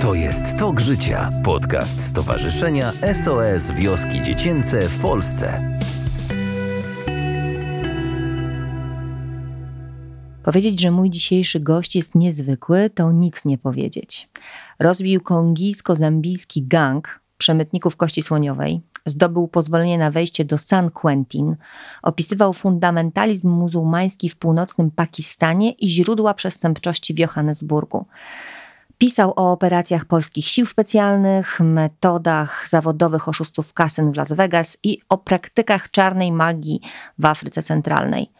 To 0.00 0.14
jest 0.14 0.42
Tok 0.58 0.80
Życia, 0.80 1.30
podcast 1.44 2.06
Stowarzyszenia 2.06 2.92
SOS 2.92 3.70
Wioski 3.70 4.22
Dziecięce 4.22 4.80
w 4.88 5.00
Polsce. 5.02 5.62
Powiedzieć, 10.42 10.80
że 10.80 10.90
mój 10.90 11.10
dzisiejszy 11.10 11.60
gość 11.60 11.96
jest 11.96 12.14
niezwykły, 12.14 12.90
to 12.90 13.12
nic 13.12 13.44
nie 13.44 13.58
powiedzieć. 13.58 14.28
Rozbił 14.78 15.20
kongijsko-zambijski 15.20 16.66
gang 16.68 17.20
przemytników 17.38 17.96
kości 17.96 18.22
słoniowej, 18.22 18.80
zdobył 19.06 19.48
pozwolenie 19.48 19.98
na 19.98 20.10
wejście 20.10 20.44
do 20.44 20.58
San 20.58 20.90
Quentin, 20.90 21.56
opisywał 22.02 22.52
fundamentalizm 22.52 23.48
muzułmański 23.48 24.28
w 24.28 24.36
północnym 24.36 24.90
Pakistanie 24.90 25.70
i 25.70 25.88
źródła 25.88 26.34
przestępczości 26.34 27.14
w 27.14 27.18
Johannesburgu. 27.18 28.06
Pisał 29.00 29.32
o 29.36 29.52
operacjach 29.52 30.04
polskich 30.04 30.46
sił 30.46 30.66
specjalnych, 30.66 31.60
metodach 31.60 32.68
zawodowych 32.68 33.28
oszustów 33.28 33.72
kasyn 33.72 34.12
w 34.12 34.16
Las 34.16 34.32
Vegas 34.32 34.78
i 34.82 34.98
o 35.08 35.18
praktykach 35.18 35.90
czarnej 35.90 36.32
magii 36.32 36.80
w 37.18 37.24
Afryce 37.24 37.62
Centralnej. 37.62 38.30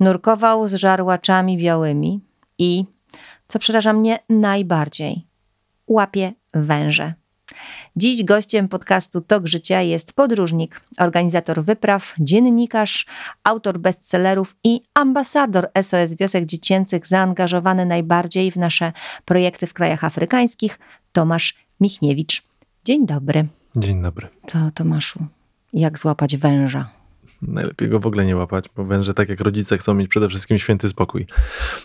Nurkował 0.00 0.68
z 0.68 0.74
żarłaczami 0.74 1.58
białymi 1.58 2.20
i, 2.58 2.84
co 3.46 3.58
przeraża 3.58 3.92
mnie 3.92 4.18
najbardziej, 4.28 5.26
łapie 5.86 6.32
węże. 6.54 7.14
Dziś 7.96 8.24
gościem 8.24 8.68
podcastu 8.68 9.20
Tok 9.20 9.46
Życia 9.46 9.80
jest 9.80 10.12
podróżnik, 10.12 10.80
organizator 10.98 11.64
wypraw, 11.64 12.14
dziennikarz, 12.18 13.06
autor 13.44 13.78
bestsellerów 13.78 14.56
i 14.64 14.80
ambasador 14.94 15.70
SOS 15.82 16.14
Wiosek 16.14 16.46
Dziecięcych 16.46 17.06
zaangażowany 17.06 17.86
najbardziej 17.86 18.50
w 18.50 18.56
nasze 18.56 18.92
projekty 19.24 19.66
w 19.66 19.74
krajach 19.74 20.04
afrykańskich, 20.04 20.78
Tomasz 21.12 21.54
Michniewicz. 21.80 22.42
Dzień 22.84 23.06
dobry. 23.06 23.48
Dzień 23.76 24.02
dobry. 24.02 24.28
To 24.46 24.58
Tomaszu, 24.74 25.26
jak 25.72 25.98
złapać 25.98 26.36
węża? 26.36 27.01
Najlepiej 27.42 27.88
go 27.88 28.00
w 28.00 28.06
ogóle 28.06 28.26
nie 28.26 28.36
łapać, 28.36 28.64
bo 28.76 28.84
węże, 28.84 29.14
tak 29.14 29.28
jak 29.28 29.40
rodzice, 29.40 29.78
chcą 29.78 29.94
mieć 29.94 30.08
przede 30.08 30.28
wszystkim 30.28 30.58
święty 30.58 30.88
spokój. 30.88 31.26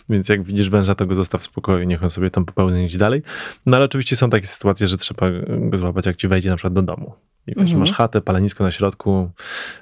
Więc 0.08 0.28
jak 0.28 0.42
widzisz 0.42 0.70
węża, 0.70 0.94
to 0.94 1.06
go 1.06 1.14
zostaw 1.14 1.40
w 1.40 1.44
spokoju, 1.44 1.84
niech 1.84 2.02
on 2.02 2.10
sobie 2.10 2.30
tam 2.30 2.44
popełni 2.44 2.86
gdzieś 2.86 2.96
dalej. 2.96 3.22
No 3.66 3.76
ale 3.76 3.86
oczywiście 3.86 4.16
są 4.16 4.30
takie 4.30 4.46
sytuacje, 4.46 4.88
że 4.88 4.96
trzeba 4.96 5.26
go 5.48 5.78
złapać, 5.78 6.06
jak 6.06 6.16
ci 6.16 6.28
wejdzie 6.28 6.50
na 6.50 6.56
przykład 6.56 6.72
do 6.72 6.82
domu. 6.82 7.14
I 7.46 7.60
mhm. 7.60 7.78
masz 7.78 7.92
chatę, 7.92 8.20
palenisko 8.20 8.64
na 8.64 8.70
środku, 8.70 9.30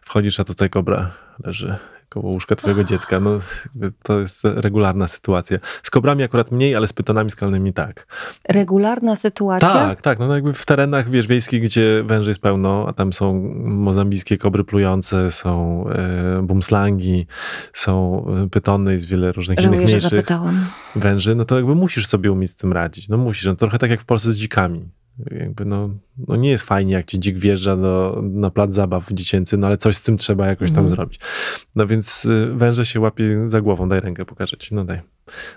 wchodzisz, 0.02 0.40
a 0.40 0.44
tutaj 0.44 0.70
kobra 0.70 1.10
leży 1.44 1.76
koło 2.08 2.30
łóżka 2.30 2.56
twojego 2.56 2.84
dziecka. 2.84 3.20
No, 3.20 3.38
to 4.02 4.20
jest 4.20 4.40
regularna 4.44 5.08
sytuacja. 5.08 5.58
Z 5.82 5.90
kobrami 5.90 6.22
akurat 6.22 6.52
mniej, 6.52 6.74
ale 6.74 6.88
z 6.88 6.92
pytonami 6.92 7.30
skalnymi 7.30 7.72
tak. 7.72 8.06
Regularna 8.48 9.16
sytuacja? 9.16 9.68
Tak, 9.68 10.00
tak. 10.00 10.18
No 10.18 10.34
jakby 10.34 10.54
w 10.54 10.66
terenach, 10.66 11.10
wiesz, 11.10 11.26
wiejskich, 11.26 11.62
gdzie 11.62 12.02
węży 12.02 12.30
jest 12.30 12.40
pełno, 12.40 12.86
a 12.88 12.92
tam 12.92 13.12
są 13.12 13.34
mozambijskie 13.64 14.38
kobry 14.38 14.64
plujące, 14.64 15.30
są 15.30 15.84
e, 15.88 16.42
bumslangi, 16.42 17.26
są 17.72 18.26
e, 18.44 18.48
pytony, 18.48 18.92
jest 18.92 19.06
wiele 19.06 19.32
różnych 19.32 19.58
Żałuję, 19.58 19.80
innych 19.80 20.00
mniejszych 20.00 20.26
węży, 20.96 21.34
no 21.34 21.44
to 21.44 21.56
jakby 21.56 21.74
musisz 21.74 22.06
sobie 22.06 22.32
umieć 22.32 22.50
z 22.50 22.54
tym 22.54 22.72
radzić. 22.72 23.08
No 23.08 23.16
musisz. 23.16 23.44
No, 23.44 23.54
trochę 23.54 23.78
tak 23.78 23.90
jak 23.90 24.00
w 24.00 24.04
Polsce 24.04 24.32
z 24.32 24.38
dzikami 24.38 24.88
jakby 25.30 25.64
no, 25.64 25.90
no 26.28 26.36
nie 26.36 26.50
jest 26.50 26.64
fajnie, 26.64 26.94
jak 26.94 27.06
ci 27.06 27.18
dzik 27.18 27.38
wjeżdża 27.38 27.76
do, 27.76 28.22
na 28.22 28.50
plac 28.50 28.74
zabaw 28.74 29.12
dziecięcy, 29.12 29.56
no 29.56 29.66
ale 29.66 29.78
coś 29.78 29.96
z 29.96 30.02
tym 30.02 30.16
trzeba 30.16 30.46
jakoś 30.46 30.70
tam 30.70 30.78
mhm. 30.78 30.88
zrobić. 30.88 31.20
No 31.74 31.86
więc 31.86 32.24
y, 32.24 32.54
węże 32.54 32.86
się 32.86 33.00
łapie 33.00 33.50
za 33.50 33.60
głową, 33.60 33.88
daj 33.88 34.00
rękę, 34.00 34.24
pokażę 34.24 34.56
ci, 34.56 34.74
no 34.74 34.84
daj. 34.84 35.00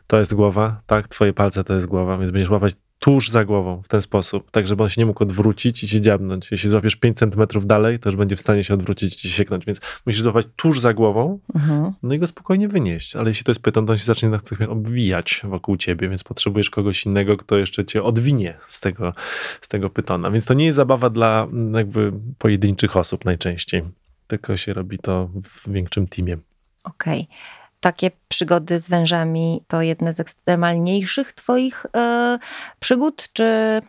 To 0.08 0.20
jest 0.20 0.34
głowa, 0.34 0.82
tak, 0.86 1.08
twoje 1.08 1.34
palce 1.34 1.64
to 1.64 1.74
jest 1.74 1.86
głowa, 1.86 2.18
więc 2.18 2.32
będziesz 2.32 2.50
łapać 2.50 2.74
tuż 3.00 3.30
za 3.30 3.46
głową 3.46 3.82
w 3.82 3.88
ten 3.88 4.02
sposób, 4.02 4.52
tak 4.52 4.68
żeby 4.68 4.84
on 4.84 4.90
się 4.90 5.02
nie 5.02 5.06
mógł 5.06 5.24
odwrócić 5.24 5.84
i 5.84 5.88
się 5.88 6.02
dziabnąć. 6.02 6.52
Jeśli 6.52 6.70
złapiesz 6.70 6.96
5 6.96 7.18
centymetrów 7.18 7.66
dalej, 7.66 8.00
to 8.00 8.10
już 8.10 8.16
będzie 8.16 8.36
w 8.36 8.40
stanie 8.40 8.64
się 8.64 8.74
odwrócić 8.74 9.14
i 9.14 9.18
ci 9.18 9.30
sieknąć, 9.30 9.66
więc 9.66 9.82
musisz 10.06 10.22
złapać 10.22 10.46
tuż 10.56 10.80
za 10.80 10.94
głową, 10.94 11.40
mhm. 11.56 11.94
no 12.04 12.14
i 12.14 12.20
go 12.20 12.28
spokojnie 12.28 12.68
wynieść. 12.68 13.16
Ale 13.16 13.30
jeśli 13.30 13.44
to 13.44 13.52
jest 13.52 13.62
pyton, 13.62 13.86
to 13.86 13.92
on 13.92 13.98
się 13.98 14.06
zacznie 14.06 14.30
natychmiast 14.30 14.72
obwijać 14.72 15.42
wokół 15.44 15.78
ciebie, 15.78 16.10
więc 16.10 16.24
potrzebujesz 16.24 16.70
kogoś 16.70 17.06
innego, 17.06 17.38
kto 17.38 17.58
jeszcze 17.58 17.86
cię 17.86 18.04
odwinie 18.04 18.58
z 18.68 18.80
tego, 18.80 19.14
z 19.62 19.68
tego 19.68 19.90
pytona. 19.90 20.32
Więc 20.32 20.46
to 20.46 20.54
nie 20.54 20.66
jest 20.66 20.76
zabawa 20.76 21.10
dla 21.10 21.48
jakby 21.74 22.14
pojedynczych 22.38 22.98
osób 22.98 23.26
najczęściej, 23.26 23.84
tylko 24.28 24.58
się 24.58 24.74
robi 24.74 25.00
to 25.00 25.30
w 25.44 25.72
większym 25.72 26.08
teamie. 26.08 26.38
Okej. 26.84 27.28
Okay 27.32 27.59
takie 27.80 28.12
przygody 28.28 28.80
z 28.80 28.90
wężami 28.90 29.64
to 29.68 29.82
jedne 29.82 30.14
z 30.14 30.20
ekstremalniejszych 30.20 31.34
twoich 31.34 31.86
e, 31.96 32.40
przygód, 32.80 33.30
czy 33.34 33.82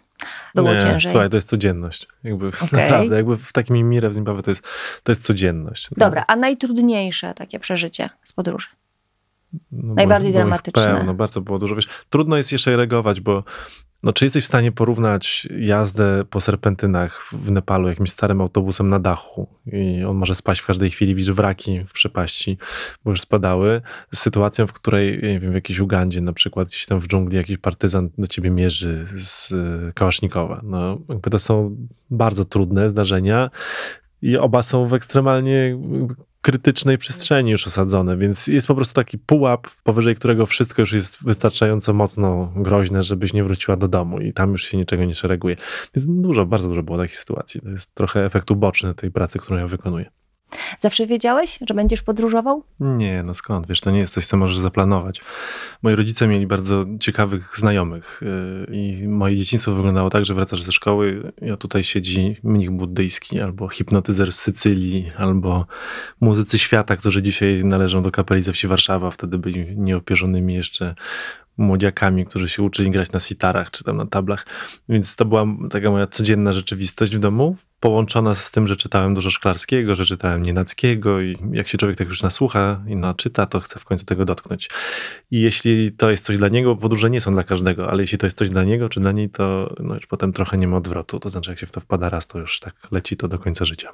było 0.55 0.75
nie, 0.75 0.81
ciężej? 0.81 1.11
Słuchaj, 1.11 1.31
to 1.31 1.37
jest 1.37 1.49
codzienność. 1.49 2.09
Jakby 2.25 2.49
okay. 2.49 2.69
naprawdę, 2.73 3.17
jakby 3.17 3.37
w 3.37 3.53
takim 3.53 3.89
mirę 3.89 4.11
w 4.11 4.15
Zimbabwe 4.15 4.43
to 4.43 4.51
jest, 4.51 4.63
to 5.03 5.13
jest 5.13 5.23
codzienność. 5.23 5.91
No. 5.91 5.95
Dobra, 5.99 6.25
a 6.29 6.37
najtrudniejsze 6.37 7.35
takie 7.35 7.61
przeżycie 7.61 8.11
z 8.25 8.33
podróży? 8.33 8.69
No, 9.73 9.95
Najbardziej 9.95 10.33
dramatyczne. 10.33 10.85
Pełno, 10.85 11.15
bardzo 11.15 11.41
było 11.41 11.59
dużo. 11.59 11.75
Wiesz, 11.75 11.89
trudno 12.11 12.37
jest 12.37 12.53
jeszcze 12.53 12.77
reagować, 12.77 13.21
bo 13.21 13.45
no, 14.03 14.13
czy 14.13 14.25
jesteś 14.25 14.45
w 14.45 14.47
stanie 14.47 14.73
porównać 14.73 15.49
jazdę 15.59 16.25
po 16.31 16.41
serpentynach 16.41 17.25
w 17.33 17.51
Nepalu 17.51 17.89
jakimś 17.89 18.11
starym 18.11 18.41
autobusem 18.41 18.89
na 18.89 18.99
dachu 18.99 19.49
i 19.67 20.05
on 20.05 20.17
może 20.17 20.35
spaść 20.35 20.61
w 20.61 20.67
każdej 20.67 20.91
chwili, 20.91 21.15
widzisz 21.15 21.35
wraki 21.35 21.85
w 21.89 21.93
przepaści, 21.93 22.59
bo 23.05 23.11
już 23.11 23.21
spadały, 23.21 23.81
z 24.15 24.19
sytuacją, 24.19 24.67
w 24.67 24.73
której, 24.73 25.23
nie 25.23 25.41
wiem, 25.41 25.53
w 25.53 25.55
jakiejś 25.55 25.81
Ugandzie 25.81 26.21
na 26.21 26.33
przykład, 26.33 26.69
gdzieś 26.69 26.87
tam 26.87 27.01
w 27.01 27.09
dżungli 27.09 27.37
jakiś 27.37 27.59
partyzant 27.59 28.13
do 28.19 28.27
ciebie 28.27 28.51
mierzy 28.51 29.07
z 29.07 29.55
kałasznikowa. 29.95 30.61
No, 30.63 30.99
jakby 31.09 31.31
to 31.31 31.39
są 31.39 31.77
bardzo 32.11 32.45
trudne 32.45 32.91
zdarzenia 32.91 33.51
i 34.23 34.37
oba 34.37 34.63
są 34.63 34.87
w 34.87 34.95
ekstremalnie 34.95 35.79
krytycznej 36.43 36.99
przestrzeni 36.99 37.51
już 37.51 37.67
osadzone, 37.67 38.17
więc 38.17 38.47
jest 38.47 38.67
po 38.67 38.75
prostu 38.75 38.95
taki 38.95 39.19
pułap, 39.19 39.69
powyżej 39.85 40.17
którego 40.17 40.47
wszystko 40.47 40.83
już 40.83 40.93
jest 40.93 41.25
wystarczająco 41.25 41.93
mocno 41.93 42.53
groźne, 42.57 43.03
żebyś 43.03 43.33
nie 43.33 43.45
wróciła 43.45 43.77
do 43.77 43.89
domu 43.89 44.21
i 44.21 44.33
tam 44.33 44.53
już 44.53 44.65
się 44.65 44.79
niczego 44.79 45.05
nie 45.05 45.15
szereguje. 45.15 45.57
Więc 45.97 46.07
dużo, 46.07 46.47
bardzo 46.47 46.69
dużo 46.69 46.83
było 46.83 46.99
takich 46.99 47.17
sytuacji. 47.17 47.61
To 47.61 47.69
jest 47.69 47.95
trochę 47.95 48.25
efekt 48.25 48.51
uboczny 48.51 48.95
tej 48.95 49.11
pracy, 49.11 49.39
którą 49.39 49.59
ja 49.59 49.67
wykonuję. 49.67 50.20
Zawsze 50.79 51.07
wiedziałeś, 51.07 51.59
że 51.69 51.75
będziesz 51.75 52.03
podróżował? 52.03 52.63
Nie, 52.81 53.23
no 53.23 53.35
skąd? 53.35 53.67
Wiesz, 53.67 53.81
to 53.81 53.91
nie 53.91 53.99
jest 53.99 54.15
coś, 54.15 54.27
co 54.27 54.37
możesz 54.37 54.59
zaplanować. 54.59 55.21
Moi 55.83 55.95
rodzice 55.95 56.27
mieli 56.27 56.47
bardzo 56.47 56.87
ciekawych 57.01 57.57
znajomych 57.57 58.21
yy, 58.69 58.77
i 58.77 59.09
moje 59.09 59.37
dzieciństwo 59.37 59.73
wyglądało 59.73 60.11
tak, 60.11 60.25
że 60.25 60.35
wracasz 60.35 60.63
ze 60.63 60.73
szkoły, 60.73 61.33
a 61.53 61.57
tutaj 61.57 61.85
siedzi 61.85 62.37
mnich 62.43 62.71
buddyjski, 62.71 63.41
albo 63.41 63.69
hipnotyzer 63.69 64.33
z 64.33 64.39
Sycylii, 64.39 65.11
albo 65.17 65.67
muzycy 66.21 66.59
świata, 66.59 66.97
którzy 66.97 67.23
dzisiaj 67.23 67.65
należą 67.65 68.03
do 68.03 68.11
kapeli 68.11 68.43
ze 68.43 68.53
wsi 68.53 68.67
Warszawa, 68.67 69.11
wtedy 69.11 69.39
byli 69.39 69.77
nieopierzonymi 69.77 70.55
jeszcze 70.55 70.95
młodziakami, 71.57 72.27
którzy 72.27 72.49
się 72.49 72.63
uczyli 72.63 72.91
grać 72.91 73.13
na 73.13 73.21
sitarach 73.21 73.71
czy 73.71 73.85
tam 73.85 73.97
na 73.97 74.07
tablach. 74.07 74.47
Więc 74.89 75.17
to 75.17 75.25
była 75.25 75.47
taka 75.71 75.91
moja 75.91 76.07
codzienna 76.07 76.53
rzeczywistość 76.53 77.17
w 77.17 77.19
domu, 77.19 77.57
połączona 77.81 78.35
z 78.35 78.51
tym, 78.51 78.69
że 78.69 78.77
czytałem 78.77 79.15
dużo 79.15 79.31
Szklarskiego, 79.31 79.97
że 79.97 80.07
czytałem 80.07 80.43
Nienackiego 80.43 81.21
i 81.21 81.37
jak 81.53 81.69
się 81.69 81.79
człowiek 81.79 81.99
tak 81.99 82.09
już 82.09 82.23
nasłucha 82.23 82.83
i 82.89 82.97
naczyta, 82.97 83.47
to 83.47 83.61
chce 83.61 83.79
w 83.79 83.85
końcu 83.85 84.07
tego 84.07 84.25
dotknąć. 84.25 84.71
I 85.31 85.41
jeśli 85.41 85.93
to 85.93 86.11
jest 86.11 86.25
coś 86.25 86.39
dla 86.39 86.49
niego, 86.49 86.77
podróże 86.77 87.11
nie 87.11 87.21
są 87.21 87.33
dla 87.33 87.45
każdego, 87.45 87.91
ale 87.91 88.03
jeśli 88.03 88.19
to 88.19 88.27
jest 88.27 88.39
coś 88.39 88.51
dla 88.51 88.65
niego 88.65 88.89
czy 88.89 89.01
dla 89.01 89.13
niej, 89.13 89.31
to 89.31 89.75
no 89.81 89.95
już 89.95 90.07
potem 90.07 90.33
trochę 90.33 90.59
nie 90.59 90.69
ma 90.69 90.77
odwrotu. 90.77 91.21
To 91.21 91.31
znaczy, 91.31 91.51
jak 91.51 91.59
się 91.59 91.67
w 91.67 91.71
to 91.71 91.81
wpada 91.81 92.09
raz, 92.09 92.27
to 92.27 92.39
już 92.39 92.61
tak 92.61 92.75
leci 92.91 93.17
to 93.17 93.29
do 93.29 93.39
końca 93.39 93.65
życia. 93.65 93.93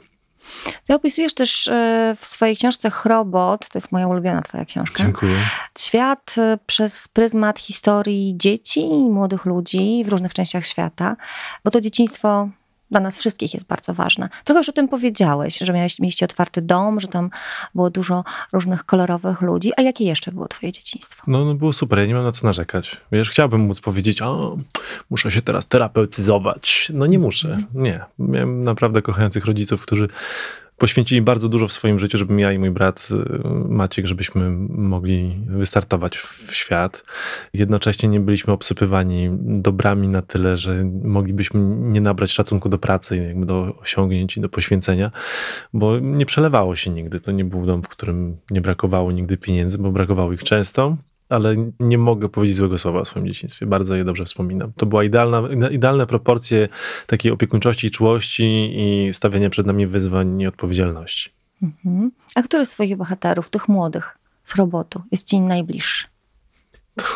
Ty 0.86 0.94
opisujesz 0.94 1.34
też 1.34 1.68
e, 1.68 2.16
w 2.20 2.26
swojej 2.26 2.56
książce 2.56 2.90
Chrobot, 2.90 3.68
to 3.68 3.78
jest 3.78 3.92
moja 3.92 4.06
ulubiona 4.06 4.42
twoja 4.42 4.64
książka. 4.64 5.04
Dziękuję. 5.04 5.38
Świat 5.78 6.34
e, 6.38 6.58
przez 6.66 7.08
pryzmat 7.08 7.58
historii 7.58 8.34
dzieci 8.36 8.80
i 8.80 9.10
młodych 9.10 9.44
ludzi 9.44 10.04
w 10.06 10.08
różnych 10.08 10.34
częściach 10.34 10.66
świata, 10.66 11.16
bo 11.64 11.70
to 11.70 11.80
dzieciństwo 11.80 12.48
dla 12.90 13.00
nas 13.00 13.16
wszystkich 13.16 13.54
jest 13.54 13.66
bardzo 13.66 13.94
ważne. 13.94 14.28
Trochę 14.44 14.60
już 14.60 14.68
o 14.68 14.72
tym 14.72 14.88
powiedziałeś, 14.88 15.58
że 15.58 15.72
miałeś, 15.72 15.98
mieliście 15.98 16.24
otwarty 16.24 16.62
dom, 16.62 17.00
że 17.00 17.08
tam 17.08 17.30
było 17.74 17.90
dużo 17.90 18.24
różnych 18.52 18.84
kolorowych 18.84 19.40
ludzi. 19.40 19.72
A 19.76 19.82
jakie 19.82 20.04
jeszcze 20.04 20.32
było 20.32 20.48
twoje 20.48 20.72
dzieciństwo? 20.72 21.22
No, 21.26 21.44
no 21.44 21.54
było 21.54 21.72
super, 21.72 21.98
ja 21.98 22.06
nie 22.06 22.14
mam 22.14 22.24
na 22.24 22.32
co 22.32 22.46
narzekać. 22.46 22.96
Wiesz, 23.12 23.30
chciałbym 23.30 23.60
móc 23.60 23.80
powiedzieć, 23.80 24.22
o, 24.22 24.56
muszę 25.10 25.30
się 25.30 25.42
teraz 25.42 25.66
terapeutyzować. 25.66 26.92
No 26.94 27.06
nie 27.06 27.18
muszę, 27.18 27.58
nie. 27.74 28.00
Miałem 28.18 28.64
naprawdę 28.64 29.02
kochających 29.02 29.44
rodziców, 29.44 29.82
którzy 29.82 30.08
poświęcili 30.76 31.22
bardzo 31.22 31.48
dużo 31.48 31.68
w 31.68 31.72
swoim 31.72 31.98
życiu, 31.98 32.18
żebym 32.18 32.38
ja 32.38 32.52
i 32.52 32.58
mój 32.58 32.70
brat 32.70 33.08
y, 33.12 33.48
Maciek, 33.68 34.06
żebyśmy 34.06 34.50
mogli 34.68 35.44
wystartować 35.48 36.18
w 36.18 36.54
świat. 36.54 37.04
Jednocześnie 37.54 38.08
nie 38.08 38.20
byliśmy 38.20 38.52
obsypywani 38.52 39.28
dobrami 39.40 40.08
na 40.08 40.22
tyle, 40.22 40.56
że 40.56 40.84
moglibyśmy 41.04 41.60
nie 41.76 42.00
nabrać 42.00 42.30
szacunku 42.30 42.68
do 42.68 42.78
pracy, 42.78 43.16
jakby 43.16 43.46
do 43.46 43.78
osiągnięć 43.80 44.36
i 44.36 44.40
do 44.40 44.48
poświęcenia, 44.48 45.10
bo 45.72 45.98
nie 45.98 46.26
przelewało 46.26 46.76
się 46.76 46.90
nigdy. 46.90 47.20
To 47.20 47.32
nie 47.32 47.44
był 47.44 47.66
dom, 47.66 47.82
w 47.82 47.88
którym 47.88 48.36
nie 48.50 48.60
brakowało 48.60 49.12
nigdy 49.12 49.36
pieniędzy, 49.36 49.78
bo 49.78 49.92
brakowało 49.92 50.32
ich 50.32 50.42
często. 50.42 50.96
Ale 51.28 51.56
nie 51.80 51.98
mogę 51.98 52.28
powiedzieć 52.28 52.56
złego 52.56 52.78
słowa 52.78 53.00
o 53.00 53.04
swoim 53.04 53.26
dzieciństwie. 53.26 53.66
Bardzo 53.66 53.96
je 53.96 54.04
dobrze 54.04 54.24
wspominam. 54.24 54.72
To 54.76 54.86
była 54.86 55.04
idealna, 55.04 55.42
idealne 55.70 56.06
proporcje 56.06 56.68
takiej 57.06 57.32
opiekuńczości 57.32 57.90
czułości 57.90 58.72
i 58.76 59.14
stawiania 59.14 59.50
przed 59.50 59.66
nami 59.66 59.86
wyzwań 59.86 60.40
i 60.40 60.46
odpowiedzialności. 60.46 61.30
Mhm. 61.62 62.10
A 62.34 62.42
który 62.42 62.66
z 62.66 62.70
swoich 62.70 62.96
bohaterów, 62.96 63.50
tych 63.50 63.68
młodych 63.68 64.18
z 64.44 64.56
robotu, 64.56 65.02
jest 65.12 65.28
ci 65.28 65.40
najbliższy? 65.40 66.06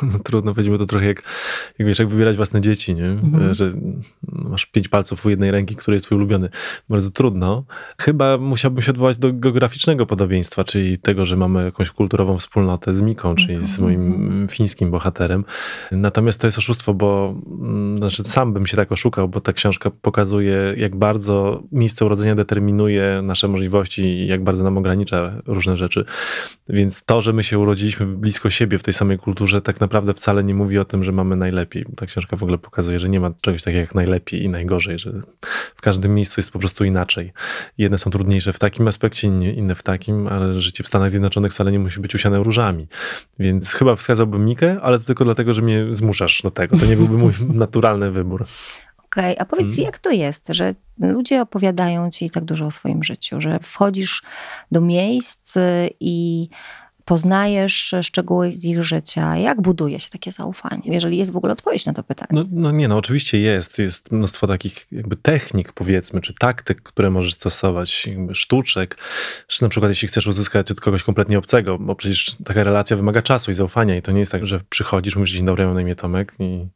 No, 0.02 0.18
trudno 0.18 0.54
powiedzieć, 0.54 0.72
bo 0.72 0.78
to 0.78 0.86
trochę 0.86 1.06
jak, 1.06 1.22
jak 1.78 1.88
wiesz, 1.88 1.98
jak 1.98 2.08
wybierać 2.08 2.36
własne 2.36 2.60
dzieci, 2.60 2.94
nie? 2.94 3.06
Mhm. 3.06 3.54
Że 3.54 3.72
masz 4.32 4.66
pięć 4.66 4.88
palców 4.88 5.26
u 5.26 5.30
jednej 5.30 5.50
ręki, 5.50 5.76
który 5.76 5.94
jest 5.94 6.06
twój 6.06 6.16
ulubiony. 6.16 6.48
Bardzo 6.88 7.10
trudno. 7.10 7.64
Chyba 8.00 8.38
musiałbym 8.38 8.82
się 8.82 8.90
odwołać 8.90 9.16
do 9.16 9.32
geograficznego 9.32 10.06
podobieństwa, 10.06 10.64
czyli 10.64 10.98
tego, 10.98 11.26
że 11.26 11.36
mamy 11.36 11.64
jakąś 11.64 11.90
kulturową 11.90 12.38
wspólnotę 12.38 12.94
z 12.94 13.00
Miką, 13.00 13.34
czyli 13.34 13.54
mhm. 13.54 13.72
z 13.72 13.78
moim 13.78 14.12
mhm. 14.12 14.48
fińskim 14.48 14.90
bohaterem. 14.90 15.44
Natomiast 15.92 16.40
to 16.40 16.46
jest 16.46 16.58
oszustwo, 16.58 16.94
bo 16.94 17.34
mm, 17.60 17.98
znaczy 17.98 18.24
sam 18.24 18.52
bym 18.52 18.66
się 18.66 18.76
tak 18.76 18.92
oszukał, 18.92 19.28
bo 19.28 19.40
ta 19.40 19.52
książka 19.52 19.90
pokazuje, 19.90 20.74
jak 20.76 20.96
bardzo 20.96 21.62
miejsce 21.72 22.04
urodzenia 22.04 22.34
determinuje 22.34 23.20
nasze 23.22 23.48
możliwości 23.48 24.02
i 24.02 24.26
jak 24.26 24.44
bardzo 24.44 24.64
nam 24.64 24.78
ogranicza 24.78 25.32
różne 25.46 25.76
rzeczy. 25.76 26.04
Więc 26.68 27.02
to, 27.04 27.20
że 27.20 27.32
my 27.32 27.42
się 27.42 27.58
urodziliśmy 27.58 28.06
blisko 28.06 28.50
siebie 28.50 28.78
w 28.78 28.82
tej 28.82 28.94
samej 28.94 29.18
kulturze, 29.18 29.60
tak 29.72 29.80
naprawdę 29.80 30.14
wcale 30.14 30.44
nie 30.44 30.54
mówi 30.54 30.78
o 30.78 30.84
tym, 30.84 31.04
że 31.04 31.12
mamy 31.12 31.36
najlepiej. 31.36 31.86
Ta 31.96 32.06
książka 32.06 32.36
w 32.36 32.42
ogóle 32.42 32.58
pokazuje, 32.58 32.98
że 32.98 33.08
nie 33.08 33.20
ma 33.20 33.30
czegoś 33.40 33.62
takiego 33.62 33.80
jak 33.80 33.94
najlepiej 33.94 34.42
i 34.42 34.48
najgorzej, 34.48 34.98
że 34.98 35.12
w 35.74 35.80
każdym 35.80 36.14
miejscu 36.14 36.40
jest 36.40 36.52
po 36.52 36.58
prostu 36.58 36.84
inaczej. 36.84 37.32
Jedne 37.78 37.98
są 37.98 38.10
trudniejsze 38.10 38.52
w 38.52 38.58
takim 38.58 38.88
aspekcie, 38.88 39.28
inne 39.28 39.74
w 39.74 39.82
takim, 39.82 40.26
ale 40.26 40.54
życie 40.54 40.84
w 40.84 40.86
Stanach 40.86 41.10
Zjednoczonych 41.10 41.52
wcale 41.52 41.72
nie 41.72 41.78
musi 41.78 42.00
być 42.00 42.14
usiane 42.14 42.38
różami. 42.38 42.86
Więc 43.38 43.72
chyba 43.72 43.96
wskazałbym 43.96 44.44
Mikę, 44.44 44.80
ale 44.82 44.98
to 44.98 45.04
tylko 45.04 45.24
dlatego, 45.24 45.54
że 45.54 45.62
mnie 45.62 45.86
zmuszasz 45.92 46.42
do 46.42 46.50
tego. 46.50 46.78
To 46.78 46.86
nie 46.86 46.96
byłby 46.96 47.18
mój 47.18 47.32
naturalny 47.54 48.10
wybór. 48.10 48.44
Okej, 48.98 49.34
okay, 49.34 49.38
a 49.38 49.44
powiedz, 49.44 49.68
hmm. 49.68 49.84
jak 49.84 49.98
to 49.98 50.10
jest, 50.10 50.48
że 50.48 50.74
ludzie 50.98 51.42
opowiadają 51.42 52.10
ci 52.10 52.30
tak 52.30 52.44
dużo 52.44 52.66
o 52.66 52.70
swoim 52.70 53.04
życiu, 53.04 53.40
że 53.40 53.58
wchodzisz 53.62 54.22
do 54.72 54.80
miejsc 54.80 55.54
i 56.00 56.48
poznajesz 57.10 57.94
szczegóły 58.02 58.52
z 58.54 58.64
ich 58.64 58.84
życia. 58.84 59.36
Jak 59.36 59.60
buduje 59.60 60.00
się 60.00 60.10
takie 60.10 60.32
zaufanie? 60.32 60.82
Jeżeli 60.84 61.18
jest 61.18 61.32
w 61.32 61.36
ogóle 61.36 61.52
odpowiedź 61.52 61.86
na 61.86 61.92
to 61.92 62.02
pytanie. 62.02 62.28
No, 62.32 62.44
no 62.50 62.70
nie, 62.70 62.88
no 62.88 62.96
oczywiście 62.96 63.38
jest. 63.38 63.78
Jest 63.78 64.12
mnóstwo 64.12 64.46
takich 64.46 64.86
jakby 64.92 65.16
technik, 65.16 65.72
powiedzmy, 65.72 66.20
czy 66.20 66.34
taktyk, 66.34 66.82
które 66.82 67.10
możesz 67.10 67.34
stosować, 67.34 68.08
sztuczek, 68.32 68.98
czy 69.46 69.62
na 69.62 69.68
przykład 69.68 69.90
jeśli 69.90 70.08
chcesz 70.08 70.26
uzyskać 70.26 70.70
od 70.70 70.80
kogoś 70.80 71.02
kompletnie 71.02 71.38
obcego, 71.38 71.78
bo 71.78 71.94
przecież 71.94 72.36
taka 72.44 72.64
relacja 72.64 72.96
wymaga 72.96 73.22
czasu 73.22 73.50
i 73.50 73.54
zaufania 73.54 73.96
i 73.96 74.02
to 74.02 74.12
nie 74.12 74.20
jest 74.20 74.32
tak, 74.32 74.46
że 74.46 74.60
przychodzisz, 74.68 75.16
mówisz 75.16 75.32
dzień 75.32 75.46
dobry, 75.46 75.64
mam 75.64 75.74
na 75.74 75.80
imię 75.80 75.96
Tomek 75.96 76.34
i, 76.38 76.66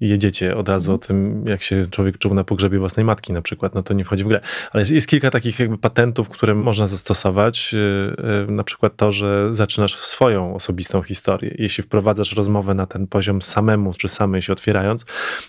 i 0.00 0.08
jedziecie 0.08 0.56
od 0.56 0.68
razu 0.68 0.94
o 0.94 0.98
tym, 0.98 1.44
jak 1.46 1.62
się 1.62 1.86
człowiek 1.90 2.18
czuł 2.18 2.34
na 2.34 2.44
pogrzebie 2.44 2.78
własnej 2.78 3.06
matki 3.06 3.32
na 3.32 3.42
przykład, 3.42 3.74
no 3.74 3.82
to 3.82 3.94
nie 3.94 4.04
wchodzi 4.04 4.24
w 4.24 4.28
grę. 4.28 4.40
Ale 4.72 4.80
jest, 4.82 4.92
jest 4.92 5.08
kilka 5.08 5.30
takich 5.30 5.58
jakby 5.58 5.78
patentów, 5.78 6.28
które 6.28 6.54
można 6.54 6.88
zastosować, 6.88 7.72
yy, 7.72 8.16
yy, 8.46 8.52
na 8.52 8.64
przykład 8.64 8.96
to, 8.96 9.12
że 9.12 9.54
zaczynasz 9.68 9.96
swoją 9.96 10.54
osobistą 10.54 11.02
historię. 11.02 11.54
Jeśli 11.58 11.84
wprowadzasz 11.84 12.32
rozmowę 12.32 12.74
na 12.74 12.86
ten 12.86 13.06
poziom 13.06 13.42
samemu 13.42 13.92
czy 13.92 14.08
samej 14.08 14.42
się 14.42 14.52
otwierając, 14.52 15.04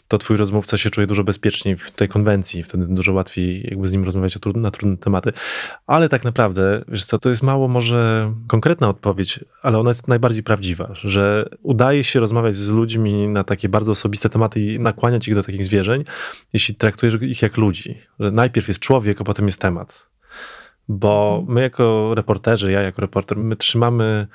to 0.08 0.18
twój 0.18 0.38
rozmówca 0.38 0.78
się 0.78 0.90
czuje 0.90 1.08
dużo 1.08 1.24
bezpieczniej 1.24 1.78
w 1.78 1.92
tej 1.92 2.08
konwencji, 2.08 2.64
wtedy 2.64 2.86
dużo 2.86 3.14
łatwiej 3.14 3.68
jakby 3.70 3.88
z 3.88 3.94
nim 3.94 4.04
rozmawiać 4.04 4.36
na 4.56 4.72
trudne 4.72 4.98
tematy. 4.98 5.34
Ale 5.88 6.10
tak 6.10 6.24
naprawdę, 6.24 6.84
wiesz 6.88 7.06
co, 7.06 7.20
to 7.20 7.30
jest 7.30 7.44
mało 7.44 7.68
może 7.68 8.34
konkretna 8.48 8.90
odpowiedź, 8.90 9.40
ale 9.62 9.80
ona 9.80 9.90
jest 9.90 10.08
najbardziej 10.08 10.44
prawdziwa, 10.44 10.90
że 10.94 11.50
udaje 11.64 12.04
się 12.04 12.20
rozmawiać 12.20 12.56
z 12.56 12.68
ludźmi 12.68 13.28
na 13.28 13.44
takie 13.44 13.70
bardzo 13.70 13.92
osobiste 13.92 14.30
tematy 14.30 14.60
i 14.62 14.80
nakłaniać 14.80 15.28
ich 15.28 15.36
do 15.36 15.44
takich 15.44 15.64
zwierzeń, 15.64 16.04
jeśli 16.54 16.76
traktujesz 16.76 17.22
ich 17.22 17.42
jak 17.42 17.58
ludzi. 17.58 17.98
Że 18.20 18.32
najpierw 18.32 18.68
jest 18.68 18.80
człowiek, 18.80 19.22
a 19.22 19.24
potem 19.24 19.46
jest 19.46 19.60
temat 19.60 20.10
bo 20.90 21.38
mhm. 21.40 21.54
my 21.54 21.62
jako 21.62 22.16
reporterzy, 22.16 22.72
ja 22.72 22.82
jako 22.82 23.02
reporter, 23.02 23.38
my 23.38 23.56
trzymamy 23.56 24.28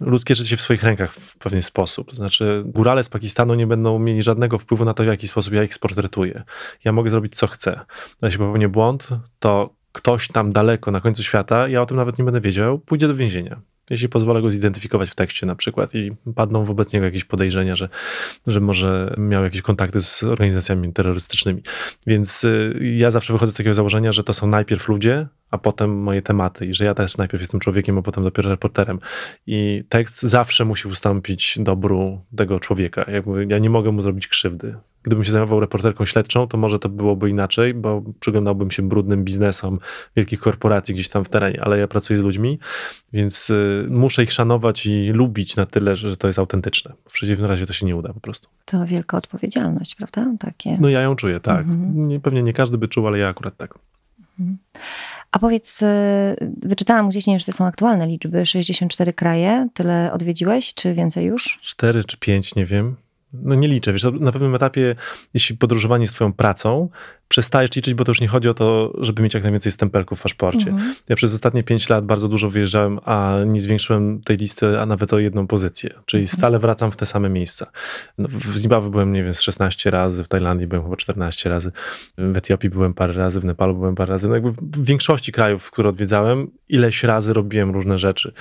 ludzkie 0.00 0.34
życie 0.34 0.56
w 0.56 0.62
swoich 0.62 0.82
rękach 0.82 1.12
w 1.12 1.38
pewien 1.38 1.62
sposób. 1.62 2.10
To 2.10 2.16
znaczy, 2.16 2.62
górale 2.66 3.04
z 3.04 3.08
Pakistanu 3.08 3.54
nie 3.54 3.66
będą 3.66 3.98
mieli 3.98 4.22
żadnego 4.22 4.58
wpływu 4.58 4.84
na 4.84 4.94
to, 4.94 5.02
w 5.02 5.06
jaki 5.06 5.28
sposób 5.28 5.54
ja 5.54 5.64
ich 5.64 5.74
sportretuję. 5.74 6.42
Ja 6.84 6.92
mogę 6.92 7.10
zrobić, 7.10 7.34
co 7.34 7.46
chcę. 7.46 7.80
Jeśli 8.22 8.38
popełnię 8.38 8.68
błąd, 8.68 9.08
to 9.38 9.74
ktoś 9.92 10.28
tam 10.28 10.52
daleko, 10.52 10.90
na 10.90 11.00
końcu 11.00 11.22
świata, 11.22 11.68
ja 11.68 11.82
o 11.82 11.86
tym 11.86 11.96
nawet 11.96 12.18
nie 12.18 12.24
będę 12.24 12.40
wiedział, 12.40 12.78
pójdzie 12.78 13.08
do 13.08 13.14
więzienia 13.14 13.60
jeśli 13.90 14.08
pozwolę 14.08 14.42
go 14.42 14.50
zidentyfikować 14.50 15.10
w 15.10 15.14
tekście 15.14 15.46
na 15.46 15.54
przykład 15.54 15.94
i 15.94 16.12
padną 16.34 16.64
wobec 16.64 16.92
niego 16.92 17.06
jakieś 17.06 17.24
podejrzenia, 17.24 17.76
że, 17.76 17.88
że 18.46 18.60
może 18.60 19.14
miał 19.18 19.44
jakieś 19.44 19.62
kontakty 19.62 20.02
z 20.02 20.22
organizacjami 20.22 20.92
terrorystycznymi. 20.92 21.62
Więc 22.06 22.44
y, 22.44 22.78
ja 22.96 23.10
zawsze 23.10 23.32
wychodzę 23.32 23.52
z 23.52 23.56
takiego 23.56 23.74
założenia, 23.74 24.12
że 24.12 24.24
to 24.24 24.34
są 24.34 24.46
najpierw 24.46 24.88
ludzie, 24.88 25.26
a 25.50 25.58
potem 25.58 25.98
moje 26.02 26.22
tematy 26.22 26.66
i 26.66 26.74
że 26.74 26.84
ja 26.84 26.94
też 26.94 27.16
najpierw 27.16 27.40
jestem 27.40 27.60
człowiekiem, 27.60 27.98
a 27.98 28.02
potem 28.02 28.24
dopiero 28.24 28.50
reporterem. 28.50 28.98
I 29.46 29.84
tekst 29.88 30.22
zawsze 30.22 30.64
musi 30.64 30.88
ustąpić 30.88 31.58
dobru 31.60 32.20
tego 32.36 32.60
człowieka. 32.60 33.04
Jakby 33.10 33.46
ja 33.50 33.58
nie 33.58 33.70
mogę 33.70 33.92
mu 33.92 34.02
zrobić 34.02 34.28
krzywdy. 34.28 34.76
Gdybym 35.06 35.24
się 35.24 35.32
zajmował 35.32 35.60
reporterką 35.60 36.04
śledczą, 36.04 36.48
to 36.48 36.56
może 36.56 36.78
to 36.78 36.88
byłoby 36.88 37.30
inaczej, 37.30 37.74
bo 37.74 38.02
przyglądałbym 38.20 38.70
się 38.70 38.88
brudnym 38.88 39.24
biznesom 39.24 39.78
wielkich 40.16 40.40
korporacji 40.40 40.94
gdzieś 40.94 41.08
tam 41.08 41.24
w 41.24 41.28
terenie, 41.28 41.62
ale 41.64 41.78
ja 41.78 41.88
pracuję 41.88 42.18
z 42.18 42.22
ludźmi, 42.22 42.58
więc 43.12 43.50
y, 43.50 43.86
muszę 43.90 44.22
ich 44.22 44.32
szanować 44.32 44.86
i 44.86 45.08
lubić 45.08 45.56
na 45.56 45.66
tyle, 45.66 45.96
że 45.96 46.16
to 46.16 46.26
jest 46.26 46.38
autentyczne. 46.38 46.92
W 47.08 47.12
przeciwnym 47.12 47.50
razie 47.50 47.66
to 47.66 47.72
się 47.72 47.86
nie 47.86 47.96
uda 47.96 48.12
po 48.12 48.20
prostu. 48.20 48.48
To 48.64 48.86
wielka 48.86 49.16
odpowiedzialność, 49.16 49.94
prawda? 49.94 50.26
Takie. 50.38 50.78
No 50.80 50.88
ja 50.88 51.00
ją 51.00 51.16
czuję, 51.16 51.40
tak. 51.40 51.60
Mhm. 51.60 52.20
Pewnie 52.20 52.42
nie 52.42 52.52
każdy 52.52 52.78
by 52.78 52.88
czuł, 52.88 53.06
ale 53.06 53.18
ja 53.18 53.28
akurat 53.28 53.56
tak. 53.56 53.78
Mhm. 54.40 54.58
A 55.32 55.38
powiedz, 55.38 55.82
y, 55.82 55.86
wyczytałam 56.62 57.08
gdzieś, 57.08 57.26
nie 57.26 57.32
wiem, 57.32 57.38
że 57.38 57.46
to 57.46 57.52
są 57.52 57.66
aktualne 57.66 58.06
liczby, 58.06 58.46
64 58.46 59.12
kraje, 59.12 59.68
tyle 59.74 60.12
odwiedziłeś, 60.12 60.74
czy 60.74 60.94
więcej 60.94 61.26
już? 61.26 61.58
4 61.62 62.04
czy 62.04 62.16
5, 62.16 62.54
nie 62.54 62.66
wiem 62.66 62.96
no 63.32 63.54
nie 63.54 63.68
liczę. 63.68 63.92
Wiesz, 63.92 64.06
na 64.20 64.32
pewnym 64.32 64.54
etapie, 64.54 64.96
jeśli 65.34 65.56
podróżowanie 65.56 66.02
jest 66.02 66.14
twoją 66.14 66.32
pracą, 66.32 66.88
przestajesz 67.28 67.76
liczyć, 67.76 67.94
bo 67.94 68.04
to 68.04 68.10
już 68.10 68.20
nie 68.20 68.28
chodzi 68.28 68.48
o 68.48 68.54
to, 68.54 68.92
żeby 69.00 69.22
mieć 69.22 69.34
jak 69.34 69.42
najwięcej 69.42 69.72
stempelków 69.72 70.18
w 70.18 70.22
paszporcie. 70.22 70.70
Mhm. 70.70 70.94
Ja 71.08 71.16
przez 71.16 71.34
ostatnie 71.34 71.62
pięć 71.62 71.88
lat 71.88 72.06
bardzo 72.06 72.28
dużo 72.28 72.50
wyjeżdżałem, 72.50 72.98
a 73.04 73.36
nie 73.46 73.60
zwiększyłem 73.60 74.20
tej 74.22 74.36
listy, 74.36 74.80
a 74.80 74.86
nawet 74.86 75.12
o 75.12 75.18
jedną 75.18 75.46
pozycję. 75.46 75.90
Czyli 76.06 76.22
mhm. 76.22 76.38
stale 76.38 76.58
wracam 76.58 76.92
w 76.92 76.96
te 76.96 77.06
same 77.06 77.28
miejsca. 77.28 77.66
No, 78.18 78.28
w 78.28 78.56
Zimbabwe 78.56 78.90
byłem, 78.90 79.12
nie 79.12 79.24
wiem, 79.24 79.34
z 79.34 79.40
16 79.40 79.90
razy, 79.90 80.24
w 80.24 80.28
Tajlandii 80.28 80.66
byłem 80.66 80.84
chyba 80.84 80.96
14 80.96 81.50
razy, 81.50 81.72
w 82.18 82.36
Etiopii 82.36 82.70
byłem 82.70 82.94
parę 82.94 83.12
razy, 83.12 83.40
w 83.40 83.44
Nepalu 83.44 83.74
byłem 83.74 83.94
parę 83.94 84.10
razy. 84.10 84.28
No 84.28 84.34
jakby 84.34 84.52
w 84.52 84.84
większości 84.84 85.32
krajów, 85.32 85.70
które 85.70 85.88
odwiedzałem, 85.88 86.50
ileś 86.68 87.04
razy 87.04 87.32
robiłem 87.32 87.70
różne 87.70 87.98
rzeczy. 87.98 88.32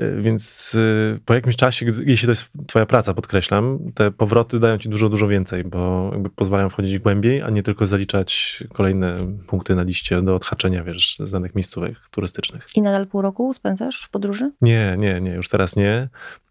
Y, 0.00 0.22
więc 0.22 0.74
y, 0.74 1.20
po 1.24 1.34
jakimś 1.34 1.56
czasie, 1.56 1.86
jeśli 2.06 2.26
to 2.26 2.32
jest 2.32 2.48
twoja 2.66 2.86
praca, 2.86 3.14
podkreślam, 3.14 3.78
te 3.94 4.10
powroty 4.10 4.60
dają 4.60 4.78
ci 4.78 4.88
dużo, 4.88 5.08
dużo 5.08 5.28
więcej, 5.28 5.64
bo 5.64 6.12
pozwalają 6.36 6.68
wchodzić 6.68 6.98
głębiej, 6.98 7.42
a 7.42 7.50
nie 7.50 7.62
tylko 7.62 7.86
zaliczać 7.86 8.62
kolejne 8.72 9.36
punkty 9.46 9.74
na 9.74 9.82
liście 9.82 10.22
do 10.22 10.34
odhaczenia, 10.34 10.84
wiesz, 10.84 11.18
z 11.18 11.30
danych 11.30 11.54
miejscówek 11.54 11.94
turystycznych. 12.10 12.66
I 12.76 12.82
nadal 12.82 13.06
pół 13.06 13.22
roku 13.22 13.52
spędzasz 13.52 14.02
w 14.02 14.10
podróży? 14.10 14.52
Nie, 14.60 14.96
nie, 14.98 15.20
nie, 15.20 15.30
już 15.30 15.48
teraz 15.48 15.76
nie. 15.76 16.08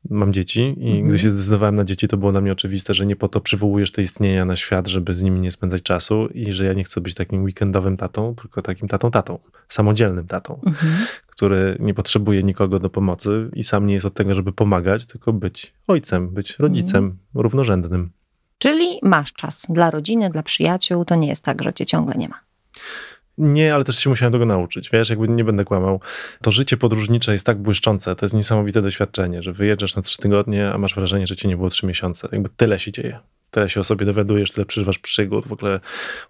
Mam 0.10 0.34
dzieci 0.34 0.75
i 0.77 0.89
mhm. 0.89 1.10
gdy 1.10 1.20
się 1.20 1.32
zdecydowałem 1.32 1.75
na 1.75 1.84
dzieci, 1.84 2.08
to 2.08 2.18
było 2.18 2.32
dla 2.32 2.42
mnie 2.42 2.51
oczywiste, 2.51 2.94
że 2.94 3.06
nie 3.06 3.16
po 3.16 3.27
to 3.27 3.42
przywołujesz 3.42 3.92
te 3.92 4.01
istnienia 4.01 4.46
na 4.46 4.56
świat, 4.56 4.88
żeby 4.88 5.13
z 5.13 5.24
nimi 5.24 5.39
nie 5.39 5.51
spędzać 5.51 5.82
czasu 5.82 6.27
i 6.27 6.54
że 6.54 6.66
ja 6.66 6.74
nie 6.74 6.84
chcę 6.84 7.01
być 7.01 7.16
takim 7.16 7.44
weekendowym 7.44 7.98
tatą, 7.98 8.36
tylko 8.36 8.62
takim 8.62 8.88
tatą 8.88 9.12
tatą, 9.12 9.39
samodzielnym 9.68 10.27
tatą, 10.27 10.60
mhm. 10.66 10.94
Który 11.38 11.77
nie 11.79 11.94
potrzebuje 11.94 12.44
nikogo 12.44 12.79
do 12.79 12.89
pomocy 12.89 13.50
i 13.53 13.63
sam 13.63 13.88
nie 13.88 13.94
jest 13.94 14.06
od 14.06 14.13
tego, 14.13 14.36
żeby 14.36 14.53
pomagać, 14.53 15.06
tylko 15.06 15.34
być 15.34 15.74
ojcem, 15.88 16.29
być 16.29 16.60
rodzicem 16.60 17.03
mhm. 17.03 17.20
równorzędnym. 17.34 18.12
Czyli 18.58 19.00
masz 19.03 19.34
czas 19.34 19.65
dla 19.70 19.91
rodziny, 19.91 20.29
dla 20.29 20.44
przyjaciół. 20.44 21.06
To 21.06 21.15
nie 21.15 21.27
jest 21.27 21.44
tak, 21.44 21.63
że 21.63 21.74
cię 21.74 21.86
ciągle 21.86 22.15
nie 22.15 22.29
ma. 22.29 22.39
Nie, 23.38 23.75
ale 23.75 23.84
też 23.84 24.00
się 24.00 24.10
musiałem 24.10 24.34
tego 24.34 24.46
nauczyć. 24.46 24.89
Wiesz, 24.89 25.10
jakby 25.10 25.27
nie 25.27 25.44
będę 25.44 25.65
kłamał. 25.65 26.00
To 26.41 26.51
życie 26.51 26.77
podróżnicze 26.77 27.32
jest 27.32 27.46
tak 27.46 27.58
błyszczące, 27.58 28.15
to 28.15 28.25
jest 28.25 28.36
niesamowite 28.36 28.82
doświadczenie, 28.82 29.44
że 29.44 29.53
wyjeżdżasz 29.53 29.96
na 29.96 30.01
trzy 30.01 30.17
tygodnie, 30.17 30.72
a 30.72 30.77
masz 30.77 30.96
wrażenie, 30.96 31.27
że 31.27 31.36
cię 31.36 31.48
nie 31.48 31.58
było 31.58 31.70
trzy 31.70 31.86
miesiące. 31.86 32.27
Jakby 32.32 32.50
tyle 32.50 32.79
się 32.79 32.91
dzieje. 32.91 33.20
Tyle 33.51 33.70
się 33.70 33.79
o 33.79 33.84
sobie 33.84 34.06
dowiadujesz, 34.06 34.51
tyle 34.51 34.65
przeżywasz 34.65 35.00
przygód, 35.00 35.48
w 35.48 35.53
ogóle 35.53 35.79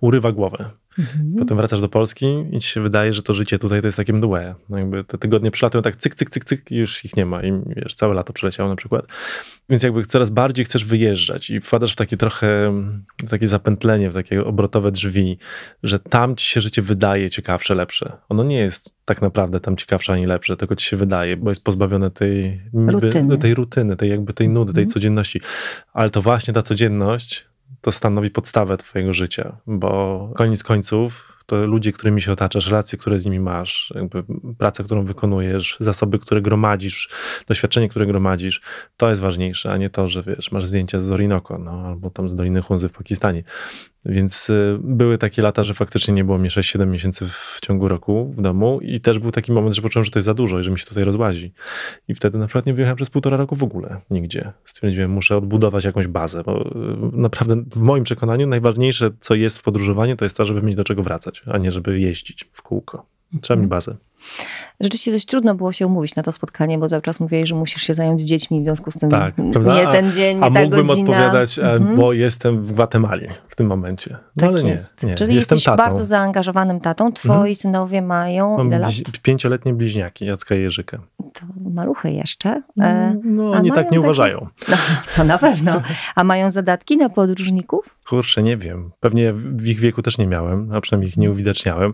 urywa 0.02 0.32
głowę. 0.32 0.70
Mhm. 1.00 1.36
Potem 1.40 1.58
wracasz 1.58 1.82
do 1.82 1.90
Polski 1.90 2.46
i 2.52 2.60
ci 2.60 2.68
się 2.68 2.82
wydaje, 2.82 3.14
że 3.14 3.24
to 3.24 3.34
życie 3.34 3.60
tutaj 3.60 3.82
to 3.82 3.88
jest 3.88 3.98
takie 3.98 4.14
mdłe. 4.14 4.56
No 4.70 4.78
jakby 4.78 5.04
te 5.04 5.18
tygodnie 5.18 5.52
przylatują 5.52 5.82
tak 5.82 5.96
cyk, 5.96 6.16
cyk, 6.16 6.30
cyk, 6.30 6.46
cyk 6.46 6.72
i 6.72 6.76
już 6.76 7.06
ich 7.06 7.16
nie 7.16 7.26
ma. 7.26 7.44
I 7.44 7.52
wiesz, 7.76 7.96
całe 7.96 8.14
lato 8.14 8.34
przyleciało 8.34 8.70
na 8.70 8.76
przykład. 8.76 9.06
Więc 9.70 9.84
jakby 9.84 10.06
coraz 10.06 10.30
bardziej 10.30 10.66
chcesz 10.66 10.86
wyjeżdżać 10.86 11.50
i 11.50 11.62
wpadasz 11.62 11.94
w 11.94 11.96
takie 11.96 12.18
trochę, 12.18 12.74
w 13.24 13.30
takie 13.30 13.48
zapętlenie, 13.48 14.10
w 14.10 14.14
takie 14.14 14.46
obrotowe 14.46 14.92
drzwi, 14.92 15.38
że 15.84 16.00
tam 16.00 16.36
ci 16.36 16.46
się 16.46 16.62
życie 16.62 16.82
wydaje 16.82 17.30
ciekawsze, 17.30 17.76
lepsze. 17.76 18.18
Ono 18.30 18.44
nie 18.44 18.58
jest 18.58 18.98
tak 19.06 19.22
naprawdę 19.22 19.60
tam 19.60 19.78
ciekawsze 19.78 20.14
ani 20.14 20.26
lepsze, 20.26 20.58
tylko 20.58 20.76
ci 20.76 20.86
się 20.86 20.98
wydaje, 20.98 21.38
bo 21.38 21.50
jest 21.50 21.64
pozbawione 21.64 22.12
tej 22.12 22.62
niby, 22.74 22.92
rutyny. 22.92 23.38
tej 23.38 23.54
rutyny, 23.54 23.96
tej 23.96 24.10
jakby 24.10 24.34
tej 24.34 24.50
nudy, 24.50 24.74
tej 24.74 24.84
mhm. 24.84 24.94
codzienności. 24.94 25.42
Ale 25.94 26.10
to 26.10 26.22
właśnie 26.22 26.54
ta 26.54 26.62
codzienność 26.62 27.46
to 27.82 27.92
stanowi 27.92 28.30
podstawę 28.30 28.78
twojego 28.78 29.14
życia, 29.14 29.58
bo 29.68 30.32
koniec 30.36 30.64
końców 30.64 31.37
to 31.48 31.68
ludzie, 31.68 31.92
którymi 31.92 32.22
się 32.22 32.32
otaczasz, 32.32 32.68
relacje, 32.68 33.00
które 33.00 33.20
z 33.20 33.26
nimi 33.26 33.40
masz, 33.40 33.94
praca, 34.58 34.84
którą 34.84 35.06
wykonujesz, 35.06 35.78
zasoby, 35.80 36.20
które 36.20 36.42
gromadzisz, 36.42 37.10
doświadczenie, 37.48 37.90
które 37.90 38.06
gromadzisz, 38.06 38.62
to 38.98 39.10
jest 39.10 39.22
ważniejsze, 39.22 39.72
a 39.72 39.78
nie 39.78 39.90
to, 39.90 40.08
że 40.08 40.24
wiesz, 40.24 40.52
masz 40.52 40.66
zdjęcia 40.66 41.02
z 41.02 41.12
Orinoco, 41.12 41.58
no, 41.58 41.72
albo 41.72 42.10
tam 42.10 42.30
z 42.30 42.36
Doliny 42.36 42.62
Hunzy 42.62 42.90
w 42.90 42.92
Pakistanie. 42.92 43.44
Więc 44.10 44.50
y, 44.50 44.80
były 44.82 45.18
takie 45.18 45.42
lata, 45.42 45.64
że 45.64 45.74
faktycznie 45.74 46.14
nie 46.14 46.24
było 46.24 46.38
mnie 46.38 46.50
6-7 46.50 46.88
miesięcy 46.88 47.28
w 47.28 47.60
ciągu 47.62 47.88
roku 47.88 48.32
w 48.32 48.42
domu 48.42 48.80
i 48.82 49.02
też 49.02 49.20
był 49.20 49.32
taki 49.32 49.52
moment, 49.52 49.76
że 49.76 49.82
poczułem, 49.82 50.06
że 50.06 50.12
to 50.12 50.20
jest 50.20 50.26
za 50.26 50.34
dużo 50.34 50.60
i 50.60 50.64
że 50.64 50.72
mi 50.72 50.80
się 50.80 50.86
tutaj 50.86 51.04
rozłazi. 51.04 51.54
I 52.08 52.16
wtedy 52.16 52.38
na 52.38 52.48
przykład 52.48 52.66
nie 52.66 52.74
wyjechałem 52.74 52.96
przez 52.96 53.10
półtora 53.10 53.38
roku 53.38 53.56
w 53.56 53.64
ogóle 53.64 54.02
nigdzie. 54.10 54.52
Stwierdziłem, 54.64 55.12
muszę 55.12 55.38
odbudować 55.38 55.86
jakąś 55.86 56.08
bazę, 56.08 56.44
bo 56.44 56.62
y, 56.62 56.72
naprawdę 57.14 57.56
w 57.56 57.78
moim 57.78 58.04
przekonaniu 58.04 58.48
najważniejsze, 58.48 59.12
co 59.20 59.36
jest 59.36 59.58
w 59.58 59.64
podróżowaniu, 59.64 60.16
to 60.16 60.26
jest 60.26 60.38
to, 60.38 60.46
żeby 60.46 60.62
mieć 60.62 60.76
do 60.76 60.84
czego 60.84 61.04
wracać, 61.04 61.37
a 61.46 61.58
nie 61.58 61.72
żeby 61.72 62.00
jeździć 62.00 62.50
w 62.54 62.62
kółko. 62.62 63.06
Trzeba 63.42 63.58
mi 63.58 63.64
mhm. 63.64 63.70
bazę. 63.70 63.98
Rzeczywiście 64.80 65.12
dość 65.12 65.26
trudno 65.26 65.56
było 65.56 65.72
się 65.72 65.88
umówić 65.88 66.16
na 66.16 66.24
to 66.24 66.32
spotkanie, 66.32 66.78
bo 66.78 66.88
cały 66.88 67.02
czas 67.02 67.20
mówiłeś, 67.20 67.50
że 67.50 67.56
musisz 67.56 67.84
się 67.84 67.94
zająć 67.94 68.22
dziećmi, 68.22 68.62
w 68.62 68.64
związku 68.64 68.92
z 68.92 68.98
tym 68.98 69.10
tak, 69.10 69.38
nie 69.38 69.88
ten 69.92 70.14
dzień, 70.14 70.38
nie 70.38 70.44
a, 70.44 70.52
ta 70.52 70.62
mógłbym 70.62 70.88
godzina. 70.88 71.10
odpowiadać, 71.10 71.60
mhm. 71.60 71.96
bo 71.96 72.14
jestem 72.14 72.66
w 72.66 72.74
Gwatemali 72.74 73.28
w 73.48 73.56
tym 73.56 73.68
momencie. 73.68 74.18
No 74.36 74.42
tak 74.42 74.50
ale 74.50 74.70
jest. 74.70 75.04
Nie, 75.04 75.10
nie. 75.10 75.16
Czyli 75.16 75.36
jestem 75.36 75.56
jesteś 75.56 75.64
tatą. 75.64 75.84
bardzo 75.84 76.06
zaangażowanym 76.06 76.80
tatą. 76.80 77.12
Twoi 77.12 77.36
mhm. 77.36 77.56
synowie 77.56 78.02
mają 78.02 78.58
Mam 78.58 78.68
ile 78.68 78.80
lat? 78.80 78.92
Pięcioletnie 79.22 79.74
bliźniaki, 79.74 80.26
Jacka 80.26 80.56
i 80.56 80.62
Jerzyka. 80.62 81.00
To 81.18 81.46
maluchy 81.70 82.12
jeszcze. 82.12 82.62
E, 82.82 83.16
no, 83.24 83.52
oni 83.52 83.70
tak 83.70 83.78
nie 83.78 83.84
takie... 83.84 84.00
uważają. 84.00 84.48
No, 84.70 84.78
to 85.16 85.24
na 85.24 85.38
pewno. 85.38 85.82
A 86.16 86.24
mają 86.24 86.50
zadatki 86.50 86.98
na 86.98 87.10
podróżników? 87.10 87.98
Kurczę, 88.10 88.44
nie 88.44 88.58
wiem. 88.58 88.92
Pewnie 89.00 89.34
w 89.34 89.68
ich 89.68 89.80
wieku 89.80 90.02
też 90.02 90.18
nie 90.18 90.28
miałem, 90.28 90.74
a 90.74 90.82
przynajmniej 90.82 91.10
ich 91.10 91.18
nie 91.18 91.32
uwidaczniałem. 91.32 91.94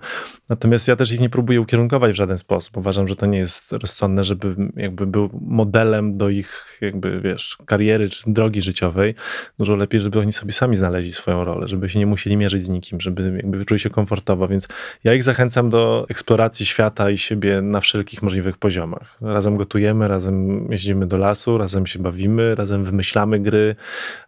Natomiast 0.50 0.88
ja 0.88 0.96
też 0.96 1.12
ich 1.12 1.20
nie 1.20 1.30
próbuję 1.30 1.62
ukierunkować 1.62 2.13
w 2.14 2.16
żaden 2.16 2.38
sposób. 2.38 2.78
Uważam, 2.78 3.08
że 3.08 3.16
to 3.16 3.26
nie 3.26 3.38
jest 3.38 3.74
rozsądne, 3.74 4.24
żeby 4.24 4.56
jakby 4.76 5.06
był 5.06 5.30
modelem 5.42 6.18
do 6.18 6.30
ich 6.30 6.78
jakby, 6.82 7.22
wiesz, 7.22 7.58
kariery 7.66 8.10
czy 8.10 8.24
drogi 8.28 8.62
życiowej. 8.62 9.16
Dużo 9.60 9.76
lepiej, 9.76 10.00
żeby 10.00 10.20
oni 10.20 10.34
sobie 10.34 10.52
sami 10.52 10.76
znaleźli 10.76 11.12
swoją 11.12 11.44
rolę, 11.44 11.68
żeby 11.68 11.90
się 11.90 12.00
nie 12.00 12.06
musieli 12.06 12.38
mierzyć 12.38 12.64
z 12.64 12.70
nikim, 12.70 13.02
żeby 13.02 13.34
jakby 13.36 13.66
czuli 13.66 13.80
się 13.80 13.90
komfortowo. 13.90 14.48
Więc 14.48 14.68
ja 15.04 15.14
ich 15.14 15.24
zachęcam 15.24 15.70
do 15.70 16.06
eksploracji 16.10 16.66
świata 16.66 17.10
i 17.10 17.18
siebie 17.18 17.62
na 17.62 17.80
wszelkich 17.80 18.22
możliwych 18.22 18.58
poziomach. 18.58 19.18
Razem 19.22 19.58
gotujemy, 19.58 20.08
razem 20.08 20.68
jeździmy 20.72 21.08
do 21.08 21.18
lasu, 21.18 21.58
razem 21.58 21.88
się 21.88 22.00
bawimy, 22.00 22.56
razem 22.56 22.84
wymyślamy 22.84 23.40
gry, 23.40 23.76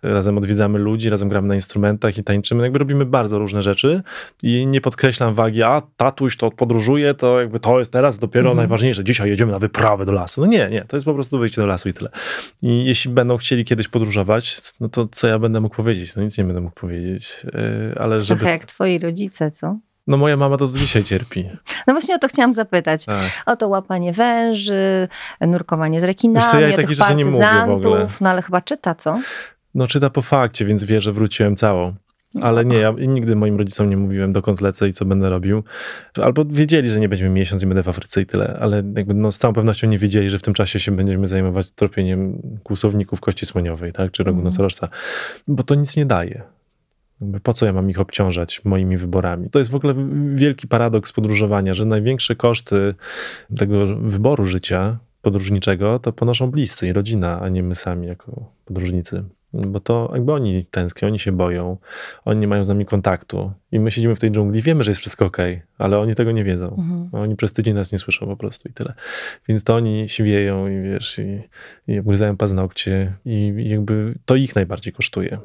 razem 0.03 0.37
odwiedzamy 0.37 0.79
ludzi, 0.79 1.09
razem 1.09 1.29
gramy 1.29 1.47
na 1.47 1.55
instrumentach 1.55 2.17
i 2.17 2.23
tańczymy. 2.23 2.63
Jakby 2.63 2.79
robimy 2.79 3.05
bardzo 3.05 3.39
różne 3.39 3.63
rzeczy 3.63 4.03
i 4.43 4.67
nie 4.67 4.81
podkreślam 4.81 5.33
wagi, 5.33 5.63
a 5.63 5.81
tatuś 5.97 6.37
to 6.37 6.51
podróżuje, 6.51 7.13
to 7.13 7.39
jakby 7.41 7.59
to 7.59 7.74
jest 7.79 7.91
teraz 7.91 8.17
dopiero 8.17 8.51
mm. 8.51 8.57
najważniejsze. 8.57 9.03
Dzisiaj 9.03 9.29
jedziemy 9.29 9.51
na 9.51 9.59
wyprawę 9.59 10.05
do 10.05 10.11
lasu. 10.11 10.41
No 10.41 10.47
nie, 10.47 10.69
nie, 10.69 10.85
to 10.85 10.97
jest 10.97 11.05
po 11.05 11.13
prostu 11.13 11.39
wyjście 11.39 11.61
do 11.61 11.67
lasu 11.67 11.89
i 11.89 11.93
tyle. 11.93 12.09
I 12.61 12.85
jeśli 12.85 13.11
będą 13.11 13.37
chcieli 13.37 13.65
kiedyś 13.65 13.87
podróżować, 13.87 14.61
no 14.79 14.89
to 14.89 15.07
co 15.11 15.27
ja 15.27 15.39
będę 15.39 15.61
mógł 15.61 15.75
powiedzieć? 15.75 16.15
No 16.15 16.23
nic 16.23 16.37
nie 16.37 16.43
będę 16.43 16.61
mógł 16.61 16.75
powiedzieć, 16.75 17.45
yy, 17.53 17.95
ale 17.99 18.19
żeby... 18.19 18.39
Trochę 18.39 18.51
jak 18.51 18.65
twoi 18.65 18.99
rodzice, 18.99 19.51
co? 19.51 19.77
No 20.07 20.17
moja 20.17 20.37
mama 20.37 20.57
to 20.57 20.67
do 20.67 20.77
dzisiaj 20.77 21.03
cierpi. 21.03 21.49
No 21.87 21.93
właśnie 21.93 22.15
o 22.15 22.17
to 22.17 22.27
chciałam 22.27 22.53
zapytać. 22.53 23.05
Tak. 23.05 23.43
O 23.45 23.55
to 23.55 23.67
łapanie 23.67 24.13
węży, 24.13 25.07
nurkowanie 25.41 26.01
z 26.01 26.03
rekinami, 26.03 26.45
co, 26.51 26.59
ja 26.59 26.75
tych 26.75 26.97
partyzantów, 26.97 28.21
no 28.21 28.29
ale 28.29 28.41
chyba 28.41 28.61
czyta, 28.61 28.95
co? 28.95 29.19
No 29.75 29.87
czyta 29.87 30.09
po 30.09 30.21
fakcie, 30.21 30.65
więc 30.65 30.83
wie, 30.83 31.01
że 31.01 31.11
wróciłem 31.11 31.55
całą. 31.55 31.95
Ale 32.41 32.65
nie, 32.65 32.77
ja 32.77 32.93
nigdy 33.07 33.35
moim 33.35 33.57
rodzicom 33.57 33.89
nie 33.89 33.97
mówiłem, 33.97 34.33
dokąd 34.33 34.61
lecę 34.61 34.87
i 34.87 34.93
co 34.93 35.05
będę 35.05 35.29
robił. 35.29 35.63
Albo 36.23 36.45
wiedzieli, 36.45 36.89
że 36.89 36.99
nie 36.99 37.09
będziemy 37.09 37.31
miesiąc 37.31 37.63
i 37.63 37.67
będę 37.67 37.83
w 37.83 37.87
Afryce 37.87 38.21
i 38.21 38.25
tyle, 38.25 38.57
ale 38.61 38.83
jakby 38.95 39.13
no 39.13 39.31
z 39.31 39.37
całą 39.37 39.53
pewnością 39.53 39.87
nie 39.87 39.97
wiedzieli, 39.97 40.29
że 40.29 40.39
w 40.39 40.41
tym 40.41 40.53
czasie 40.53 40.79
się 40.79 40.91
będziemy 40.91 41.27
zajmować 41.27 41.71
tropieniem 41.71 42.41
kłusowników 42.63 43.21
kości 43.21 43.45
słoniowej, 43.45 43.93
tak, 43.93 44.11
czy 44.11 44.23
rogu 44.23 44.39
mm. 44.39 44.45
nosorożca, 44.45 44.89
bo 45.47 45.63
to 45.63 45.75
nic 45.75 45.97
nie 45.97 46.05
daje. 46.05 46.41
Jakby 47.21 47.39
po 47.39 47.53
co 47.53 47.65
ja 47.65 47.73
mam 47.73 47.89
ich 47.89 47.99
obciążać 47.99 48.65
moimi 48.65 48.97
wyborami? 48.97 49.49
To 49.49 49.59
jest 49.59 49.71
w 49.71 49.75
ogóle 49.75 49.95
wielki 50.35 50.67
paradoks 50.67 51.11
podróżowania, 51.11 51.73
że 51.73 51.85
największe 51.85 52.35
koszty 52.35 52.95
tego 53.57 53.95
wyboru 53.95 54.45
życia 54.45 54.97
podróżniczego 55.21 55.99
to 55.99 56.13
ponoszą 56.13 56.51
bliscy 56.51 56.87
i 56.87 56.93
rodzina, 56.93 57.41
a 57.41 57.49
nie 57.49 57.63
my 57.63 57.75
sami 57.75 58.07
jako 58.07 58.49
podróżnicy 58.65 59.23
bo 59.55 59.79
to 59.79 60.11
jakby 60.13 60.33
oni 60.33 60.65
tęsknią, 60.65 61.07
oni 61.07 61.19
się 61.19 61.31
boją, 61.31 61.77
oni 62.25 62.39
nie 62.39 62.47
mają 62.47 62.63
z 62.63 62.67
nami 62.67 62.85
kontaktu 62.85 63.51
i 63.71 63.79
my 63.79 63.91
siedzimy 63.91 64.15
w 64.15 64.19
tej 64.19 64.31
dżungli, 64.31 64.61
wiemy, 64.61 64.83
że 64.83 64.91
jest 64.91 65.01
wszystko 65.01 65.25
ok, 65.25 65.37
ale 65.77 65.99
oni 65.99 66.15
tego 66.15 66.31
nie 66.31 66.43
wiedzą. 66.43 66.67
Mhm. 66.67 67.09
Oni 67.11 67.35
przez 67.35 67.53
tydzień 67.53 67.75
nas 67.75 67.91
nie 67.91 67.99
słyszą 67.99 68.25
po 68.25 68.37
prostu 68.37 68.69
i 68.69 68.73
tyle. 68.73 68.93
Więc 69.47 69.63
to 69.63 69.75
oni 69.75 70.09
siwieją 70.09 70.67
i 70.67 70.81
wiesz, 70.81 71.19
i, 71.19 71.41
i 71.91 71.99
obgryzają 71.99 72.37
paznokcie 72.37 73.13
i, 73.25 73.53
i 73.57 73.69
jakby 73.69 74.15
to 74.25 74.35
ich 74.35 74.55
najbardziej 74.55 74.93
kosztuje, 74.93 75.39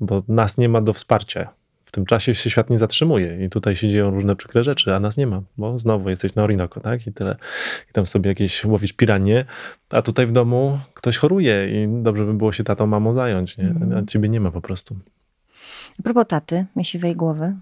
bo 0.00 0.22
nas 0.28 0.58
nie 0.58 0.68
ma 0.68 0.80
do 0.80 0.92
wsparcia 0.92 1.52
w 1.86 1.92
tym 1.92 2.06
czasie 2.06 2.34
się 2.34 2.50
świat 2.50 2.70
nie 2.70 2.78
zatrzymuje 2.78 3.44
i 3.44 3.50
tutaj 3.50 3.76
się 3.76 3.88
dzieją 3.88 4.10
różne 4.10 4.36
przykre 4.36 4.64
rzeczy, 4.64 4.94
a 4.94 5.00
nas 5.00 5.16
nie 5.16 5.26
ma, 5.26 5.42
bo 5.58 5.78
znowu 5.78 6.10
jesteś 6.10 6.34
na 6.34 6.42
Orinoco, 6.42 6.80
tak? 6.80 7.06
I 7.06 7.12
tyle. 7.12 7.36
I 7.90 7.92
tam 7.92 8.06
sobie 8.06 8.28
jakieś 8.28 8.64
łowisz 8.64 8.92
piranie, 8.92 9.44
a 9.90 10.02
tutaj 10.02 10.26
w 10.26 10.32
domu 10.32 10.78
ktoś 10.94 11.16
choruje 11.16 11.68
i 11.84 12.02
dobrze 12.02 12.24
by 12.24 12.34
było 12.34 12.52
się 12.52 12.64
tatą, 12.64 12.86
mamą 12.86 13.14
zająć, 13.14 13.58
nie? 13.58 13.74
A 13.96 14.06
ciebie 14.06 14.28
nie 14.28 14.40
ma 14.40 14.50
po 14.50 14.60
prostu. 14.60 14.96
A 16.00 16.02
propos 16.02 16.26
taty, 16.28 16.66
siwej 16.82 17.16
głowy. 17.16 17.54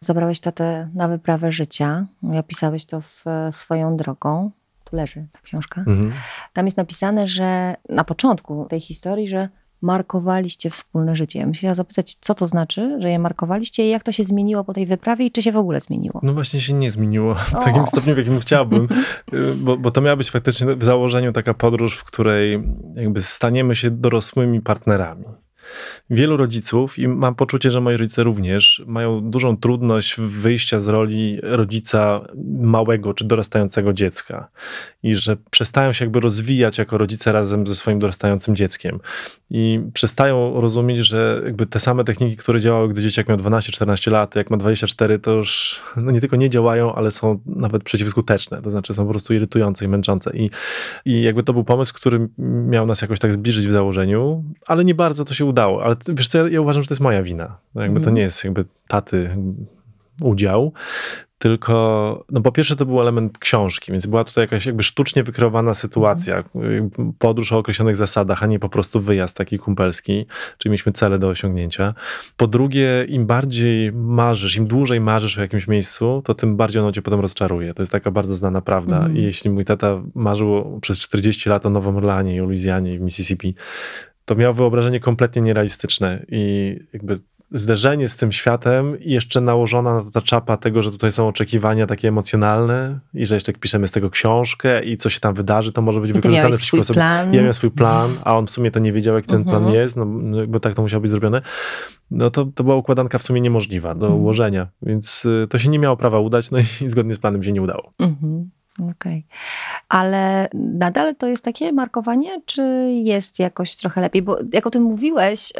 Zabrałeś 0.00 0.40
tatę 0.40 0.88
na 0.94 1.08
wyprawę 1.08 1.52
życia. 1.52 2.06
Opisałeś 2.38 2.84
to 2.84 3.00
w 3.00 3.24
swoją 3.50 3.96
drogą. 3.96 4.50
Tu 4.84 4.96
leży 4.96 5.26
ta 5.32 5.38
książka. 5.42 5.80
Mhm. 5.80 6.12
Tam 6.52 6.64
jest 6.64 6.76
napisane, 6.76 7.28
że 7.28 7.74
na 7.88 8.04
początku 8.04 8.66
tej 8.70 8.80
historii, 8.80 9.28
że 9.28 9.48
markowaliście 9.82 10.70
wspólne 10.70 11.16
życie. 11.16 11.38
Ja 11.38 11.46
chciałam 11.52 11.74
zapytać, 11.74 12.14
co 12.20 12.34
to 12.34 12.46
znaczy, 12.46 12.98
że 13.00 13.10
je 13.10 13.18
markowaliście 13.18 13.86
i 13.86 13.90
jak 13.90 14.02
to 14.02 14.12
się 14.12 14.24
zmieniło 14.24 14.64
po 14.64 14.72
tej 14.72 14.86
wyprawie 14.86 15.26
i 15.26 15.30
czy 15.30 15.42
się 15.42 15.52
w 15.52 15.56
ogóle 15.56 15.80
zmieniło? 15.80 16.20
No 16.22 16.32
właśnie 16.32 16.60
się 16.60 16.74
nie 16.74 16.90
zmieniło 16.90 17.34
w 17.34 17.54
o. 17.54 17.62
takim 17.62 17.86
stopniu, 17.86 18.14
w 18.14 18.18
jakim 18.18 18.40
chciałbym, 18.40 18.88
bo, 19.64 19.76
bo 19.76 19.90
to 19.90 20.00
miała 20.00 20.16
być 20.16 20.30
faktycznie 20.30 20.76
w 20.76 20.84
założeniu 20.84 21.32
taka 21.32 21.54
podróż, 21.54 21.98
w 21.98 22.04
której 22.04 22.62
jakby 22.94 23.22
staniemy 23.22 23.74
się 23.74 23.90
dorosłymi 23.90 24.60
partnerami. 24.60 25.24
Wielu 26.10 26.36
rodziców, 26.36 26.98
i 26.98 27.08
mam 27.08 27.34
poczucie, 27.34 27.70
że 27.70 27.80
moi 27.80 27.96
rodzice 27.96 28.24
również, 28.24 28.82
mają 28.86 29.20
dużą 29.20 29.56
trudność 29.56 30.16
wyjścia 30.18 30.78
z 30.80 30.88
roli 30.88 31.38
rodzica 31.42 32.20
małego 32.60 33.14
czy 33.14 33.24
dorastającego 33.24 33.92
dziecka. 33.92 34.48
I 35.02 35.16
że 35.16 35.36
przestają 35.50 35.92
się 35.92 36.04
jakby 36.04 36.20
rozwijać 36.20 36.78
jako 36.78 36.98
rodzice 36.98 37.32
razem 37.32 37.66
ze 37.66 37.74
swoim 37.74 37.98
dorastającym 37.98 38.56
dzieckiem. 38.56 39.00
I 39.50 39.80
przestają 39.94 40.60
rozumieć, 40.60 40.98
że 40.98 41.42
jakby 41.44 41.66
te 41.66 41.80
same 41.80 42.04
techniki, 42.04 42.36
które 42.36 42.60
działały, 42.60 42.88
gdy 42.88 43.02
dzieciak 43.02 43.28
miał 43.28 43.38
12-14 43.38 44.10
lat, 44.10 44.36
jak 44.36 44.50
ma 44.50 44.56
24, 44.56 45.18
to 45.18 45.32
już 45.32 45.82
no 45.96 46.12
nie 46.12 46.20
tylko 46.20 46.36
nie 46.36 46.50
działają, 46.50 46.94
ale 46.94 47.10
są 47.10 47.40
nawet 47.46 47.82
przeciwskuteczne. 47.84 48.62
To 48.62 48.70
znaczy 48.70 48.94
są 48.94 49.04
po 49.04 49.10
prostu 49.10 49.34
irytujące 49.34 49.84
i 49.84 49.88
męczące. 49.88 50.36
I, 50.36 50.50
i 51.04 51.22
jakby 51.22 51.42
to 51.42 51.52
był 51.52 51.64
pomysł, 51.64 51.94
który 51.94 52.28
miał 52.68 52.86
nas 52.86 53.02
jakoś 53.02 53.18
tak 53.18 53.32
zbliżyć 53.32 53.66
w 53.66 53.72
założeniu, 53.72 54.44
ale 54.66 54.84
nie 54.84 54.94
bardzo 54.94 55.24
to 55.24 55.34
się 55.34 55.44
udało. 55.44 55.55
Ale 55.62 55.96
wiesz 56.08 56.28
co, 56.28 56.38
ja, 56.38 56.48
ja 56.48 56.60
uważam, 56.60 56.82
że 56.82 56.88
to 56.88 56.94
jest 56.94 57.02
moja 57.02 57.22
wina. 57.22 57.58
No 57.74 57.82
jakby 57.82 57.96
mm. 57.96 58.02
to 58.02 58.10
mhm. 58.10 58.14
nie 58.14 58.22
jest 58.22 58.44
jakby 58.44 58.64
taty 58.88 59.30
udział, 60.22 60.72
tylko, 61.38 62.24
no 62.30 62.40
po 62.40 62.52
pierwsze 62.52 62.76
to 62.76 62.86
był 62.86 63.00
element 63.00 63.38
książki, 63.38 63.92
więc 63.92 64.06
była 64.06 64.24
tutaj 64.24 64.44
jakaś 64.44 64.66
jakby 64.66 64.82
sztucznie 64.82 65.22
wykreowana 65.22 65.74
sytuacja, 65.74 66.44
mhm. 66.54 66.90
podróż 67.18 67.52
o 67.52 67.58
określonych 67.58 67.96
zasadach, 67.96 68.42
a 68.42 68.46
nie 68.46 68.58
po 68.58 68.68
prostu 68.68 69.00
wyjazd 69.00 69.36
taki 69.36 69.58
kumpelski, 69.58 70.26
czyli 70.58 70.70
mieliśmy 70.70 70.92
cele 70.92 71.18
do 71.18 71.28
osiągnięcia. 71.28 71.94
Po 72.36 72.46
drugie, 72.46 73.04
im 73.08 73.26
bardziej 73.26 73.92
marzysz, 73.92 74.56
im 74.56 74.66
dłużej 74.66 75.00
marzysz 75.00 75.38
o 75.38 75.40
jakimś 75.40 75.68
miejscu, 75.68 76.22
to 76.24 76.34
tym 76.34 76.56
bardziej 76.56 76.82
ono 76.82 76.92
cię 76.92 77.02
potem 77.02 77.20
rozczaruje. 77.20 77.74
To 77.74 77.82
jest 77.82 77.92
taka 77.92 78.10
bardzo 78.10 78.34
znana 78.34 78.60
prawda. 78.60 78.96
Mhm. 78.96 79.16
I 79.16 79.22
jeśli 79.22 79.50
mój 79.50 79.64
tata 79.64 80.02
marzył 80.14 80.78
przez 80.82 80.98
40 80.98 81.48
lat 81.48 81.66
o 81.66 81.70
Nowym 81.70 81.96
Orleanie 81.96 82.36
i 82.36 82.40
o 82.40 82.44
Luizjanie 82.44 82.94
i 82.94 82.98
w 82.98 83.00
Mississippi, 83.00 83.54
to 84.26 84.34
miał 84.34 84.54
wyobrażenie 84.54 85.00
kompletnie 85.00 85.42
nierealistyczne 85.42 86.26
i 86.28 86.76
jakby 86.92 87.20
zderzenie 87.52 88.08
z 88.08 88.16
tym 88.16 88.32
światem 88.32 89.00
i 89.00 89.12
jeszcze 89.12 89.40
nałożona 89.40 89.94
na 89.94 90.02
to 90.02 90.10
ta 90.10 90.22
czapa 90.22 90.56
tego, 90.56 90.82
że 90.82 90.90
tutaj 90.90 91.12
są 91.12 91.28
oczekiwania 91.28 91.86
takie 91.86 92.08
emocjonalne 92.08 92.98
i 93.14 93.26
że 93.26 93.34
jeszcze 93.34 93.52
jak 93.52 93.58
piszemy 93.60 93.86
z 93.86 93.90
tego 93.90 94.10
książkę 94.10 94.84
i 94.84 94.96
co 94.96 95.08
się 95.10 95.20
tam 95.20 95.34
wydarzy, 95.34 95.72
to 95.72 95.82
może 95.82 96.00
być 96.00 96.12
wykorzystane 96.12 96.56
przeciwko 96.56 96.84
sobie. 96.84 96.94
plan. 96.94 97.34
Ja 97.34 97.40
miałem 97.40 97.52
swój 97.54 97.70
plan, 97.70 98.10
a 98.24 98.36
on 98.36 98.46
w 98.46 98.50
sumie 98.50 98.70
to 98.70 98.80
nie 98.80 98.92
wiedział, 98.92 99.14
jak 99.14 99.26
ten 99.26 99.44
plan 99.44 99.56
Mhm. 99.56 99.74
jest, 99.74 99.96
no, 99.96 100.04
no, 100.04 100.46
bo 100.46 100.60
tak 100.60 100.74
to 100.74 100.82
musiało 100.82 101.00
być 101.00 101.10
zrobione. 101.10 101.42
No 102.10 102.30
to, 102.30 102.44
to 102.54 102.64
była 102.64 102.76
układanka 102.76 103.18
w 103.18 103.22
sumie 103.22 103.40
niemożliwa 103.40 103.94
do 103.94 104.06
Mhm. 104.06 104.22
ułożenia, 104.22 104.66
więc 104.82 105.24
y, 105.24 105.46
to 105.50 105.58
się 105.58 105.68
nie 105.68 105.78
miało 105.78 105.96
prawa 105.96 106.18
udać, 106.20 106.50
no 106.50 106.58
i 106.58 106.64
zgodnie 106.90 107.14
z 107.14 107.18
planem 107.18 107.42
się 107.42 107.52
nie 107.52 107.62
udało. 107.62 107.92
Mhm. 107.98 108.50
Okej. 108.90 109.26
Ale 109.88 110.48
nadal 110.54 111.14
to 111.16 111.26
jest 111.26 111.44
takie 111.44 111.72
markowanie, 111.72 112.40
czy 112.46 112.62
jest 112.92 113.38
jakoś 113.38 113.76
trochę 113.76 114.00
lepiej? 114.00 114.22
Bo 114.22 114.38
jak 114.52 114.66
o 114.66 114.70
tym 114.70 114.82
mówiłeś, 114.82 115.50
y, 115.50 115.54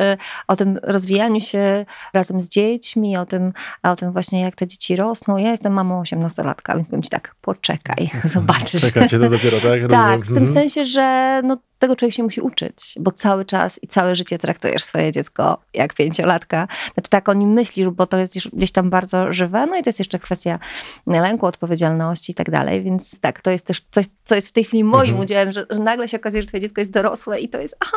o 0.49 0.57
tym 0.57 0.79
rozwijaniu 0.83 1.41
się 1.41 1.85
razem 2.13 2.41
z 2.41 2.49
dziećmi, 2.49 3.17
o 3.17 3.27
tym, 3.27 3.53
o 3.83 3.97
tym 3.97 4.13
właśnie 4.13 4.41
jak 4.41 4.55
te 4.57 4.67
dzieci 4.67 4.97
rosną. 4.97 5.37
Ja 5.37 5.51
jestem 5.51 5.73
mamą 5.73 6.03
18-latka, 6.03 6.75
więc 6.75 6.89
powiem 6.89 7.03
ci 7.03 7.11
tak, 7.11 7.35
poczekaj, 7.41 8.11
zobaczysz. 8.25 8.83
Czekacie 8.83 9.19
to 9.19 9.31
dopiero, 9.31 9.61
tak? 9.61 9.91
Tak, 9.91 10.21
w 10.21 10.27
tym 10.27 10.37
Mhm. 10.37 10.55
sensie, 10.55 10.85
że 10.85 11.41
no, 11.45 11.57
tego 11.79 11.97
człowiek 11.97 12.15
się 12.15 12.23
musi 12.23 12.41
uczyć, 12.41 12.95
bo 13.01 13.11
cały 13.11 13.45
czas 13.45 13.83
i 13.83 13.87
całe 13.89 14.15
życie 14.15 14.39
traktujesz 14.39 14.85
swoje 14.85 15.13
dziecko 15.13 15.59
jak 15.75 15.95
pięciolatka. 15.95 16.69
Znaczy 16.95 17.11
tak 17.11 17.29
o 17.29 17.35
nim 17.35 17.51
myślisz, 17.51 17.89
bo 17.89 18.07
to 18.07 18.17
jest 18.19 18.37
już 18.37 18.49
gdzieś 18.49 18.73
tam 18.73 18.91
bardzo 18.91 19.33
żywe, 19.33 19.67
no 19.67 19.77
i 19.77 19.83
to 19.83 19.89
jest 19.89 19.99
jeszcze 19.99 20.19
kwestia 20.19 20.59
lęku, 21.07 21.47
odpowiedzialności 21.47 22.33
i 22.33 22.35
tak 22.35 22.51
dalej, 22.51 22.83
więc 22.83 23.21
tak, 23.21 23.41
to 23.41 23.51
jest 23.51 23.67
też 23.67 23.83
coś, 23.91 24.07
co 24.25 24.35
jest 24.35 24.49
w 24.49 24.53
tej 24.53 24.65
chwili 24.65 24.85
moim 24.85 25.11
Mhm. 25.11 25.21
udziałem, 25.25 25.53
że, 25.53 25.67
że 25.71 25.79
nagle 25.79 26.09
się 26.09 26.17
okazuje, 26.17 26.43
że 26.43 26.49
twoje 26.49 26.61
dziecko 26.61 26.81
jest 26.81 26.91
dorosłe 26.91 27.41
i 27.41 27.49
to 27.49 27.59
jest 27.61 27.77
aha, 27.81 27.97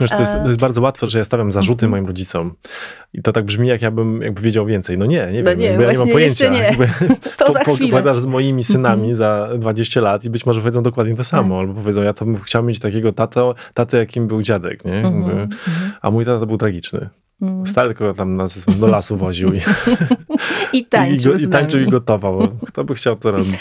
Wiesz, 0.00 0.10
to, 0.10 0.20
jest, 0.20 0.32
E, 0.32 0.40
to 0.40 0.46
jest 0.46 0.60
bardzo 0.60 0.80
łatwe, 0.82 1.06
że 1.06 1.18
ja 1.18 1.24
stawiam 1.24 1.52
zarzuty 1.52 1.86
Mhm. 1.86 1.90
moim 1.90 2.06
rodzicom. 2.06 2.54
I 3.14 3.22
to 3.22 3.32
tak 3.32 3.44
brzmi, 3.44 3.68
jak 3.68 3.82
ja 3.82 3.90
bym 3.90 4.22
jakby 4.22 4.40
wiedział 4.42 4.66
więcej. 4.66 4.98
No 4.98 5.06
nie, 5.06 5.28
nie 5.32 5.42
No 5.42 5.50
wiem, 5.50 5.58
nie, 5.58 5.66
ja 5.66 5.92
nie 5.92 5.98
mam 5.98 6.08
pojęcia. 6.08 6.48
nie. 6.48 6.58
Jakby 6.72 6.88
to 7.38 7.52
za 7.52 7.64
chwilę. 7.64 7.90
Pogadasz 7.90 8.18
z 8.18 8.26
moimi 8.26 8.64
synami 8.64 9.10
Mhm. 9.10 9.16
za 9.16 9.48
20 9.58 10.00
lat 10.00 10.24
i 10.24 10.30
być 10.30 10.46
może 10.46 10.60
powiedzą 10.60 10.82
dokładnie 10.82 11.16
to 11.16 11.24
samo. 11.24 11.58
Albo 11.58 11.74
powiedzą, 11.74 12.02
ja 12.02 12.12
to 12.14 12.24
bym 12.24 12.40
chciał 12.40 12.62
mieć 12.62 12.78
takiego 12.78 13.01
tato, 13.12 13.54
tatę, 13.74 13.96
jakim 13.98 14.26
był 14.28 14.42
dziadek, 14.42 14.84
nie? 14.84 14.92
Jakby, 14.94 15.10
mhm, 15.32 15.48
a 16.02 16.10
mój 16.10 16.24
tata 16.24 16.46
był 16.46 16.58
tragiczny. 16.58 17.08
Stary 17.66 17.88
tylko 17.94 18.14
tam 18.14 18.36
nas 18.36 18.64
do 18.76 18.86
lasu 18.86 19.16
woził 19.16 19.54
i, 19.54 19.60
I 20.78 20.86
tańczył 20.86 21.32
i, 21.32 21.38
z 21.38 21.42
i, 21.42 21.48
tańczył 21.48 21.80
i 21.80 21.86
gotował. 21.90 22.48
Kto 22.66 22.84
by 22.84 22.94
chciał 22.94 23.16
to 23.16 23.30
robić? 23.30 23.58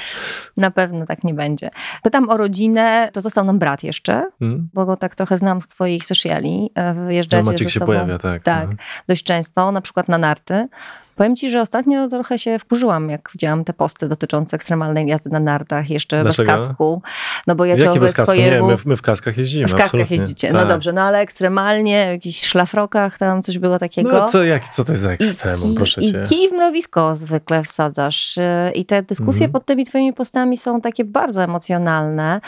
Na 0.58 0.72
pewno 0.72 1.06
tak 1.06 1.24
nie 1.24 1.34
będzie. 1.34 1.70
Pytam 2.04 2.30
o 2.30 2.38
rodzinę, 2.38 3.10
to 3.14 3.22
został 3.22 3.46
nam 3.46 3.60
brat 3.60 3.84
jeszcze, 3.84 4.30
Hmm? 4.40 4.70
bo 4.74 4.86
go 4.86 4.98
tak 4.98 5.16
trochę 5.16 5.38
znam 5.38 5.62
z 5.62 5.68
twoich 5.68 6.06
sociali. 6.06 6.70
E, 6.76 6.94
No, 6.94 7.06
Wyjeżdżacie 7.06 7.52
Maciek 7.52 7.68
ze 7.68 7.74
się 7.74 7.80
sobą. 7.80 7.86
pojawia, 7.92 8.18
tak. 8.18 8.44
Tak, 8.44 8.62
Mhm. 8.62 8.78
dość 9.08 9.24
często, 9.24 9.72
na 9.72 9.82
przykład 9.82 10.08
na 10.10 10.18
narty. 10.18 10.68
Powiem 11.16 11.36
ci, 11.36 11.50
że 11.50 11.62
ostatnio 11.62 12.08
trochę 12.08 12.40
się 12.40 12.60
wkurzyłam, 12.60 13.10
jak 13.10 13.30
widziałam 13.34 13.64
te 13.64 13.74
posty 13.74 14.08
dotyczące 14.08 14.56
ekstremalnej 14.56 15.08
jazdy 15.08 15.30
na 15.30 15.40
nartach, 15.40 15.90
jeszcze 15.90 16.24
Dlaczego? 16.24 16.52
bez 16.52 16.62
kasku. 16.68 17.02
No 17.48 17.56
bo 17.56 17.66
ja 17.66 17.76
Jakie 17.76 18.00
bez 18.00 18.14
kasku? 18.14 18.32
swojemu... 18.32 18.68
Nie, 18.68 18.74
my, 18.74 18.80
my 18.86 18.98
w 18.98 19.02
kaskach 19.02 19.38
jeździmy, 19.38 19.68
w 19.68 19.72
kaskach 19.72 19.86
absolutnie. 19.86 20.18
jeździcie. 20.18 20.54
No 20.54 20.60
Tak. 20.60 20.68
dobrze, 20.68 20.94
no 20.94 21.02
ale 21.02 21.20
ekstremalnie, 21.20 22.06
w 22.08 22.12
jakichś 22.12 22.40
szlafrokach, 22.48 23.18
tam 23.18 23.44
coś 23.44 23.58
było 23.60 23.80
takiego. 23.80 24.12
No 24.12 24.30
co, 24.30 24.44
jak, 24.44 24.66
co 24.70 24.84
to 24.84 24.92
jest 24.92 25.04
za 25.04 25.12
I 25.12 25.14
ekstremum, 25.14 25.72
kij- 25.74 25.76
proszę 25.76 26.02
I 26.02 26.12
cię. 26.12 26.24
kij 26.30 26.50
w 26.50 26.52
mrowisko 26.52 27.16
zwykle 27.16 27.64
wsadzasz. 27.64 28.38
Yy, 28.38 28.72
I 28.72 28.86
te 28.86 29.04
dyskusje 29.04 29.46
Mhm. 29.46 29.52
pod 29.52 29.66
tymi 29.66 29.86
twoimi 29.86 30.14
postami 30.14 30.58
są 30.58 30.82
takie 30.82 31.06
bardzo 31.06 31.44
emocjonalne. 31.44 32.42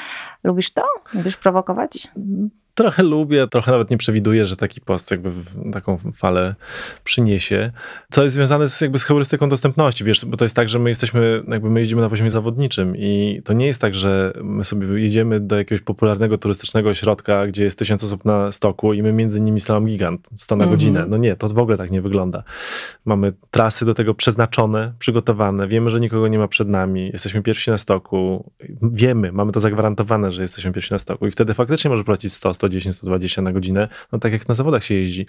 Lubisz 0.43 0.71
to? 0.73 0.83
Lubisz 1.13 1.37
prowokować? 1.37 2.07
Trochę 2.75 3.03
lubię, 3.03 3.47
trochę 3.47 3.71
nawet 3.71 3.89
nie 3.89 3.97
przewiduję, 3.97 4.45
że 4.45 4.55
taki 4.57 4.81
post 4.81 5.11
jakby 5.11 5.29
w 5.31 5.71
taką 5.73 5.97
falę 6.15 6.55
przyniesie. 7.03 7.71
Co 8.11 8.23
jest 8.23 8.35
związane 8.35 8.67
z, 8.69 8.81
jakby 8.81 8.99
z 8.99 9.03
heurystyką 9.03 9.49
dostępności, 9.49 10.03
wiesz, 10.03 10.25
bo 10.25 10.37
to 10.37 10.45
jest 10.45 10.55
tak, 10.55 10.69
że 10.69 10.79
my 10.79 10.89
jesteśmy, 10.89 11.43
jakby 11.47 11.69
my 11.69 11.79
jeździmy 11.79 12.01
na 12.01 12.09
poziomie 12.09 12.29
zawodniczym 12.29 12.93
i 12.97 13.41
to 13.45 13.53
nie 13.53 13.65
jest 13.67 13.81
tak, 13.81 13.95
że 13.95 14.33
my 14.43 14.63
sobie 14.63 15.01
jedziemy 15.01 15.39
do 15.39 15.57
jakiegoś 15.57 15.81
popularnego 15.81 16.37
turystycznego 16.37 16.89
ośrodka, 16.89 17.47
gdzie 17.47 17.63
jest 17.63 17.79
tysiąc 17.79 18.03
osób 18.03 18.25
na 18.25 18.51
stoku 18.51 18.93
i 18.93 19.03
my 19.03 19.13
między 19.13 19.41
nimi 19.41 19.59
slalom 19.59 19.85
gigant 19.85 20.29
100 20.35 20.55
na 20.55 20.63
Mhm. 20.63 20.77
godzinę. 20.79 21.05
No 21.07 21.17
nie, 21.17 21.35
to 21.35 21.49
w 21.49 21.59
ogóle 21.59 21.77
tak 21.77 21.91
nie 21.91 22.01
wygląda. 22.01 22.43
Mamy 23.05 23.33
trasy 23.51 23.85
do 23.85 23.93
tego 23.93 24.13
przeznaczone, 24.13 24.93
przygotowane, 24.99 25.67
wiemy, 25.67 25.89
że 25.89 25.99
nikogo 25.99 26.27
nie 26.27 26.37
ma 26.39 26.47
przed 26.47 26.67
nami, 26.67 27.09
jesteśmy 27.13 27.41
pierwsi 27.41 27.71
na 27.71 27.77
stoku, 27.77 28.51
wiemy, 28.81 29.31
mamy 29.31 29.51
to 29.51 29.59
zagwarantowane, 29.59 30.31
że 30.31 30.41
jesteśmy 30.41 30.71
pierwsi 30.71 30.91
na 30.93 30.99
stoku 30.99 31.27
i 31.27 31.31
wtedy 31.31 31.53
faktycznie 31.53 31.89
może 31.89 32.03
płacić 32.03 32.33
100, 32.33 32.53
110, 32.63 32.95
120 32.95 33.41
na 33.41 33.51
godzinę, 33.53 33.87
no 34.11 34.19
tak 34.19 34.33
jak 34.33 34.47
na 34.47 34.55
zawodach 34.55 34.83
się 34.83 34.95
jeździ. 34.95 35.25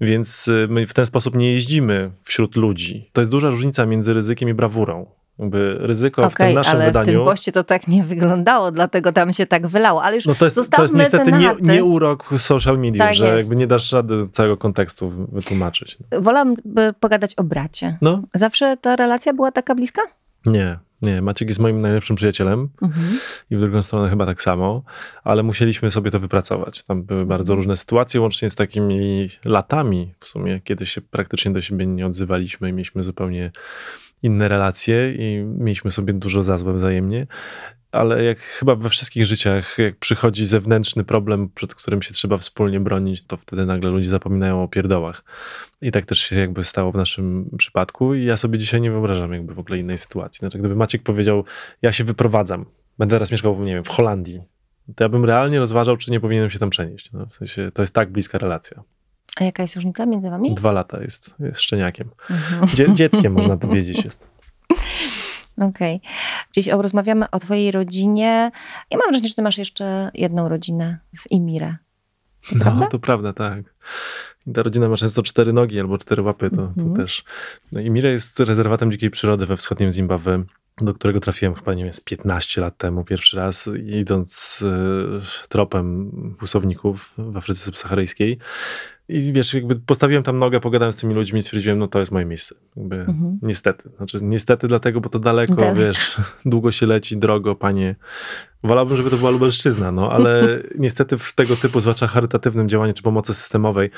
Więc 0.00 0.48
y, 0.48 0.66
my 0.70 0.86
w 0.86 0.94
ten 0.94 1.06
sposób 1.06 1.34
nie 1.36 1.52
jeździmy 1.52 2.10
wśród 2.24 2.56
ludzi. 2.56 3.10
To 3.12 3.20
jest 3.20 3.30
duża 3.30 3.50
różnica 3.50 3.86
między 3.86 4.14
ryzykiem 4.14 4.48
i 4.48 4.54
brawurą. 4.54 5.06
Jakby 5.38 5.76
ryzyko 5.78 6.30
w 6.30 6.34
tym 6.34 6.54
naszym 6.54 6.72
ale 6.72 6.84
w 6.84 6.86
wydaniu... 6.88 7.06
tym 7.06 7.24
poście 7.24 7.52
to 7.52 7.64
tak 7.64 7.88
nie 7.88 8.02
wyglądało, 8.02 8.72
dlatego 8.72 9.12
tam 9.12 9.32
się 9.32 9.46
tak 9.46 9.66
wylało. 9.66 10.02
Ale 10.02 10.14
już 10.14 10.26
No 10.26 10.34
to 10.34 10.44
jest, 10.44 10.70
to 10.70 10.82
jest 10.82 10.94
niestety 10.94 11.30
te 11.30 11.38
nie, 11.38 11.54
nie 11.60 11.84
urok 11.84 12.28
social 12.38 12.78
media, 12.78 13.04
Tak 13.04 13.14
że 13.14 13.26
jest. 13.26 13.38
jakby 13.38 13.56
nie 13.56 13.66
dasz 13.66 13.92
rady 13.92 14.28
całego 14.32 14.56
kontekstu 14.56 15.08
wytłumaczyć. 15.32 15.98
Wolałam 16.20 16.54
pogadać 17.00 17.34
o 17.34 17.44
bracie. 17.44 17.98
No, 18.00 18.22
Zawsze 18.34 18.76
ta 18.76 18.96
relacja 18.96 19.32
była 19.32 19.52
taka 19.52 19.74
bliska? 19.74 20.02
nie, 20.46 20.78
nie. 21.02 21.22
Maciek 21.22 21.48
jest 21.48 21.60
moim 21.60 21.80
najlepszym 21.80 22.16
przyjacielem. 22.16 22.68
Mhm. 22.82 23.18
i 23.50 23.56
w 23.56 23.60
drugą 23.60 23.82
stronę 23.82 24.10
chyba 24.10 24.26
tak 24.26 24.42
samo, 24.42 24.82
ale 25.24 25.42
musieliśmy 25.42 25.90
sobie 25.90 26.10
to 26.10 26.20
wypracować. 26.20 26.82
Tam 26.82 27.02
były 27.02 27.26
bardzo 27.26 27.54
różne 27.54 27.76
sytuacje, 27.76 28.20
łącznie 28.20 28.50
z 28.50 28.54
takimi 28.54 29.28
latami 29.44 30.14
w 30.20 30.28
sumie, 30.28 30.60
kiedy 30.64 30.86
się 30.86 31.00
praktycznie 31.00 31.50
do 31.50 31.60
siebie 31.60 31.86
nie 31.86 32.06
odzywaliśmy 32.06 32.68
i 32.68 32.72
mieliśmy 32.72 33.02
zupełnie 33.02 33.50
inne 34.22 34.48
relacje 34.48 35.14
i 35.14 35.44
mieliśmy 35.44 35.90
sobie 35.90 36.12
dużo 36.12 36.42
za 36.42 36.58
złe 36.58 36.72
wzajemnie. 36.72 37.26
Ale 37.92 38.24
jak 38.24 38.38
chyba 38.38 38.76
we 38.76 38.88
wszystkich 38.88 39.26
życiach, 39.26 39.78
jak 39.78 39.96
przychodzi 39.96 40.46
zewnętrzny 40.46 41.04
problem, 41.04 41.48
przed 41.54 41.74
którym 41.74 42.02
się 42.02 42.14
trzeba 42.14 42.36
wspólnie 42.36 42.80
bronić, 42.80 43.22
to 43.26 43.36
wtedy 43.36 43.66
nagle 43.66 43.90
ludzie 43.90 44.10
zapominają 44.10 44.62
o 44.62 44.68
pierdołach. 44.68 45.24
I 45.82 45.90
tak 45.90 46.04
też 46.04 46.18
się 46.18 46.40
jakby 46.40 46.64
stało 46.64 46.92
w 46.92 46.94
naszym 46.94 47.50
przypadku. 47.58 48.14
I 48.14 48.24
ja 48.24 48.36
sobie 48.36 48.58
dzisiaj 48.58 48.80
nie 48.80 48.90
wyobrażam 48.90 49.32
jakby 49.32 49.54
w 49.54 49.58
ogóle 49.58 49.78
innej 49.78 49.98
sytuacji. 49.98 50.38
Znaczy, 50.38 50.58
gdyby 50.58 50.76
Maciek 50.76 51.02
powiedział, 51.02 51.44
ja 51.82 51.92
się 51.92 52.04
wyprowadzam, 52.04 52.66
będę 52.98 53.16
teraz 53.16 53.32
mieszkał, 53.32 53.64
nie 53.64 53.74
wiem, 53.74 53.84
w 53.84 53.88
Holandii, 53.88 54.42
to 54.96 55.04
ja 55.04 55.08
bym 55.08 55.24
realnie 55.24 55.58
rozważał, 55.58 55.96
czy 55.96 56.10
nie 56.10 56.20
powinienem 56.20 56.50
się 56.50 56.58
tam 56.58 56.70
przenieść. 56.70 57.12
No, 57.12 57.26
w 57.26 57.34
sensie, 57.34 57.70
to 57.74 57.82
jest 57.82 57.94
tak 57.94 58.10
bliska 58.10 58.38
relacja. 58.38 58.82
A 59.36 59.44
jaka 59.44 59.62
jest 59.62 59.74
różnica 59.74 60.06
między 60.06 60.30
wami? 60.30 60.54
Dwa 60.54 60.72
lata 60.72 61.02
jest, 61.02 61.34
jest 61.40 61.60
szczeniakiem. 61.60 62.10
Mhm. 62.30 62.66
Dzie 62.68 62.94
dzieckiem 62.94 63.32
można 63.32 63.56
powiedzieć 63.56 64.04
jest. 64.04 64.26
Okej. 65.68 66.00
Dziś 66.52 66.68
o- 66.68 66.82
rozmawiamy 66.82 67.30
o 67.30 67.38
twojej 67.38 67.70
rodzinie. 67.70 68.50
Ja 68.90 68.98
mam 68.98 69.08
wrażenie, 69.08 69.28
że 69.28 69.34
ty 69.34 69.42
masz 69.42 69.58
jeszcze 69.58 70.10
jedną 70.14 70.48
rodzinę 70.48 70.98
w 71.16 71.30
Imirę. 71.30 71.76
No, 72.54 72.60
Prawda? 72.64 72.86
to 72.86 72.98
prawda, 72.98 73.32
tak. 73.32 73.74
I 74.46 74.52
ta 74.52 74.62
rodzina 74.62 74.88
ma 74.88 74.96
często 74.96 75.22
cztery 75.22 75.52
nogi 75.52 75.80
albo 75.80 75.98
cztery 75.98 76.22
łapy, 76.22 76.50
to, 76.50 76.62
Mhm. 76.62 76.90
to 76.90 76.96
też. 76.96 77.24
No 77.72 77.80
i 77.80 77.90
Mire 77.90 78.10
jest 78.12 78.40
rezerwatem 78.40 78.92
dzikiej 78.92 79.10
przyrody 79.10 79.46
we 79.46 79.56
wschodnim 79.56 79.92
Zimbabwe, 79.92 80.44
do 80.80 80.94
którego 80.94 81.20
trafiłem 81.20 81.54
chyba, 81.54 81.74
nie 81.74 81.84
wiem, 81.84 81.92
z 81.92 82.00
15 82.00 82.60
lat 82.60 82.76
temu 82.76 83.04
pierwszy 83.04 83.36
raz, 83.36 83.70
idąc 83.86 84.58
e, 85.42 85.48
tropem 85.48 86.10
pusowników 86.38 87.12
w 87.18 87.36
Afryce 87.36 87.60
subsaharyjskiej. 87.64 88.38
I 89.10 89.32
wiesz, 89.32 89.54
jakby 89.54 89.76
postawiłem 89.76 90.22
tam 90.22 90.38
nogę, 90.38 90.60
pogadałem 90.60 90.92
z 90.92 90.96
tymi 90.96 91.14
ludźmi 91.14 91.40
i 91.40 91.42
stwierdziłem, 91.42 91.78
no 91.78 91.88
to 91.88 92.00
jest 92.00 92.12
moje 92.12 92.24
miejsce. 92.26 92.54
Jakby, 92.76 92.96
Mhm. 92.96 93.38
Niestety. 93.42 93.90
Znaczy, 93.96 94.18
niestety 94.22 94.68
dlatego, 94.68 95.00
bo 95.00 95.08
to 95.08 95.18
daleko, 95.18 95.54
Daleko. 95.54 95.76
wiesz, 95.80 96.16
długo 96.44 96.70
się 96.70 96.86
leci, 96.86 97.16
drogo, 97.16 97.54
panie. 97.54 97.96
Wolałbym, 98.64 98.96
żeby 98.96 99.10
to 99.10 99.16
była 99.16 99.30
Lubelszczyzna, 99.30 99.92
no, 99.92 100.12
ale 100.12 100.42
niestety 100.78 101.18
w 101.18 101.32
tego 101.32 101.56
typu, 101.56 101.80
zwłaszcza 101.80 102.06
charytatywnym 102.06 102.68
działaniu 102.68 102.92
czy 102.92 103.02
pomocy 103.02 103.34
systemowej, 103.34 103.90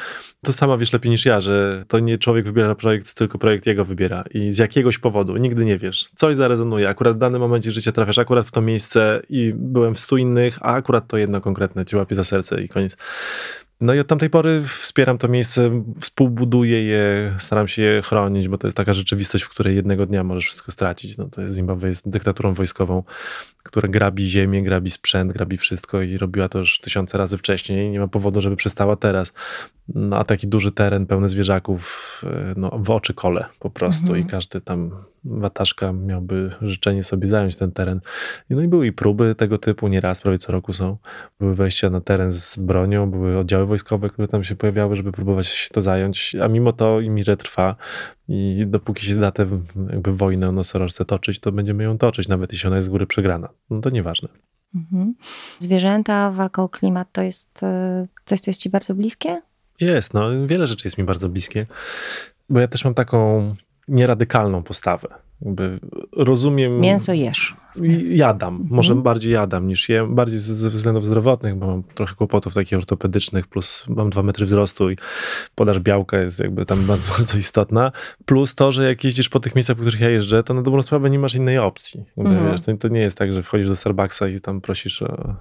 to 0.45 0.53
sama 0.53 0.77
wiesz 0.77 0.93
lepiej 0.93 1.11
niż 1.11 1.27
ja, 1.27 1.41
że 1.41 1.85
to 1.89 1.99
nie 1.99 2.19
człowiek 2.19 2.45
wybiera 2.47 2.75
projekt, 2.75 3.15
tylko 3.15 3.39
projekt 3.39 3.67
jego 3.67 3.85
wybiera. 3.85 4.25
I 4.35 4.55
z 4.55 4.59
jakiegoś 4.59 4.99
powodu, 4.99 5.37
nigdy 5.37 5.65
nie 5.65 5.79
wiesz, 5.79 6.11
coś 6.15 6.37
zarezonuje. 6.37 6.89
Akurat 6.89 7.17
w 7.17 7.19
danym 7.19 7.41
momencie 7.41 7.71
życia 7.71 7.93
trafiasz 7.93 8.19
akurat 8.19 8.47
w 8.47 8.51
to 8.51 8.61
miejsce 8.61 9.23
i 9.29 9.53
byłem 9.57 9.95
w 9.95 10.01
stu 10.01 10.17
innych, 10.17 10.59
a 10.61 10.75
akurat 10.75 11.07
to 11.07 11.17
jedno 11.17 11.41
konkretne 11.41 11.85
cię 11.85 11.97
łapie 11.97 12.15
za 12.15 12.25
serce 12.25 12.63
i 12.63 12.69
koniec. 12.69 12.97
No 13.83 13.95
i 13.95 13.99
od 13.99 14.07
tamtej 14.07 14.31
pory 14.31 14.63
wspieram 14.63 15.19
to 15.19 15.29
miejsce, 15.29 15.85
współbuduję 16.01 16.85
je, 16.85 17.35
staram 17.39 17.69
się 17.69 17.83
je 17.83 18.03
chronić, 18.03 18.49
bo 18.49 18.59
to 18.59 18.67
jest 18.67 18.77
taka 18.77 18.95
rzeczywistość, 18.95 19.45
w 19.45 19.49
której 19.49 19.77
jednego 19.77 20.07
dnia 20.07 20.25
możesz 20.25 20.45
wszystko 20.45 20.73
stracić. 20.73 21.17
No 21.17 21.29
to 21.29 21.41
jest 21.41 21.55
Zimbabwe 21.55 21.89
jest 21.89 22.09
dyktaturą 22.09 22.55
wojskową, 22.55 23.03
która 23.63 23.89
grabi 23.89 24.31
ziemię, 24.31 24.63
grabi 24.63 24.91
sprzęt, 24.91 25.33
grabi 25.33 25.59
wszystko 25.59 26.03
i 26.03 26.19
robiła 26.19 26.49
to 26.49 26.59
już 26.59 26.81
tysiące 26.81 27.19
razy 27.19 27.37
wcześniej. 27.37 27.91
Nie 27.91 28.01
ma 28.01 28.09
powodu, 28.09 28.41
żeby 28.41 28.57
przestała 28.57 28.97
teraz. 28.97 29.33
No, 29.95 30.19
a 30.19 30.25
taki 30.25 30.49
duży 30.49 30.73
teren 30.73 31.07
pełny 31.07 31.29
zwierzaków, 31.29 32.23
e, 32.25 32.55
no, 32.57 32.71
w 32.79 32.91
oczy 32.91 33.15
kole 33.15 33.45
po 33.59 33.71
prostu 33.71 34.07
mhm. 34.07 34.21
i 34.21 34.31
każdy 34.31 34.61
tam 34.61 34.91
wataszka 35.25 35.93
miałby 35.93 36.51
życzenie 36.63 37.03
sobie 37.03 37.29
zająć 37.29 37.57
ten 37.57 37.73
teren. 37.73 38.01
No 38.51 38.63
i 38.63 38.69
były 38.69 38.87
i 38.87 38.93
próby 38.93 39.35
tego 39.35 39.59
typu, 39.59 39.89
nieraz, 39.89 40.21
prawie 40.21 40.39
co 40.39 40.53
roku 40.53 40.73
są. 40.73 40.97
Były 41.41 41.55
wejścia 41.55 41.91
na 41.91 42.01
teren 42.01 42.33
z 42.33 42.57
bronią, 42.57 43.11
były 43.11 43.39
oddziały 43.39 43.67
wojskowe, 43.67 44.11
które 44.11 44.29
tam 44.29 44.45
się 44.45 44.57
pojawiały, 44.57 44.97
żeby 44.97 45.13
próbować 45.13 45.69
to 45.73 45.83
zająć, 45.83 46.37
a 46.43 46.49
mimo 46.49 46.73
to 46.73 47.01
imirze 47.01 47.37
trwa 47.37 47.77
i 48.29 48.65
dopóki 48.67 49.07
się 49.07 49.17
da 49.17 49.31
tę 49.31 49.47
jakby 49.91 50.13
wojnę 50.17 50.49
o 50.49 50.53
nosorożce 50.53 51.05
toczyć, 51.05 51.41
to 51.41 51.53
będziemy 51.53 51.85
ją 51.85 51.99
toczyć, 51.99 52.29
nawet 52.29 52.53
jeśli 52.53 52.67
ona 52.67 52.77
jest 52.77 52.87
z 52.87 52.91
góry 52.91 53.07
przegrana. 53.07 53.49
No 53.71 53.81
to 53.81 53.91
nieważne. 53.91 54.29
Mhm. 54.75 55.15
Zwierzęta, 55.59 56.31
walka 56.31 56.63
o 56.63 56.69
klimat 56.69 57.09
to 57.13 57.23
jest 57.23 57.63
e, 57.63 58.07
coś, 58.25 58.41
co 58.41 58.51
jest 58.51 58.61
ci 58.61 58.71
bardzo 58.71 58.95
bliskie? 58.95 59.43
Jest, 59.81 60.15
no 60.15 60.47
wiele 60.47 60.67
rzeczy 60.67 60.87
jest 60.87 60.99
mi 60.99 61.05
bardzo 61.05 61.29
bliskie, 61.29 61.67
bo 62.49 62.61
ja 62.61 62.69
też 62.69 62.85
mam 62.85 62.95
taką 62.95 63.55
nieradykalną 63.89 64.63
postawę. 64.63 65.09
Jakby 65.45 65.81
rozumiem. 66.13 66.81
Mięso 66.81 67.13
jesz. 67.13 67.57
Jadam, 68.09 68.55
mhm. 68.55 68.77
może 68.77 68.95
bardziej 68.95 69.33
jadam 69.33 69.69
niż 69.69 69.89
jem, 69.89 70.15
bardziej 70.15 70.39
ze 70.39 70.71
względów 70.71 71.07
zdrowotnych, 71.07 71.55
bo 71.55 71.67
mam 71.67 71.83
trochę 71.83 72.15
kłopotów 72.15 72.55
takich 72.55 72.79
ortopedycznych, 72.79 73.47
plus 73.47 73.85
mam 73.89 74.11
dwa 74.11 74.23
metry 74.23 74.47
wzrostu 74.47 74.91
i 74.91 74.97
podaż 75.55 75.81
białka 75.81 76.19
jest 76.19 76.41
jakby 76.41 76.67
tam 76.67 76.85
bardzo, 76.87 77.13
bardzo 77.13 77.39
istotna. 77.39 77.93
Plus 78.25 78.55
to, 78.55 78.73
że 78.73 78.89
jak 78.89 79.05
jeździsz 79.05 79.29
po 79.29 79.41
tych 79.41 79.55
miejscach, 79.55 79.77
po 79.77 79.83
których 79.83 80.01
ja 80.01 80.11
jeżdżę, 80.11 80.43
to 80.43 80.55
na 80.55 80.63
dobrą 80.63 80.83
sprawę 80.83 81.11
nie 81.11 81.19
masz 81.19 81.35
innej 81.35 81.59
opcji. 81.59 82.05
Mhm. 82.17 82.51
Wiesz, 82.51 82.61
to, 82.61 82.77
to, 82.77 82.89
nie 82.89 83.01
jest 83.01 83.19
tak, 83.19 83.33
że 83.33 83.43
wchodzisz 83.43 83.69
do 83.69 83.77
Starbucksa 83.77 84.29
i 84.29 84.41
tam 84.41 84.61
prosisz 84.61 85.03
o, 85.03 85.35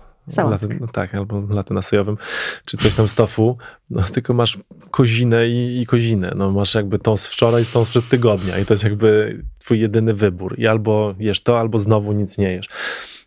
Laty, 0.52 0.78
no 0.82 0.88
tak, 0.88 1.16
albo 1.16 1.44
laty 1.50 1.74
na 1.74 1.82
sojowym, 1.82 2.18
czy 2.66 2.78
coś 2.78 2.96
tam 2.96 3.08
z 3.08 3.16
tofu, 3.16 3.58
no 3.90 4.02
tylko 4.02 4.34
masz 4.34 4.58
kozinę 4.92 5.48
i, 5.48 5.82
i 5.82 5.86
kozinę. 5.86 6.34
No 6.36 6.52
masz 6.52 6.76
jakby 6.76 7.00
tą 7.00 7.18
z 7.18 7.28
wczoraj, 7.28 7.66
tą 7.66 7.86
sprzed 7.86 8.10
tygodnia 8.10 8.58
i 8.58 8.66
to 8.66 8.74
jest 8.74 8.84
jakby 8.84 9.42
twój 9.60 9.80
jedyny 9.80 10.14
wybór. 10.14 10.60
I 10.60 10.68
albo 10.68 11.16
jesz 11.20 11.44
to, 11.44 11.60
albo 11.60 11.80
znowu 11.80 12.12
nic 12.12 12.38
nie 12.38 12.52
jesz. 12.52 12.68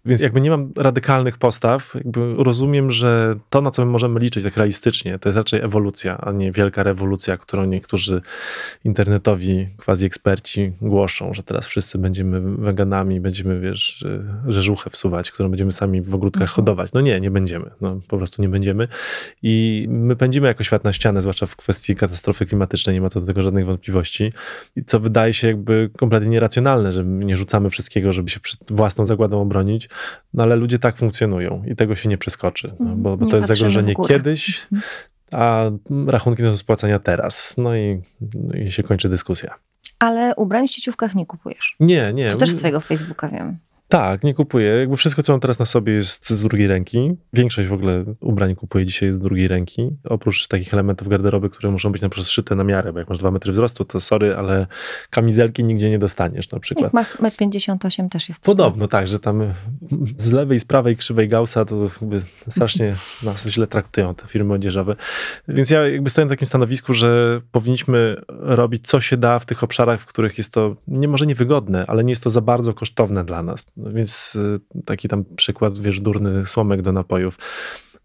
Więc 0.06 0.22
jakby 0.22 0.40
nie 0.40 0.50
mam 0.50 0.72
radykalnych 0.76 1.38
postaw, 1.38 1.94
rozumiem, 2.36 2.90
że 2.90 3.36
to, 3.50 3.60
na 3.60 3.70
co 3.70 3.84
my 3.84 3.92
możemy 3.92 4.20
liczyć 4.20 4.44
tak 4.44 4.56
realistycznie, 4.56 5.18
to 5.18 5.28
jest 5.28 5.36
raczej 5.36 5.60
ewolucja, 5.60 6.18
a 6.18 6.32
nie 6.32 6.52
wielka 6.52 6.82
rewolucja, 6.82 7.36
którą 7.36 7.64
niektórzy 7.64 8.22
internetowi 8.84 9.68
quasi 9.76 10.06
eksperci 10.06 10.72
głoszą, 10.80 11.34
że 11.34 11.42
teraz 11.42 11.66
wszyscy 11.66 11.98
będziemy 11.98 12.40
weganami, 12.40 13.20
będziemy, 13.20 13.60
wiesz, 13.60 14.06
rzeżuchę 14.46 14.90
wsuwać, 14.90 15.30
którą 15.30 15.48
będziemy 15.48 15.72
sami 15.72 16.02
w 16.02 16.14
ogródkach 16.14 16.42
mhm. 16.42 16.56
hodować. 16.56 16.92
No 16.92 17.00
nie, 17.00 17.20
nie 17.20 17.30
będziemy. 17.30 17.70
No, 17.80 18.00
po 18.08 18.16
prostu 18.16 18.42
nie 18.42 18.48
będziemy. 18.48 18.88
I 19.42 19.86
my 19.90 20.16
pędzimy 20.16 20.48
jako 20.48 20.64
świat 20.64 20.84
na 20.84 20.92
ścianę, 20.92 21.20
zwłaszcza 21.20 21.46
w 21.46 21.56
kwestii 21.56 21.96
katastrofy 21.96 22.46
klimatycznej, 22.46 22.94
nie 22.94 23.00
ma 23.00 23.10
co 23.10 23.20
do 23.20 23.26
tego 23.26 23.42
żadnych 23.42 23.66
wątpliwości. 23.66 24.32
I 24.76 24.84
co 24.84 25.00
wydaje 25.00 25.32
się 25.32 25.46
jakby 25.46 25.90
kompletnie 25.96 26.28
nieracjonalne, 26.28 26.92
że 26.92 27.04
nie 27.04 27.36
rzucamy 27.36 27.70
wszystkiego, 27.70 28.12
żeby 28.12 28.30
się 28.30 28.40
przed 28.40 28.72
własną 28.72 29.06
zagładą 29.06 29.40
obronić, 29.40 29.88
no 30.34 30.42
ale 30.42 30.56
ludzie 30.56 30.78
tak 30.78 30.96
funkcjonują 30.96 31.62
i 31.66 31.76
tego 31.76 31.96
się 31.96 32.08
nie 32.08 32.18
przeskoczy, 32.18 32.74
no, 32.80 32.96
bo, 32.96 33.16
bo 33.16 33.26
to 33.26 33.36
jest 33.36 33.48
zagrożenie 33.48 33.94
kiedyś, 34.08 34.66
mhm. 34.72 34.82
a 35.32 35.70
rachunki 36.06 36.42
do 36.42 36.56
spłacania 36.56 36.98
teraz. 36.98 37.54
No 37.58 37.76
i, 37.76 38.02
no 38.34 38.54
i 38.54 38.72
się 38.72 38.82
kończy 38.82 39.08
dyskusja. 39.08 39.54
Ale 39.98 40.34
ubrań 40.36 40.68
w 40.68 40.72
sieciówkach 40.72 41.14
nie 41.14 41.26
kupujesz? 41.26 41.76
Nie, 41.80 42.12
nie. 42.12 42.30
To 42.30 42.36
też 42.36 42.50
z 42.50 42.56
twojego 42.56 42.80
Facebooka 42.80 43.28
wiem. 43.28 43.58
Tak, 43.94 44.24
nie 44.24 44.34
kupuję. 44.34 44.66
Jakby 44.66 44.96
wszystko, 44.96 45.22
co 45.22 45.32
mam 45.32 45.40
teraz 45.40 45.58
na 45.58 45.66
sobie 45.66 45.92
jest 45.92 46.30
z 46.30 46.42
drugiej 46.42 46.66
ręki. 46.66 47.16
Większość 47.32 47.68
w 47.68 47.72
ogóle 47.72 48.04
ubrań 48.20 48.54
kupuję 48.54 48.86
dzisiaj 48.86 49.12
z 49.12 49.18
drugiej 49.18 49.48
ręki. 49.48 49.90
Oprócz 50.04 50.48
takich 50.48 50.74
elementów 50.74 51.08
garderoby, 51.08 51.50
które 51.50 51.70
muszą 51.70 51.92
być 51.92 52.02
na 52.02 52.08
przykład 52.08 52.28
szyte 52.28 52.54
na 52.54 52.64
miarę, 52.64 52.92
bo 52.92 52.98
jak 52.98 53.08
masz 53.08 53.18
dwa 53.18 53.30
metry 53.30 53.52
wzrostu, 53.52 53.84
to 53.84 54.00
sorry, 54.00 54.36
ale 54.36 54.66
kamizelki 55.10 55.64
nigdzie 55.64 55.90
nie 55.90 55.98
dostaniesz 55.98 56.50
na 56.50 56.60
przykład. 56.60 56.92
Metr 57.20 57.36
58 57.36 58.08
też 58.08 58.28
jest. 58.28 58.44
Podobno 58.44 58.88
tak, 58.88 59.08
że 59.08 59.20
tam 59.20 59.42
z 60.16 60.32
lewej 60.32 60.56
i 60.56 60.60
z 60.60 60.64
prawej 60.64 60.96
krzywej 60.96 61.28
Gaussa 61.28 61.64
to 61.64 61.88
jakby 62.00 62.22
strasznie 62.48 62.94
nas 63.22 63.46
źle 63.46 63.66
traktują 63.66 64.14
te 64.14 64.26
firmy 64.26 64.54
odzieżowe. 64.54 64.96
Więc 65.48 65.70
ja 65.70 65.88
jakby 65.88 66.10
stoję 66.10 66.24
na 66.24 66.30
takim 66.30 66.46
stanowisku, 66.46 66.94
że 66.94 67.40
powinniśmy 67.52 68.16
robić 68.28 68.86
co 68.86 69.00
się 69.00 69.16
da 69.16 69.38
w 69.38 69.46
tych 69.46 69.62
obszarach, 69.64 70.00
w 70.00 70.06
których 70.06 70.38
jest 70.38 70.52
to 70.52 70.76
nie 70.88 71.08
może 71.08 71.26
niewygodne, 71.26 71.84
ale 71.86 72.04
nie 72.04 72.12
jest 72.12 72.22
to 72.22 72.30
za 72.30 72.40
bardzo 72.40 72.74
kosztowne 72.74 73.24
dla 73.24 73.42
nas. 73.42 73.74
Więc 73.92 74.36
y, 74.36 74.82
taki 74.84 75.08
tam 75.08 75.24
przykład, 75.36 75.78
wiesz, 75.78 76.00
durny 76.00 76.46
słomek 76.46 76.82
do 76.82 76.92
napojów. 76.92 77.38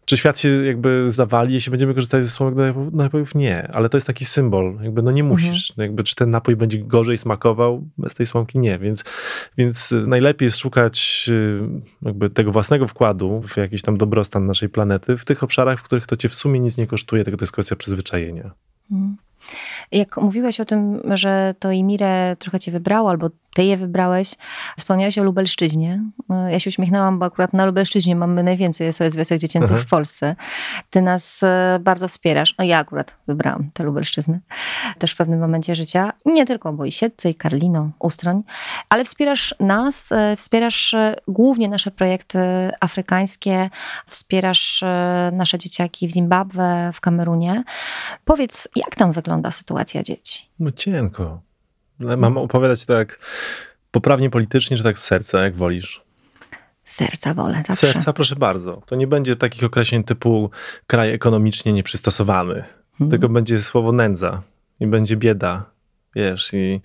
Czy 0.09 0.17
świat 0.17 0.39
się 0.39 0.49
jakby 0.49 1.11
zawali, 1.11 1.53
jeśli 1.53 1.69
będziemy 1.69 1.93
korzystać 1.93 2.23
ze 2.23 2.29
słomek 2.29 2.55
do 2.55 2.83
napojów? 2.91 3.35
Nie, 3.35 3.67
ale 3.73 3.89
to 3.89 3.97
jest 3.97 4.07
taki 4.07 4.25
symbol, 4.25 4.77
jakby 4.81 5.01
no 5.01 5.11
nie 5.11 5.21
mhm. 5.21 5.39
musisz. 5.39 5.71
Mhm. 5.71 5.87
Jakby, 5.87 6.03
czy 6.03 6.15
ten 6.15 6.31
napój 6.31 6.55
będzie 6.55 6.79
gorzej 6.79 7.17
smakował? 7.17 7.87
Bez 7.97 8.15
tej 8.15 8.25
słomki 8.25 8.59
nie, 8.59 8.79
więc, 8.79 9.03
więc 9.57 9.93
najlepiej 10.07 10.45
jest 10.45 10.57
szukać 10.57 11.25
y, 11.29 11.59
jakby 12.01 12.29
tego 12.29 12.51
własnego 12.51 12.87
wkładu 12.87 13.41
w 13.47 13.57
jakiś 13.57 13.81
tam 13.81 13.97
dobrostan 13.97 14.45
naszej 14.45 14.69
planety 14.69 15.17
w 15.17 15.25
tych 15.25 15.43
obszarach, 15.43 15.79
w 15.79 15.83
których 15.83 16.05
to 16.05 16.17
cię 16.17 16.29
w 16.29 16.35
sumie 16.35 16.59
nic 16.59 16.77
nie 16.77 16.87
kosztuje, 16.87 17.23
tylko 17.23 17.37
to 17.37 17.43
jest 17.43 17.53
kwestia 17.53 17.75
przyzwyczajenia. 17.75 18.51
Mhm. 18.91 19.17
Jak 19.91 20.17
mówiłeś 20.17 20.59
o 20.59 20.65
tym, 20.65 21.01
że 21.05 21.55
to 21.59 21.71
Imire 21.71 22.35
trochę 22.39 22.59
cię 22.59 22.71
wybrało, 22.71 23.09
albo 23.09 23.29
ty 23.53 23.63
je 23.63 23.77
wybrałeś, 23.77 24.35
wspomniałeś 24.77 25.17
o 25.17 25.23
Lubelszczyźnie. 25.23 26.03
Ja 26.49 26.59
się 26.59 26.69
uśmiechnęłam, 26.69 27.19
bo 27.19 27.25
akurat 27.25 27.53
na 27.53 27.65
Lubelszczyźnie 27.65 28.15
mamy 28.15 28.43
najwięcej 28.43 28.93
SOS 28.93 29.15
Wiosek 29.15 29.39
Dziecięcych 29.39 29.71
mhm. 29.71 29.87
w 29.87 29.89
Polsce. 29.89 30.35
Ty 30.89 31.01
nas 31.01 31.43
e, 31.43 31.79
bardzo 31.81 32.07
wspierasz. 32.07 32.55
No 32.59 32.65
ja 32.65 32.77
akurat 32.77 33.17
wybrałam 33.27 33.69
tę 33.73 33.83
Lubelszczyznę 33.83 34.39
też 34.99 35.11
w 35.11 35.15
pewnym 35.15 35.39
momencie 35.39 35.75
życia. 35.75 36.13
Nie 36.25 36.45
tylko, 36.45 36.73
bo 36.73 36.85
i 36.85 36.91
Siedce, 36.91 37.29
i 37.29 37.35
Karlino, 37.35 37.89
Ustroń, 37.99 38.43
ale 38.89 39.05
wspierasz 39.05 39.55
nas, 39.59 40.11
e, 40.11 40.35
wspierasz 40.35 40.93
e, 40.93 41.15
głównie 41.27 41.69
nasze 41.69 41.91
projekty 41.91 42.39
afrykańskie, 42.79 43.69
wspierasz 44.07 44.83
nasze 45.31 45.57
dzieciaki 45.57 46.07
w 46.07 46.11
Zimbabwe, 46.11 46.91
w 46.93 47.01
Kamerunie. 47.01 47.63
Powiedz, 48.25 48.67
jak 48.75 48.95
tam 48.95 49.11
wygląda 49.11 49.51
sytuacja 49.51 49.78
dzieci? 49.85 50.45
No 50.59 50.71
cienko. 50.71 51.41
Mam 51.99 52.37
opowiadać 52.37 52.85
tak 52.85 53.19
poprawnie 53.91 54.29
politycznie, 54.29 54.77
czy 54.77 54.83
tak 54.83 54.99
z 54.99 55.03
serca, 55.03 55.43
jak 55.43 55.55
wolisz? 55.55 56.03
Serca 56.83 57.33
wolę 57.33 57.63
zawsze. 57.67 57.87
Serca, 57.87 58.13
proszę 58.13 58.35
bardzo. 58.35 58.81
To 58.85 58.95
nie 58.95 59.07
będzie 59.07 59.35
takich 59.35 59.63
określeń 59.63 60.03
typu 60.03 60.49
kraj 60.87 61.11
ekonomicznie 61.13 61.73
nieprzystosowany, 61.73 62.63
hmm. 62.97 63.11
tylko 63.11 63.29
będzie 63.29 63.61
słowo 63.61 63.91
nędza 63.91 64.41
i 64.79 64.87
będzie 64.87 65.17
bieda, 65.17 65.65
wiesz, 66.15 66.53
i 66.53 66.81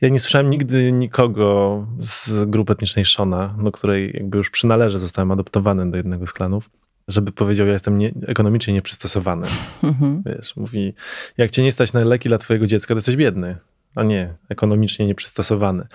ja 0.00 0.08
nie 0.08 0.20
słyszałem 0.20 0.50
nigdy 0.50 0.92
nikogo 0.92 1.86
z 1.98 2.50
grupy 2.50 2.72
etnicznej 2.72 3.04
Shona, 3.04 3.54
do 3.62 3.72
której 3.72 4.10
jakby 4.14 4.38
już 4.38 4.50
przynależę, 4.50 4.98
zostałem 4.98 5.30
adoptowany 5.30 5.90
do 5.90 5.96
jednego 5.96 6.26
z 6.26 6.32
klanów, 6.32 6.70
żeby 7.08 7.32
powiedział, 7.32 7.66
ja 7.66 7.72
jestem 7.72 7.98
nie, 7.98 8.12
ekonomicznie 8.26 8.74
nieprzystosowany. 8.74 9.46
Mhm. 9.82 10.22
Wiesz, 10.26 10.56
mówi, 10.56 10.94
jak 11.36 11.50
cię 11.50 11.62
nie 11.62 11.72
stać 11.72 11.92
na 11.92 12.04
leki 12.04 12.28
dla 12.28 12.38
twojego 12.38 12.66
dziecka, 12.66 12.94
to 12.94 12.98
jesteś 12.98 13.16
biedny 13.16 13.56
a 13.96 14.02
nie 14.02 14.34
ekonomicznie 14.48 15.06
nieprzystosowany. 15.06 15.86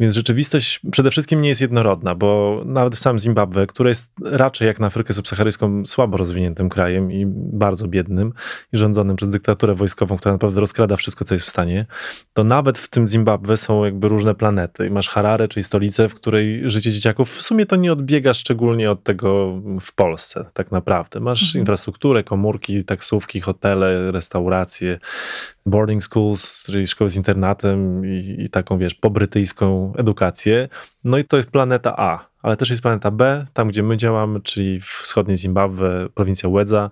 Więc 0.00 0.14
rzeczywistość 0.14 0.80
przede 0.90 1.10
wszystkim 1.10 1.42
nie 1.42 1.48
jest 1.48 1.60
jednorodna, 1.60 2.14
bo 2.14 2.62
nawet 2.66 2.96
w 2.96 2.98
samym 2.98 3.18
Zimbabwe, 3.18 3.66
które 3.66 3.90
jest 3.90 4.10
raczej 4.22 4.66
jak 4.66 4.80
na 4.80 4.86
Afrykę 4.86 5.12
subsaharyjską 5.12 5.86
słabo 5.86 6.16
rozwiniętym 6.16 6.68
krajem 6.68 7.12
i 7.12 7.24
bardzo 7.52 7.88
biednym 7.88 8.32
i 8.72 8.78
rządzonym 8.78 9.16
przez 9.16 9.28
dyktaturę 9.28 9.74
wojskową, 9.74 10.16
która 10.16 10.34
naprawdę 10.34 10.60
rozkrada 10.60 10.96
wszystko, 10.96 11.24
co 11.24 11.34
jest 11.34 11.46
w 11.46 11.48
stanie, 11.48 11.86
to 12.32 12.44
nawet 12.44 12.78
w 12.78 12.88
tym 12.88 13.08
Zimbabwe 13.08 13.56
są 13.56 13.84
jakby 13.84 14.08
różne 14.08 14.34
planety. 14.34 14.86
I 14.86 14.90
masz 14.90 15.08
Harare, 15.08 15.48
czyli 15.48 15.64
stolicę, 15.64 16.08
w 16.08 16.14
której 16.14 16.70
życie 16.70 16.92
dzieciaków 16.92 17.30
w 17.30 17.42
sumie 17.42 17.66
to 17.66 17.76
nie 17.76 17.92
odbiega 17.92 18.34
szczególnie 18.34 18.90
od 18.90 19.02
tego 19.02 19.60
w 19.80 19.94
Polsce, 19.94 20.44
tak 20.52 20.72
naprawdę. 20.72 21.20
Masz 21.20 21.42
mhm. 21.42 21.62
infrastrukturę, 21.62 22.24
komórki, 22.24 22.84
taksówki, 22.84 23.40
hotele, 23.40 24.12
restauracje, 24.12 24.98
boarding 25.66 26.04
schools, 26.04 26.64
czyli 26.66 26.86
szkoły 26.86 27.10
z 27.10 27.16
internatem 27.16 28.06
i, 28.06 28.36
i, 28.38 28.50
taką, 28.50 28.78
wiesz, 28.78 28.94
pobrytyjską 28.94 29.92
edukację. 29.96 30.68
No 31.04 31.18
i 31.18 31.24
to 31.24 31.36
jest 31.36 31.50
planeta 31.50 31.94
A, 31.96 32.28
ale 32.42 32.56
też 32.56 32.70
jest 32.70 32.82
planeta 32.82 33.10
B, 33.10 33.46
tam 33.52 33.68
gdzie 33.68 33.82
my 33.82 33.96
działamy, 33.96 34.40
czyli 34.40 34.80
w 34.80 34.84
wschodniej 34.84 35.36
Zimbabwe, 35.36 36.08
prowincja 36.14 36.48
Łedza, 36.48 36.90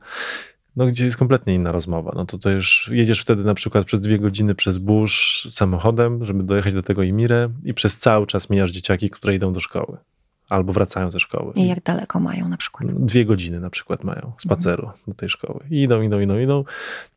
no 0.76 0.86
gdzie 0.86 1.04
jest 1.04 1.16
kompletnie 1.16 1.54
inna 1.54 1.72
rozmowa. 1.72 2.12
No 2.14 2.26
to 2.26 2.38
to 2.38 2.50
już 2.50 2.90
jedziesz 2.92 3.20
wtedy 3.20 3.44
na 3.44 3.54
przykład 3.54 3.84
przez 3.84 4.00
dwie 4.00 4.18
godziny 4.18 4.54
przez 4.54 4.78
burz 4.78 5.48
samochodem, 5.50 6.24
żeby 6.24 6.42
dojechać 6.42 6.74
do 6.74 6.82
tego 6.82 7.02
Imire 7.02 7.48
i 7.64 7.74
przez 7.74 7.98
cały 7.98 8.26
czas 8.26 8.50
mijasz 8.50 8.70
dzieciaki, 8.70 9.10
które 9.10 9.34
idą 9.34 9.52
do 9.52 9.60
szkoły 9.60 9.96
albo 10.48 10.72
wracają 10.72 11.10
ze 11.10 11.20
szkoły. 11.20 11.52
I 11.56 11.66
jak 11.66 11.82
daleko 11.82 12.20
mają 12.20 12.48
na 12.48 12.56
przykład? 12.56 12.92
Dwie 12.92 13.24
godziny 13.24 13.60
na 13.60 13.70
przykład 13.70 14.04
mają 14.04 14.32
spaceru 14.38 14.82
mhm. 14.82 15.02
do 15.06 15.14
tej 15.14 15.28
szkoły. 15.28 15.60
I 15.70 15.82
idą, 15.82 16.02
idą, 16.02 16.20
idą, 16.20 16.38
idą. 16.38 16.64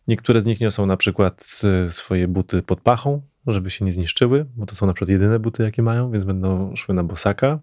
Niektóre 0.08 0.42
z 0.42 0.46
nich 0.46 0.62
niosą 0.62 0.86
na 0.86 0.98
przykład 0.98 1.62
e, 1.86 1.92
swoje 1.92 2.28
buty 2.28 2.62
pod 2.62 2.82
pachą, 2.82 3.22
żeby 3.48 3.70
się 3.70 3.86
nie 3.86 3.92
zniszczyły, 3.92 4.46
bo 4.56 4.66
to 4.66 4.76
są 4.76 4.86
na 4.86 4.94
przykład 4.94 5.10
jedyne 5.10 5.40
buty, 5.40 5.64
jakie 5.64 5.82
mają, 5.82 6.12
więc 6.12 6.24
będą 6.24 6.76
szły 6.76 6.96
na 6.96 7.04
bosaka. 7.04 7.60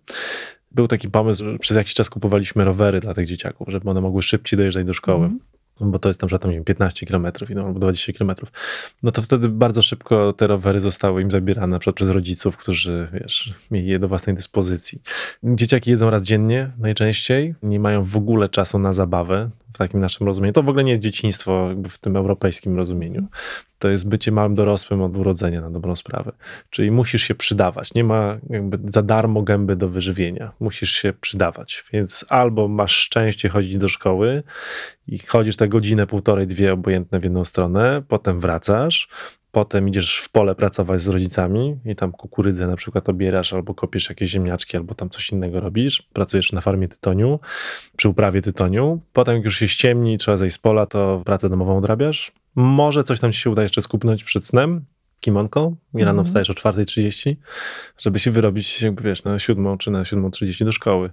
Był 0.73 0.89
taki 0.89 1.09
pomysł, 1.09 1.45
że 1.45 1.59
przez 1.59 1.77
jakiś 1.77 1.95
czas 1.95 2.11
kupowaliśmy 2.11 2.65
rowery 2.65 3.01
dla 3.01 3.15
tych 3.15 3.27
dzieciaków, 3.27 3.69
żeby 3.71 3.91
one 3.91 4.01
mogły 4.01 4.23
szybciej 4.23 4.57
dojeżdżać 4.57 4.87
do 4.87 4.95
szkoły. 4.95 5.25
Mhm. 5.25 5.41
Bo 5.81 5.99
to 5.99 6.09
jest 6.09 6.21
tam, 6.21 6.31
nie 6.45 6.55
wiem, 6.55 6.65
15 6.65 7.07
km 7.07 7.27
idą, 7.51 7.67
albo 7.67 7.81
20 7.81 8.13
km, 8.13 8.33
no 9.03 9.13
to 9.13 9.23
wtedy 9.23 9.49
bardzo 9.49 9.83
szybko 9.83 10.33
te 10.33 10.47
rowery 10.47 10.81
zostały 10.81 11.23
im 11.23 11.31
zabierane, 11.31 11.67
na 11.67 11.79
przykład 11.79 11.97
przez 11.97 12.09
rodziców, 12.09 12.57
którzy, 12.57 13.09
wiesz, 13.13 13.55
mieli 13.71 13.89
je 13.89 13.99
do 13.99 14.09
własnej 14.09 14.37
dyspozycji. 14.37 15.03
Dzieciaki 15.43 15.91
jedzą 15.91 16.11
raz 16.11 16.25
dziennie 16.25 16.71
najczęściej, 16.79 17.55
nie 17.63 17.81
mają 17.81 18.03
w 18.03 18.17
ogóle 18.17 18.49
czasu 18.49 18.79
na 18.79 18.93
zabawę, 18.93 19.51
w 19.75 19.79
takim 19.79 20.01
naszym 20.01 20.27
rozumieniu. 20.27 20.53
To 20.53 20.63
w 20.63 20.69
ogóle 20.69 20.85
nie 20.85 20.91
jest 20.91 21.03
dzieciństwo 21.03 21.69
w 21.89 21.99
tym 21.99 22.17
europejskim 22.17 22.77
rozumieniu. 22.77 23.27
To 23.79 23.89
jest 23.89 24.09
bycie 24.09 24.33
małym 24.33 24.55
dorosłym 24.55 25.03
od 25.03 25.17
urodzenia 25.17 25.61
na 25.61 25.71
dobrą 25.71 25.97
sprawę. 25.97 26.33
Czyli 26.71 26.91
musisz 26.91 27.23
się 27.23 27.35
przydawać. 27.35 27.95
Nie 27.95 28.05
ma 28.05 28.39
jakby 28.51 28.79
za 28.85 29.03
darmo 29.03 29.43
gęby 29.43 29.77
do 29.77 29.89
wyżywienia. 29.89 30.53
Musisz 30.61 30.91
się 30.91 31.13
przydawać. 31.13 31.85
Więc 31.93 32.25
albo 32.29 32.69
masz 32.69 32.97
szczęście 32.97 33.49
chodzić 33.49 33.79
do 33.79 33.89
szkoły 33.89 34.43
i 35.09 35.19
chodzisz 35.19 35.57
te 35.57 35.69
godzinę, 35.69 36.07
półtorej, 36.07 36.47
dwie 36.47 36.73
obojętne 36.73 37.21
w 37.21 37.25
jedną 37.25 37.45
stronę, 37.45 38.03
potem 38.09 38.41
wracasz, 38.41 39.09
potem 39.55 39.89
idziesz 39.89 40.19
w 40.19 40.29
pole 40.29 40.55
pracować 40.55 41.03
z 41.03 41.09
rodzicami 41.09 41.77
i 41.85 41.97
tam 41.97 42.13
kukurydzę 42.13 42.67
na 42.67 42.77
przykład 42.77 43.09
obierasz, 43.09 43.53
albo 43.53 43.75
kopiesz 43.75 44.09
jakieś 44.09 44.31
ziemniaczki, 44.31 44.77
albo 44.77 44.95
tam 44.95 45.11
coś 45.11 45.31
innego 45.31 45.61
robisz, 45.61 46.03
pracujesz 46.03 46.53
na 46.53 46.61
farmie 46.61 46.89
tytoniu, 46.89 47.41
przy 47.97 48.09
uprawie 48.09 48.43
tytoniu, 48.43 48.99
potem 49.13 49.35
jak 49.35 49.45
już 49.45 49.59
się 49.59 49.69
ściemni, 49.69 50.19
trzeba 50.19 50.37
zejść 50.37 50.57
z 50.57 50.59
pola, 50.59 50.87
to 50.87 51.23
pracę 51.25 51.49
domową 51.49 51.79
odrabiasz, 51.79 52.33
może 52.55 53.05
coś 53.05 53.21
tam 53.21 53.33
ci 53.33 53.41
się 53.41 53.51
uda 53.51 53.63
jeszcze 53.63 53.81
skupnąć 53.81 54.25
przed 54.25 54.47
snem, 54.47 54.85
kimonko 55.21 55.73
i 55.95 55.99
rano 55.99 56.11
mm. 56.11 56.25
wstajesz 56.25 56.51
o 56.51 56.55
4.30, 56.55 57.37
żeby 57.99 58.19
się 58.19 58.31
wyrobić, 58.31 58.83
jakby 58.83 59.03
wiesz, 59.03 59.25
na 59.25 59.39
7 59.39 59.79
czy 59.79 59.91
na 59.91 60.03
7.30 60.03 60.65
do 60.65 60.73
szkoły. 60.73 61.11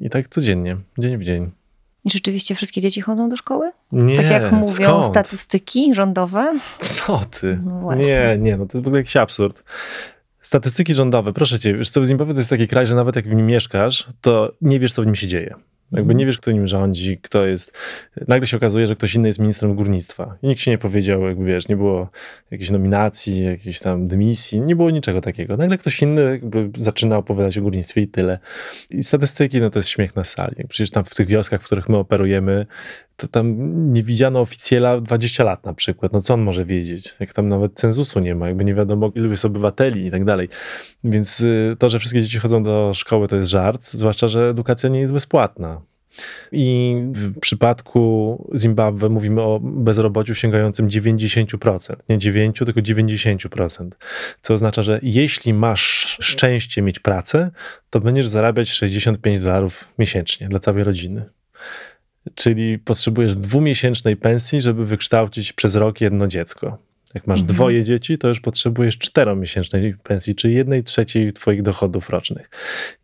I 0.00 0.10
tak 0.10 0.28
codziennie, 0.28 0.76
dzień 0.98 1.18
w 1.18 1.22
dzień. 1.22 1.59
I 2.04 2.10
rzeczywiście 2.10 2.54
wszystkie 2.54 2.80
dzieci 2.80 3.00
chodzą 3.00 3.28
do 3.28 3.36
szkoły? 3.36 3.70
Nie, 3.92 4.16
Tak 4.16 4.30
jak 4.30 4.52
mówią 4.52 4.72
skąd? 4.72 5.04
statystyki 5.06 5.94
rządowe? 5.94 6.58
Co 6.78 7.20
ty? 7.40 7.58
No 7.64 7.94
nie, 7.94 8.36
nie, 8.38 8.56
no 8.56 8.66
to 8.66 8.78
jest 8.78 8.84
w 8.84 8.86
ogóle 8.86 9.00
jakiś 9.00 9.16
absurd. 9.16 9.64
Statystyki 10.42 10.94
rządowe, 10.94 11.32
proszę 11.32 11.58
cię, 11.58 11.74
wiesz 11.76 11.90
co, 11.90 12.06
Zimbabwe 12.06 12.34
to 12.34 12.40
jest 12.40 12.50
taki 12.50 12.68
kraj, 12.68 12.86
że 12.86 12.94
nawet 12.94 13.16
jak 13.16 13.28
w 13.28 13.34
nim 13.34 13.46
mieszkasz, 13.46 14.08
to 14.20 14.52
nie 14.60 14.80
wiesz, 14.80 14.92
co 14.92 15.02
w 15.02 15.06
nim 15.06 15.14
się 15.14 15.26
dzieje. 15.26 15.54
Jakby 15.92 16.14
nie 16.14 16.26
wiesz, 16.26 16.38
kto 16.38 16.52
nim 16.52 16.66
rządzi, 16.66 17.18
kto 17.18 17.46
jest. 17.46 17.72
Nagle 18.28 18.46
się 18.46 18.56
okazuje, 18.56 18.86
że 18.86 18.94
ktoś 18.94 19.14
inny 19.14 19.28
jest 19.28 19.38
ministrem 19.38 19.74
górnictwa. 19.74 20.36
I 20.42 20.46
nikt 20.46 20.60
się 20.60 20.70
nie 20.70 20.78
powiedział, 20.78 21.22
jakby 21.22 21.44
wiesz, 21.44 21.68
nie 21.68 21.76
było 21.76 22.10
jakiejś 22.50 22.70
nominacji, 22.70 23.44
jakiejś 23.44 23.80
tam 23.80 24.08
dymisji, 24.08 24.60
nie 24.60 24.76
było 24.76 24.90
niczego 24.90 25.20
takiego. 25.20 25.56
Nagle 25.56 25.78
ktoś 25.78 26.02
inny 26.02 26.40
zaczyna 26.76 27.16
opowiadać 27.16 27.58
o 27.58 27.62
górnictwie 27.62 28.00
i 28.00 28.08
tyle. 28.08 28.38
I 28.90 29.02
statystyki, 29.02 29.60
no 29.60 29.70
to 29.70 29.78
jest 29.78 29.88
śmiech 29.88 30.16
na 30.16 30.24
sali. 30.24 30.56
Przecież 30.68 30.90
tam 30.90 31.04
w 31.04 31.14
tych 31.14 31.28
wioskach, 31.28 31.62
w 31.62 31.66
których 31.66 31.88
my 31.88 31.96
operujemy, 31.96 32.66
to 33.20 33.28
tam 33.28 33.54
nie 33.92 34.02
widziano 34.02 34.40
oficjela 34.40 35.00
20 35.00 35.44
lat 35.44 35.64
na 35.64 35.74
przykład. 35.74 36.12
No 36.12 36.20
co 36.20 36.34
on 36.34 36.40
może 36.40 36.64
wiedzieć? 36.64 37.14
Jak 37.20 37.32
tam 37.32 37.48
nawet 37.48 37.74
cenzusu 37.74 38.20
nie 38.20 38.34
ma, 38.34 38.48
jakby 38.48 38.64
nie 38.64 38.74
wiadomo 38.74 39.12
ilu 39.14 39.30
jest 39.30 39.44
obywateli 39.44 40.06
i 40.06 40.10
tak 40.10 40.24
dalej. 40.24 40.48
Więc 41.04 41.40
y, 41.40 41.76
to, 41.78 41.88
że 41.88 41.98
wszystkie 41.98 42.22
dzieci 42.22 42.38
chodzą 42.38 42.62
do 42.62 42.90
szkoły 42.94 43.28
to 43.28 43.36
jest 43.36 43.50
żart, 43.50 43.84
zwłaszcza, 43.84 44.28
że 44.28 44.48
edukacja 44.48 44.88
nie 44.88 45.00
jest 45.00 45.12
bezpłatna. 45.12 45.80
I 46.52 46.96
w 47.12 47.40
przypadku 47.40 48.50
Zimbabwe 48.58 49.08
mówimy 49.08 49.42
o 49.42 49.60
bezrobociu 49.62 50.34
sięgającym 50.34 50.88
90%. 50.88 51.96
Nie 52.08 52.18
9, 52.18 52.58
tylko 52.58 52.80
90%. 52.80 53.90
Co 54.42 54.54
oznacza, 54.54 54.82
że 54.82 55.00
jeśli 55.02 55.54
masz 55.54 56.16
szczęście 56.20 56.82
mieć 56.82 56.98
pracę, 56.98 57.50
to 57.90 58.00
będziesz 58.00 58.28
zarabiać 58.28 58.70
65 58.70 59.40
dolarów 59.40 59.88
miesięcznie 59.98 60.48
dla 60.48 60.60
całej 60.60 60.84
rodziny. 60.84 61.24
Czyli 62.34 62.78
potrzebujesz 62.78 63.36
dwumiesięcznej 63.36 64.16
pensji, 64.16 64.60
żeby 64.60 64.86
wykształcić 64.86 65.52
przez 65.52 65.74
rok 65.74 66.00
jedno 66.00 66.26
dziecko. 66.28 66.78
Jak 67.14 67.26
masz 67.26 67.40
Mhm. 67.40 67.54
dwoje 67.56 67.84
dzieci, 67.84 68.18
to 68.18 68.28
już 68.28 68.40
potrzebujesz 68.40 68.98
czteromiesięcznej 68.98 69.94
pensji, 70.02 70.34
czyli 70.34 70.54
jednej 70.54 70.84
trzeciej 70.84 71.32
twoich 71.32 71.62
dochodów 71.62 72.10
rocznych. 72.10 72.50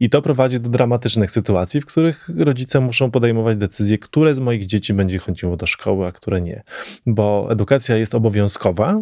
I 0.01 0.11
to 0.11 0.23
prowadzi 0.23 0.61
do 0.61 0.69
dramatycznych 0.69 1.31
sytuacji, 1.31 1.81
w 1.81 1.87
których 1.87 2.29
rodzice 2.37 2.81
muszą 2.81 3.11
podejmować 3.11 3.57
decyzje, 3.57 3.99
które 3.99 4.35
z 4.35 4.39
moich 4.39 4.67
dzieci 4.67 4.95
będzie 4.95 5.19
chodziło 5.19 5.57
do 5.57 5.67
szkoły, 5.67 6.07
a 6.07 6.13
które 6.13 6.41
nie. 6.41 6.63
Bo 7.07 7.49
edukacja 7.51 7.97
jest 7.97 8.15
obowiązkowa, 8.15 9.01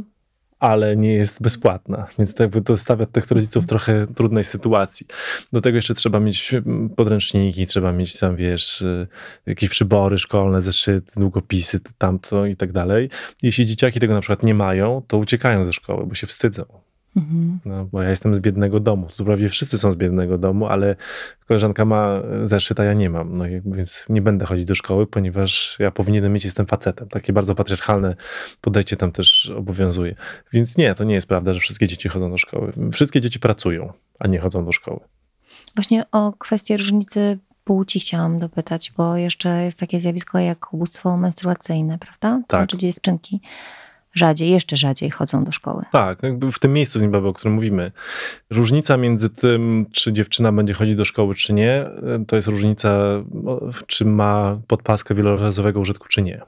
ale 0.58 0.96
nie 0.96 1.12
jest 1.12 1.42
bezpłatna, 1.42 2.06
więc 2.18 2.34
to 2.34 2.42
jakby 2.42 2.62
to 2.62 2.76
stawia 2.76 3.06
tych 3.06 3.30
rodziców 3.30 3.64
w 3.64 3.66
trochę 3.66 4.06
trudnej 4.06 4.44
sytuacji. 4.44 5.06
Do 5.52 5.60
tego 5.60 5.76
jeszcze 5.76 5.94
trzeba 5.94 6.20
mieć 6.20 6.54
mm, 6.54 6.90
podręczniki, 6.90 7.66
trzeba 7.66 7.92
mieć 7.92 8.18
tam, 8.18 8.36
wiesz, 8.36 8.82
y, 8.82 9.06
jakieś 9.46 9.70
przybory 9.70 10.18
szkolne, 10.18 10.62
zeszyty, 10.62 11.12
długopisy, 11.16 11.80
to 11.80 11.90
tamto 11.98 12.46
i 12.46 12.56
tak 12.56 12.72
dalej. 12.72 13.10
Jeśli 13.42 13.66
dzieciaki 13.66 14.00
tego 14.00 14.14
na 14.14 14.20
przykład 14.20 14.42
nie 14.42 14.54
mają, 14.54 15.02
to 15.08 15.18
uciekają 15.18 15.66
ze 15.66 15.72
szkoły, 15.72 16.06
bo 16.06 16.14
się 16.14 16.26
wstydzą. 16.26 16.83
Mhm. 17.16 17.58
No, 17.64 17.84
bo 17.84 18.02
ja 18.02 18.10
jestem 18.10 18.34
z 18.34 18.38
biednego 18.38 18.80
domu. 18.80 19.08
To 19.16 19.24
prawie 19.24 19.48
wszyscy 19.48 19.78
są 19.78 19.92
z 19.92 19.96
biednego 19.96 20.38
domu, 20.38 20.66
ale 20.66 20.96
koleżanka 21.48 21.84
ma 21.84 22.22
zeszyt, 22.44 22.80
a 22.80 22.84
ja 22.84 22.92
nie 22.92 23.10
mam. 23.10 23.36
No, 23.38 23.44
więc 23.64 24.06
nie 24.08 24.22
będę 24.22 24.46
chodzić 24.46 24.64
do 24.64 24.74
szkoły, 24.74 25.06
ponieważ 25.06 25.76
ja 25.78 25.90
powinienem 25.90 26.32
mieć, 26.32 26.44
jestem 26.44 26.66
facetem. 26.66 27.08
Takie 27.08 27.32
bardzo 27.32 27.54
patriarchalne 27.54 28.16
podejście 28.60 28.96
tam 28.96 29.12
też 29.12 29.52
obowiązuje. 29.56 30.14
Więc 30.52 30.76
nie, 30.76 30.94
to 30.94 31.04
nie 31.04 31.14
jest 31.14 31.28
prawda, 31.28 31.54
że 31.54 31.60
wszystkie 31.60 31.86
dzieci 31.86 32.08
chodzą 32.08 32.30
do 32.30 32.38
szkoły. 32.38 32.72
Wszystkie 32.92 33.20
dzieci 33.20 33.40
pracują, 33.40 33.92
a 34.18 34.28
nie 34.28 34.38
chodzą 34.38 34.64
do 34.64 34.72
szkoły. 34.72 35.00
Właśnie 35.74 36.04
o 36.12 36.32
kwestię 36.32 36.76
różnicy 36.76 37.38
płci 37.64 38.00
chciałam 38.00 38.38
dopytać, 38.38 38.92
bo 38.96 39.16
jeszcze 39.16 39.64
jest 39.64 39.80
takie 39.80 40.00
zjawisko 40.00 40.38
jak 40.38 40.74
ubóstwo 40.74 41.16
menstruacyjne, 41.16 41.98
prawda? 41.98 42.40
To 42.42 42.46
Tak. 42.48 42.60
Znaczy 42.60 42.76
dziewczynki 42.76 43.40
rzadziej, 44.14 44.50
jeszcze 44.50 44.76
rzadziej 44.76 45.10
chodzą 45.10 45.44
do 45.44 45.52
szkoły. 45.52 45.84
Tak, 45.92 46.22
jakby 46.22 46.52
w 46.52 46.58
tym 46.58 46.72
miejscu 46.72 46.98
w 46.98 47.02
Zimbabwe, 47.02 47.28
o 47.28 47.32
którym 47.32 47.54
mówimy. 47.54 47.92
Różnica 48.50 48.96
między 48.96 49.30
tym, 49.30 49.86
czy 49.92 50.12
dziewczyna 50.12 50.52
będzie 50.52 50.74
chodzić 50.74 50.96
do 50.96 51.04
szkoły, 51.04 51.34
czy 51.34 51.52
nie, 51.52 51.84
to 52.26 52.36
jest 52.36 52.48
różnica, 52.48 52.98
czy 53.86 54.04
ma 54.04 54.58
podpaskę 54.66 55.14
wielorazowego 55.14 55.80
użytku, 55.80 56.08
czy 56.08 56.22
nie. 56.22 56.40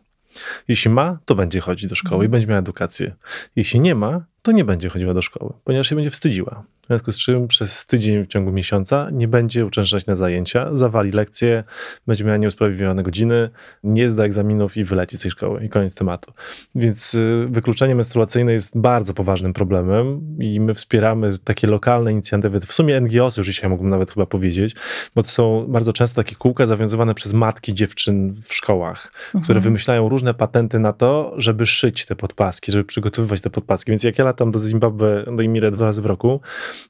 Jeśli 0.69 0.91
ma, 0.91 1.19
to 1.25 1.35
będzie 1.35 1.61
chodzić 1.61 1.87
do 1.87 1.95
szkoły 1.95 2.25
i 2.25 2.29
będzie 2.29 2.47
miała 2.47 2.59
edukację. 2.59 3.15
Jeśli 3.57 3.81
nie 3.81 3.95
ma, 3.95 4.25
to 4.47 4.53
nie 4.53 4.65
będzie 4.65 4.89
chodziła 4.89 5.15
do 5.15 5.23
szkoły, 5.23 5.53
ponieważ 5.65 5.89
się 5.89 5.95
będzie 5.95 6.11
wstydziła. 6.11 6.65
W 6.83 6.87
związku 6.89 7.13
z 7.13 7.19
czym 7.19 7.49
przez 7.49 7.87
tydzień 7.87 8.25
w 8.25 8.27
ciągu 8.27 8.53
miesiąca 8.53 9.09
nie 9.13 9.29
będzie 9.29 9.67
uczęszczać 9.67 10.07
na 10.07 10.17
zajęcia, 10.17 10.69
zawali 10.73 11.11
lekcje, 11.11 11.65
będzie 12.07 12.25
miała 12.25 12.37
nieusprawiedliwione 12.37 13.03
godziny, 13.03 13.51
nie 13.85 14.09
zda 14.09 14.25
egzaminów 14.25 14.77
i 14.77 14.85
wyleci 14.85 15.17
z 15.17 15.21
tej 15.21 15.31
szkoły 15.31 15.65
i 15.65 15.69
koniec 15.69 15.95
tematu. 15.95 16.33
Więc 16.75 17.15
y, 17.15 17.47
wykluczenie 17.51 17.95
menstruacyjne 17.95 18.53
jest 18.53 18.79
bardzo 18.79 19.15
poważnym 19.15 19.53
problemem 19.53 20.37
i 20.41 20.61
my 20.61 20.75
wspieramy 20.75 21.39
takie 21.39 21.67
lokalne 21.67 22.13
inicjatywy, 22.13 22.61
w 22.61 22.73
sumie 22.73 23.01
NGOsy 23.01 23.41
już 23.41 23.49
dzisiaj 23.49 23.71
mógłbym 23.71 23.91
nawet 23.91 24.11
chyba 24.11 24.27
powiedzieć, 24.27 24.77
bo 25.15 25.23
to 25.23 25.29
są 25.29 25.67
bardzo 25.69 25.93
często 25.93 26.23
takie 26.23 26.37
kółka 26.37 26.67
zawiązywane 26.67 27.15
przez 27.15 27.33
matki 27.33 27.75
dziewczyn 27.75 28.33
w 28.43 28.55
szkołach, 28.55 29.13
które 29.45 29.61
wymyślają 29.61 30.09
różne 30.09 30.35
patenty 30.35 30.79
na 30.79 30.93
to, 30.93 31.35
żeby 31.37 31.67
szyć 31.67 32.05
te 32.05 32.17
podpaski, 32.17 32.73
żeby 32.73 32.85
przygotowywać 32.85 33.41
te 33.41 33.51
podpaski. 33.51 33.93
Więc 33.93 34.05
jak 34.05 34.19
ja 34.19 34.25
latam 34.37 34.51
do 34.51 34.59
Zimbabwe, 34.59 35.25
do 35.37 35.43
Imire 35.43 35.71
dwa 35.71 35.85
razy 35.85 36.03
w 36.03 36.07
roku, 36.07 36.41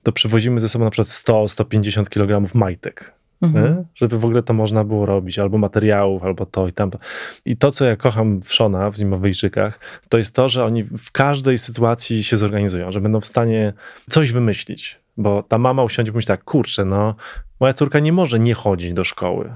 to 0.02 0.12
przywozimy 0.12 0.60
ze 0.60 0.68
sobą 0.68 0.84
na 0.84 0.90
przykład 0.90 1.08
100-150 1.08 2.08
kg 2.08 2.54
majtek. 2.54 3.14
nie? 3.42 3.84
Żeby 3.94 4.18
w 4.18 4.24
ogóle 4.24 4.42
to 4.42 4.54
można 4.54 4.84
było 4.84 5.06
robić, 5.06 5.38
albo 5.38 5.58
materiałów, 5.58 6.24
albo 6.24 6.46
to 6.46 6.68
i 6.68 6.72
tamto. 6.72 6.98
I 7.44 7.56
to, 7.56 7.72
co 7.72 7.84
ja 7.84 7.96
kocham 7.96 8.40
w 8.42 8.54
Szona, 8.54 8.90
w 8.90 8.96
Zimbabwejczykach, 8.96 9.80
to 10.08 10.18
jest 10.18 10.34
to, 10.34 10.48
że 10.48 10.64
oni 10.64 10.84
w 10.84 11.12
każdej 11.12 11.58
sytuacji 11.58 12.24
się 12.24 12.36
zorganizują, 12.36 12.92
że 12.92 13.00
będą 13.00 13.20
w 13.20 13.26
stanie 13.26 13.72
coś 14.10 14.32
wymyślić. 14.32 15.00
Bo 15.16 15.42
ta 15.42 15.58
mama 15.58 15.82
usiądzie 15.82 16.10
i 16.10 16.12
pomyśli 16.12 16.28
tak, 16.28 16.44
kurczę, 16.44 16.84
no, 16.84 17.14
moja 17.60 17.72
córka 17.72 17.98
nie 17.98 18.12
może 18.12 18.38
nie 18.38 18.54
chodzić 18.54 18.92
do 18.92 19.04
szkoły. 19.04 19.54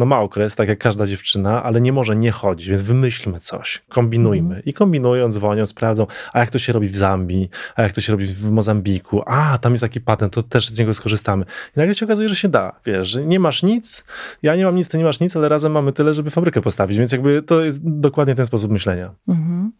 No 0.00 0.06
ma 0.06 0.20
okres, 0.20 0.56
tak 0.56 0.68
jak 0.68 0.78
każda 0.78 1.06
dziewczyna, 1.06 1.62
ale 1.62 1.80
nie 1.80 1.92
może 1.92 2.16
nie 2.16 2.30
chodzić, 2.30 2.68
więc 2.68 2.82
wymyślmy 2.82 3.40
coś, 3.40 3.82
kombinujmy. 3.88 4.62
I 4.66 4.72
kombinują, 4.72 5.32
dzwonią, 5.32 5.66
sprawdzą, 5.66 6.06
a 6.32 6.40
jak 6.40 6.50
to 6.50 6.58
się 6.58 6.72
robi 6.72 6.88
w 6.88 6.96
Zambii, 6.96 7.48
a 7.76 7.82
jak 7.82 7.92
to 7.92 8.00
się 8.00 8.12
robi 8.12 8.26
w 8.26 8.50
Mozambiku, 8.50 9.22
a 9.26 9.58
tam 9.58 9.72
jest 9.72 9.82
taki 9.82 10.00
patent, 10.00 10.32
to 10.32 10.42
też 10.42 10.68
z 10.68 10.78
niego 10.78 10.94
skorzystamy. 10.94 11.44
I 11.76 11.78
nagle 11.78 11.94
się 11.94 12.06
okazuje, 12.06 12.28
że 12.28 12.36
się 12.36 12.48
da, 12.48 12.80
wiesz, 12.86 13.08
że 13.08 13.24
nie 13.24 13.40
masz 13.40 13.62
nic, 13.62 14.04
ja 14.42 14.56
nie 14.56 14.64
mam 14.64 14.76
nic, 14.76 14.88
ty 14.88 14.98
nie 14.98 15.04
masz 15.04 15.20
nic, 15.20 15.36
ale 15.36 15.48
razem 15.48 15.72
mamy 15.72 15.92
tyle, 15.92 16.14
żeby 16.14 16.30
fabrykę 16.30 16.60
postawić, 16.60 16.98
więc 16.98 17.12
jakby 17.12 17.42
to 17.42 17.64
jest 17.64 17.80
dokładnie 17.82 18.34
ten 18.34 18.46
sposób 18.46 18.70
myślenia. 18.70 19.14
Mhm. 19.28 19.72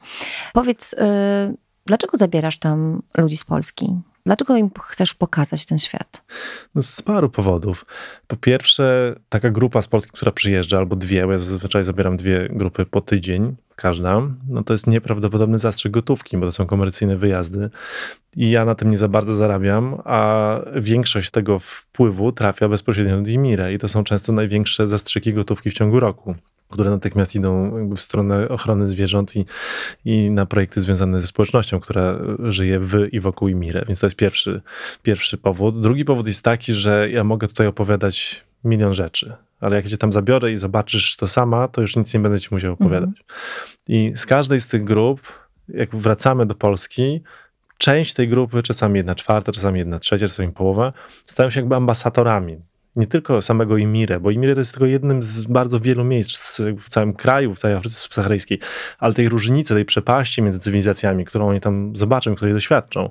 Powiedz, 0.53 0.93
y, 0.93 0.97
dlaczego 1.87 2.17
zabierasz 2.17 2.59
tam 2.59 3.03
ludzi 3.17 3.37
z 3.37 3.45
Polski? 3.45 4.01
Dlaczego 4.31 4.57
im 4.57 4.71
chcesz 4.83 5.15
pokazać 5.15 5.67
ten 5.67 5.79
świat? 5.79 6.25
No 6.75 6.83
z 6.83 7.03
paru 7.03 7.31
powodów. 7.31 7.87
Po 8.27 8.37
pierwsze, 8.37 9.15
taka 9.29 9.51
grupa 9.51 9.83
z 9.83 9.89
Polski, 9.89 10.13
która 10.13 10.33
przyjeżdża, 10.33 10.79
albo 10.79 10.97
dwie, 10.97 11.27
bo 11.27 11.33
ja 11.33 11.39
zazwyczaj 11.39 11.85
zabieram 11.85 12.17
dwie 12.17 12.49
grupy 12.51 12.87
po 12.87 13.01
tydzień, 13.01 13.57
każda, 13.77 14.23
no 14.49 14.63
to 14.63 14.73
jest 14.73 14.87
nieprawdopodobny 14.87 15.59
zastrzyk 15.59 15.93
gotówki, 15.93 16.37
bo 16.37 16.47
to 16.47 16.53
są 16.53 16.67
komercyjne 16.67 17.17
wyjazdy 17.17 17.71
i 18.37 18.51
ja 18.51 18.65
na 18.65 18.75
tym 18.75 18.91
nie 18.91 18.99
za 18.99 19.09
bardzo 19.09 19.35
zarabiam, 19.35 20.01
a 20.05 20.57
większość 20.77 21.31
tego 21.31 21.59
wpływu 21.59 22.33
trafia 22.33 22.69
bezpośrednio 22.69 23.23
do 23.23 23.31
Imire 23.31 23.73
i 23.73 23.79
to 23.79 23.89
są 23.89 24.05
często 24.05 24.33
największe 24.33 24.89
zastrzyki 24.89 25.35
gotówki 25.35 25.71
w 25.71 25.75
ciągu 25.75 26.01
roku. 26.01 26.35
Które 26.71 26.91
natychmiast 26.91 27.35
idą 27.35 27.71
w 27.97 28.01
stronę 28.01 28.49
ochrony 28.49 28.89
zwierząt 28.89 29.37
i, 29.37 29.45
i 30.05 30.31
na 30.31 30.47
projekty 30.47 30.81
związane 30.81 31.21
ze 31.21 31.27
społecznością, 31.27 31.81
która 31.81 32.19
żyje 32.39 32.81
w 32.81 33.09
i 33.13 33.21
wokół 33.21 33.49
Imire. 33.49 33.85
Więc 33.87 34.01
to 34.01 34.07
jest 34.07 34.17
pierwszy, 34.17 34.61
pierwszy 35.03 35.39
powód. 35.39 35.81
Drugi 35.81 36.05
powód 36.05 36.27
jest 36.27 36.43
taki, 36.43 36.75
że 36.75 37.11
ja 37.11 37.25
mogę 37.25 37.49
tutaj 37.49 37.67
opowiadać 37.67 38.45
milion 38.65 38.95
rzeczy, 38.95 39.33
ale 39.61 39.77
jak 39.77 39.89
cię 39.89 39.99
tam 39.99 40.13
zabiorę 40.13 40.53
i 40.53 40.57
zobaczysz 40.57 41.17
to 41.17 41.29
sama, 41.29 41.69
to 41.69 41.81
już 41.81 41.97
nic 41.97 42.15
nie 42.15 42.21
będę 42.21 42.41
ci 42.41 42.49
musiał 42.51 42.73
opowiadać. 42.73 43.09
Mhm. 43.09 43.25
I 43.89 44.13
z 44.17 44.27
każdej 44.27 44.61
z 44.61 44.67
tych 44.67 44.85
grup, 44.85 45.21
jak 45.69 45.97
wracamy 45.97 46.47
do 46.47 46.55
Polski, 46.55 47.21
część 47.79 48.15
tej 48.15 48.29
grupy, 48.29 48.63
czasami 48.63 48.97
jedna 48.97 49.15
czwarta, 49.15 49.53
czasami 49.53 49.79
jedna 49.79 49.99
trzecia, 49.99 50.29
czasami 50.29 50.53
połowa, 50.53 50.93
stają 51.25 51.51
się 51.51 51.61
jakby 51.61 51.75
ambasadorami 51.77 52.59
nie 53.01 53.07
tylko 53.07 53.43
samego 53.43 53.77
Imire, 53.77 54.21
bo 54.21 54.31
Imire 54.31 54.55
to 54.55 54.61
jest 54.61 54.73
tylko 54.73 54.87
jednym 54.87 55.23
z 55.23 55.43
bardzo 55.43 55.81
wielu 55.81 56.05
miejsc 56.05 56.61
w 56.79 56.89
całym 56.89 57.13
kraju, 57.13 57.55
w 57.55 57.59
całej 57.59 57.77
Afryce 57.77 57.97
Subsaharyjskiej, 57.97 58.59
ale 58.99 59.15
tej 59.15 59.29
różnicy, 59.29 59.75
tej 59.75 59.85
przepaści 59.85 60.43
między 60.43 60.61
cywilizacjami, 60.61 61.25
którą 61.25 61.49
oni 61.49 61.61
tam 61.61 61.97
zobaczą, 61.97 62.35
której 62.35 62.55
doświadczą. 62.55 63.11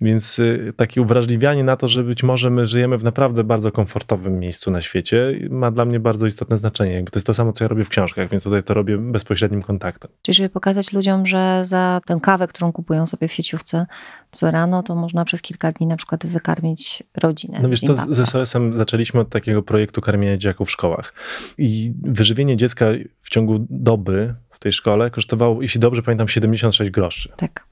Więc 0.00 0.38
y, 0.38 0.72
takie 0.76 1.02
uwrażliwianie 1.02 1.64
na 1.64 1.76
to, 1.76 1.88
że 1.88 2.04
być 2.04 2.22
może 2.22 2.50
my 2.50 2.66
żyjemy 2.66 2.98
w 2.98 3.04
naprawdę 3.04 3.44
bardzo 3.44 3.72
komfortowym 3.72 4.38
miejscu 4.38 4.70
na 4.70 4.80
świecie, 4.80 5.38
ma 5.50 5.70
dla 5.70 5.84
mnie 5.84 6.00
bardzo 6.00 6.26
istotne 6.26 6.58
znaczenie. 6.58 6.92
Jakby 6.92 7.10
to 7.10 7.18
jest 7.18 7.26
to 7.26 7.34
samo, 7.34 7.52
co 7.52 7.64
ja 7.64 7.68
robię 7.68 7.84
w 7.84 7.88
książkach, 7.88 8.28
więc 8.30 8.42
tutaj 8.42 8.62
to 8.62 8.74
robię 8.74 8.98
bezpośrednim 8.98 9.62
kontaktem. 9.62 10.10
Czyli 10.22 10.34
żeby 10.34 10.48
pokazać 10.48 10.92
ludziom, 10.92 11.26
że 11.26 11.62
za 11.64 12.00
tę 12.06 12.18
kawę, 12.22 12.48
którą 12.48 12.72
kupują 12.72 13.06
sobie 13.06 13.28
w 13.28 13.32
sieciówce 13.32 13.86
co 14.30 14.50
rano, 14.50 14.82
to 14.82 14.94
można 14.94 15.24
przez 15.24 15.42
kilka 15.42 15.72
dni 15.72 15.86
na 15.86 15.96
przykład 15.96 16.26
wykarmić 16.26 17.02
rodzinę. 17.16 17.58
No 17.62 17.68
wiesz 17.68 17.80
co, 17.80 17.94
z 17.94 18.28
SOS-em 18.28 18.76
zaczęliśmy 18.76 19.20
od 19.20 19.28
takiego 19.28 19.62
projektu 19.62 20.00
karmienia 20.00 20.36
dzieciaków 20.36 20.68
w 20.68 20.70
szkołach. 20.70 21.14
I 21.58 21.92
wyżywienie 22.02 22.56
dziecka 22.56 22.86
w 23.20 23.30
ciągu 23.30 23.66
doby 23.70 24.34
w 24.50 24.58
tej 24.58 24.72
szkole 24.72 25.10
kosztowało, 25.10 25.62
jeśli 25.62 25.80
dobrze 25.80 26.02
pamiętam, 26.02 26.28
76 26.28 26.90
groszy. 26.90 27.32
Tak. 27.36 27.67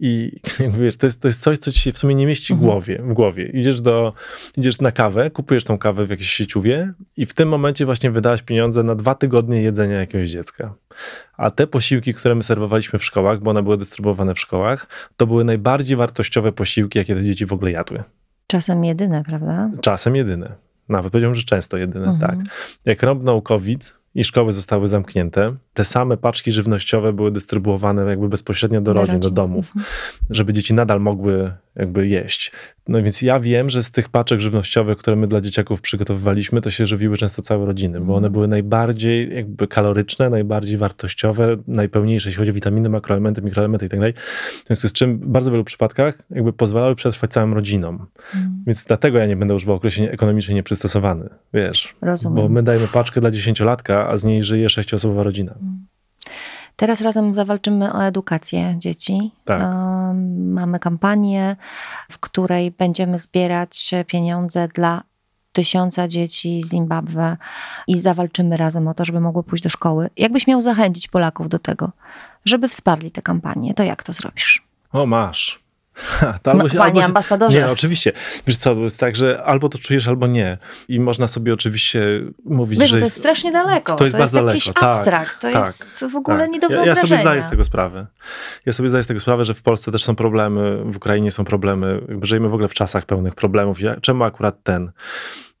I 0.00 0.40
wiesz, 0.80 0.96
to 0.96 1.06
jest, 1.06 1.20
to 1.20 1.28
jest 1.28 1.40
coś, 1.40 1.58
co 1.58 1.72
ci 1.72 1.80
się 1.80 1.92
w 1.92 1.98
sumie 1.98 2.14
nie 2.14 2.26
mieści 2.26 2.54
w 2.54 2.56
mhm. 2.56 2.70
głowie, 2.70 3.02
w 3.02 3.12
głowie. 3.12 3.44
Idziesz, 3.46 3.80
do, 3.80 4.12
idziesz 4.56 4.80
na 4.80 4.92
kawę, 4.92 5.30
kupujesz 5.30 5.64
tą 5.64 5.78
kawę 5.78 6.06
w 6.06 6.10
jakiejś 6.10 6.30
sieciówie 6.30 6.92
i 7.16 7.26
w 7.26 7.34
tym 7.34 7.48
momencie 7.48 7.84
właśnie 7.84 8.10
wydałaś 8.10 8.42
pieniądze 8.42 8.82
na 8.82 8.94
dwa 8.94 9.14
tygodnie 9.14 9.62
jedzenia 9.62 10.00
jakiegoś 10.00 10.28
dziecka. 10.28 10.74
A 11.36 11.50
te 11.50 11.66
posiłki, 11.66 12.14
które 12.14 12.34
my 12.34 12.42
serwowaliśmy 12.42 12.98
w 12.98 13.04
szkołach, 13.04 13.40
bo 13.40 13.50
one 13.50 13.62
były 13.62 13.78
dystrybuowane 13.78 14.34
w 14.34 14.40
szkołach, 14.40 14.86
to 15.16 15.26
były 15.26 15.44
najbardziej 15.44 15.96
wartościowe 15.96 16.52
posiłki, 16.52 16.98
jakie 16.98 17.14
te 17.14 17.24
dzieci 17.24 17.46
w 17.46 17.52
ogóle 17.52 17.70
jadły. 17.70 18.02
Czasem 18.46 18.84
jedyne, 18.84 19.24
prawda? 19.24 19.70
Czasem 19.80 20.16
jedyne. 20.16 20.54
Nawet 20.88 21.12
powiedziałbym, 21.12 21.34
że 21.34 21.44
często 21.44 21.76
jedyne, 21.76 22.06
mhm. 22.06 22.30
tak. 22.30 22.54
Jak 22.84 23.02
rąbnął 23.02 23.42
COVID 23.42 24.03
i 24.14 24.24
szkoły 24.24 24.52
zostały 24.52 24.88
zamknięte, 24.88 25.54
te 25.74 25.84
same 25.84 26.16
paczki 26.16 26.52
żywnościowe 26.52 27.12
były 27.12 27.30
dystrybuowane 27.30 28.04
jakby 28.04 28.28
bezpośrednio 28.28 28.80
do, 28.80 28.92
rodzin, 28.92 29.20
do 29.20 29.30
domów, 29.30 29.66
mhm. 29.66 29.84
żeby 30.30 30.52
dzieci 30.52 30.74
nadal 30.74 31.00
mogły 31.00 31.52
jakby 31.76 32.08
jeść. 32.08 32.52
No 32.88 33.02
więc 33.02 33.22
ja 33.22 33.40
wiem, 33.40 33.70
że 33.70 33.82
z 33.82 33.90
tych 33.90 34.08
paczek 34.08 34.40
żywnościowych, 34.40 34.98
które 34.98 35.16
my 35.16 35.26
dla 35.26 35.40
dzieciaków 35.40 35.80
przygotowywaliśmy, 35.80 36.60
to 36.60 36.70
się 36.70 36.86
żywiły 36.86 37.16
często 37.16 37.42
całe 37.42 37.66
rodziny, 37.66 38.00
bo 38.00 38.12
one 38.12 38.16
mhm. 38.16 38.32
były 38.32 38.48
najbardziej 38.48 39.34
jakby 39.34 39.68
kaloryczne, 39.68 40.30
najbardziej 40.30 40.78
wartościowe, 40.78 41.56
najpełniejsze, 41.68 42.28
jeśli 42.28 42.38
chodzi 42.38 42.50
o 42.50 42.54
witaminy, 42.54 42.88
makroelementy, 42.88 43.42
mikroelementy 43.42 43.86
i 43.86 43.88
tak 43.88 44.00
dalej. 44.00 44.14
W 44.64 44.66
związku 44.66 44.88
z 44.88 44.92
czym 44.92 45.18
w 45.18 45.26
bardzo 45.26 45.50
wielu 45.50 45.64
przypadkach 45.64 46.18
jakby 46.30 46.52
pozwalały 46.52 46.94
przetrwać 46.94 47.30
całym 47.30 47.54
rodzinom. 47.54 48.06
Mm. 48.34 48.64
Więc 48.66 48.84
dlatego 48.84 49.18
ja 49.18 49.26
nie 49.26 49.36
będę 49.36 49.54
używał 49.54 49.76
określenia 49.76 50.10
ekonomicznie 50.10 50.54
nieprzystosowany, 50.54 51.28
wiesz. 51.54 51.94
Rozumiem. 52.00 52.36
Bo 52.36 52.48
my 52.48 52.62
dajemy 52.62 52.88
paczkę 52.88 53.20
dla 53.20 53.30
dziesięciolatka, 53.30 54.08
a 54.08 54.16
z 54.16 54.24
niej 54.24 54.44
żyje 54.44 54.68
sześcioosobowa 54.68 55.22
rodzina. 55.22 55.52
Mm. 55.52 55.86
Teraz 56.76 57.00
razem 57.00 57.34
zawalczymy 57.34 57.92
o 57.92 58.04
edukację 58.04 58.74
dzieci. 58.78 59.32
Tak. 59.44 59.62
Mamy 60.36 60.78
kampanię, 60.78 61.56
w 62.10 62.18
której 62.18 62.70
będziemy 62.70 63.18
zbierać 63.18 63.90
pieniądze 64.06 64.68
dla 64.68 65.02
tysiąca 65.52 66.08
dzieci 66.08 66.62
z 66.62 66.70
Zimbabwe 66.70 67.36
i 67.86 68.00
zawalczymy 68.00 68.56
razem 68.56 68.88
o 68.88 68.94
to, 68.94 69.04
żeby 69.04 69.20
mogły 69.20 69.42
pójść 69.42 69.64
do 69.64 69.70
szkoły. 69.70 70.10
Jakbyś 70.16 70.46
miał 70.46 70.60
zachęcić 70.60 71.08
Polaków 71.08 71.48
do 71.48 71.58
tego, 71.58 71.92
żeby 72.44 72.68
wsparli 72.68 73.10
tę 73.10 73.22
kampanię, 73.22 73.74
to 73.74 73.82
jak 73.82 74.02
to 74.02 74.12
zrobisz? 74.12 74.66
O, 74.92 75.06
masz. 75.06 75.63
to 76.42 76.50
albo 76.50 76.68
się, 76.68 76.78
Panie 76.78 76.88
albo 76.88 77.00
się, 77.00 77.06
ambasadorze. 77.06 77.58
Nie, 77.60 77.70
oczywiście. 77.70 78.12
Wiesz 78.46 78.56
co, 78.56 78.74
to 78.74 78.80
jest 78.80 79.00
tak, 79.00 79.16
że 79.16 79.42
albo 79.44 79.68
to 79.68 79.78
czujesz, 79.78 80.08
albo 80.08 80.26
nie. 80.26 80.58
I 80.88 81.00
można 81.00 81.28
sobie 81.28 81.54
oczywiście 81.54 82.00
mówić, 82.44 82.80
Wiesz, 82.80 82.90
że... 82.90 82.98
to 82.98 83.04
jest 83.04 83.16
strasznie 83.16 83.52
daleko. 83.52 83.92
To, 83.92 83.98
to 83.98 84.04
jest, 84.04 84.16
bardzo 84.16 84.38
daleko. 84.38 84.54
jakiś 84.54 84.74
tak, 84.74 84.82
abstrakt. 84.82 85.40
To 85.40 85.52
tak, 85.52 85.64
jest 85.64 86.04
w 86.12 86.16
ogóle 86.16 86.38
tak. 86.38 86.50
nie 86.50 86.60
do 86.60 86.68
wyobrażenia. 86.68 86.94
Ja, 86.94 87.02
ja 87.02 87.08
sobie 87.08 87.20
zdaję 87.20 87.42
z 87.42 87.50
tego 87.50 87.64
sprawę. 87.64 88.06
Ja 88.66 88.72
sobie 88.72 88.88
zdaję 88.88 89.04
z 89.04 89.06
tego 89.06 89.20
sprawę, 89.20 89.44
że 89.44 89.54
w 89.54 89.62
Polsce 89.62 89.92
też 89.92 90.04
są 90.04 90.16
problemy, 90.16 90.84
w 90.84 90.96
Ukrainie 90.96 91.30
są 91.30 91.44
problemy. 91.44 92.00
Żyjemy 92.22 92.48
w 92.48 92.54
ogóle 92.54 92.68
w 92.68 92.74
czasach 92.74 93.06
pełnych 93.06 93.34
problemów. 93.34 93.78
Czemu 94.00 94.24
akurat 94.24 94.62
ten? 94.62 94.92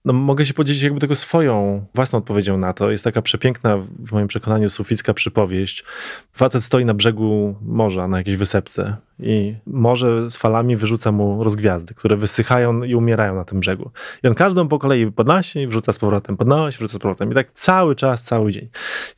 no, 0.04 0.12
mogę 0.12 0.46
się 0.46 0.54
podzielić 0.54 0.82
jakby 0.82 1.00
tego 1.00 1.14
swoją 1.14 1.86
własną 1.94 2.18
odpowiedzią 2.18 2.58
na 2.58 2.72
to. 2.72 2.90
Jest 2.90 3.04
taka 3.04 3.22
przepiękna, 3.22 3.76
w 3.98 4.12
moim 4.12 4.28
przekonaniu, 4.28 4.70
suficka 4.70 5.14
przypowieść. 5.14 5.84
Facet 6.32 6.64
stoi 6.64 6.84
na 6.84 6.94
brzegu 6.94 7.54
morza, 7.62 8.08
na 8.08 8.18
jakiejś 8.18 8.36
wysepce 8.36 8.96
i 9.20 9.54
morze 9.66 10.30
z 10.30 10.36
falami 10.36 10.76
wyrzuca 10.76 11.12
mu 11.12 11.44
rozgwiazdy, 11.44 11.94
które 11.94 12.16
wysychają 12.16 12.82
i 12.82 12.94
umierają 12.94 13.34
na 13.34 13.44
tym 13.44 13.60
brzegu. 13.60 13.90
I 14.24 14.28
on 14.28 14.34
każdą 14.34 14.68
po 14.68 14.78
kolei 14.78 15.12
podnosi 15.12 15.60
i 15.60 15.66
wrzuca 15.66 15.92
z 15.92 15.98
powrotem, 15.98 16.36
podnosi, 16.36 16.78
wrzuca 16.78 16.94
z 16.94 16.98
powrotem. 16.98 17.32
I 17.32 17.34
tak 17.34 17.50
cały 17.52 17.94
czas, 17.94 18.22
cały 18.22 18.52
dzień. 18.52 18.68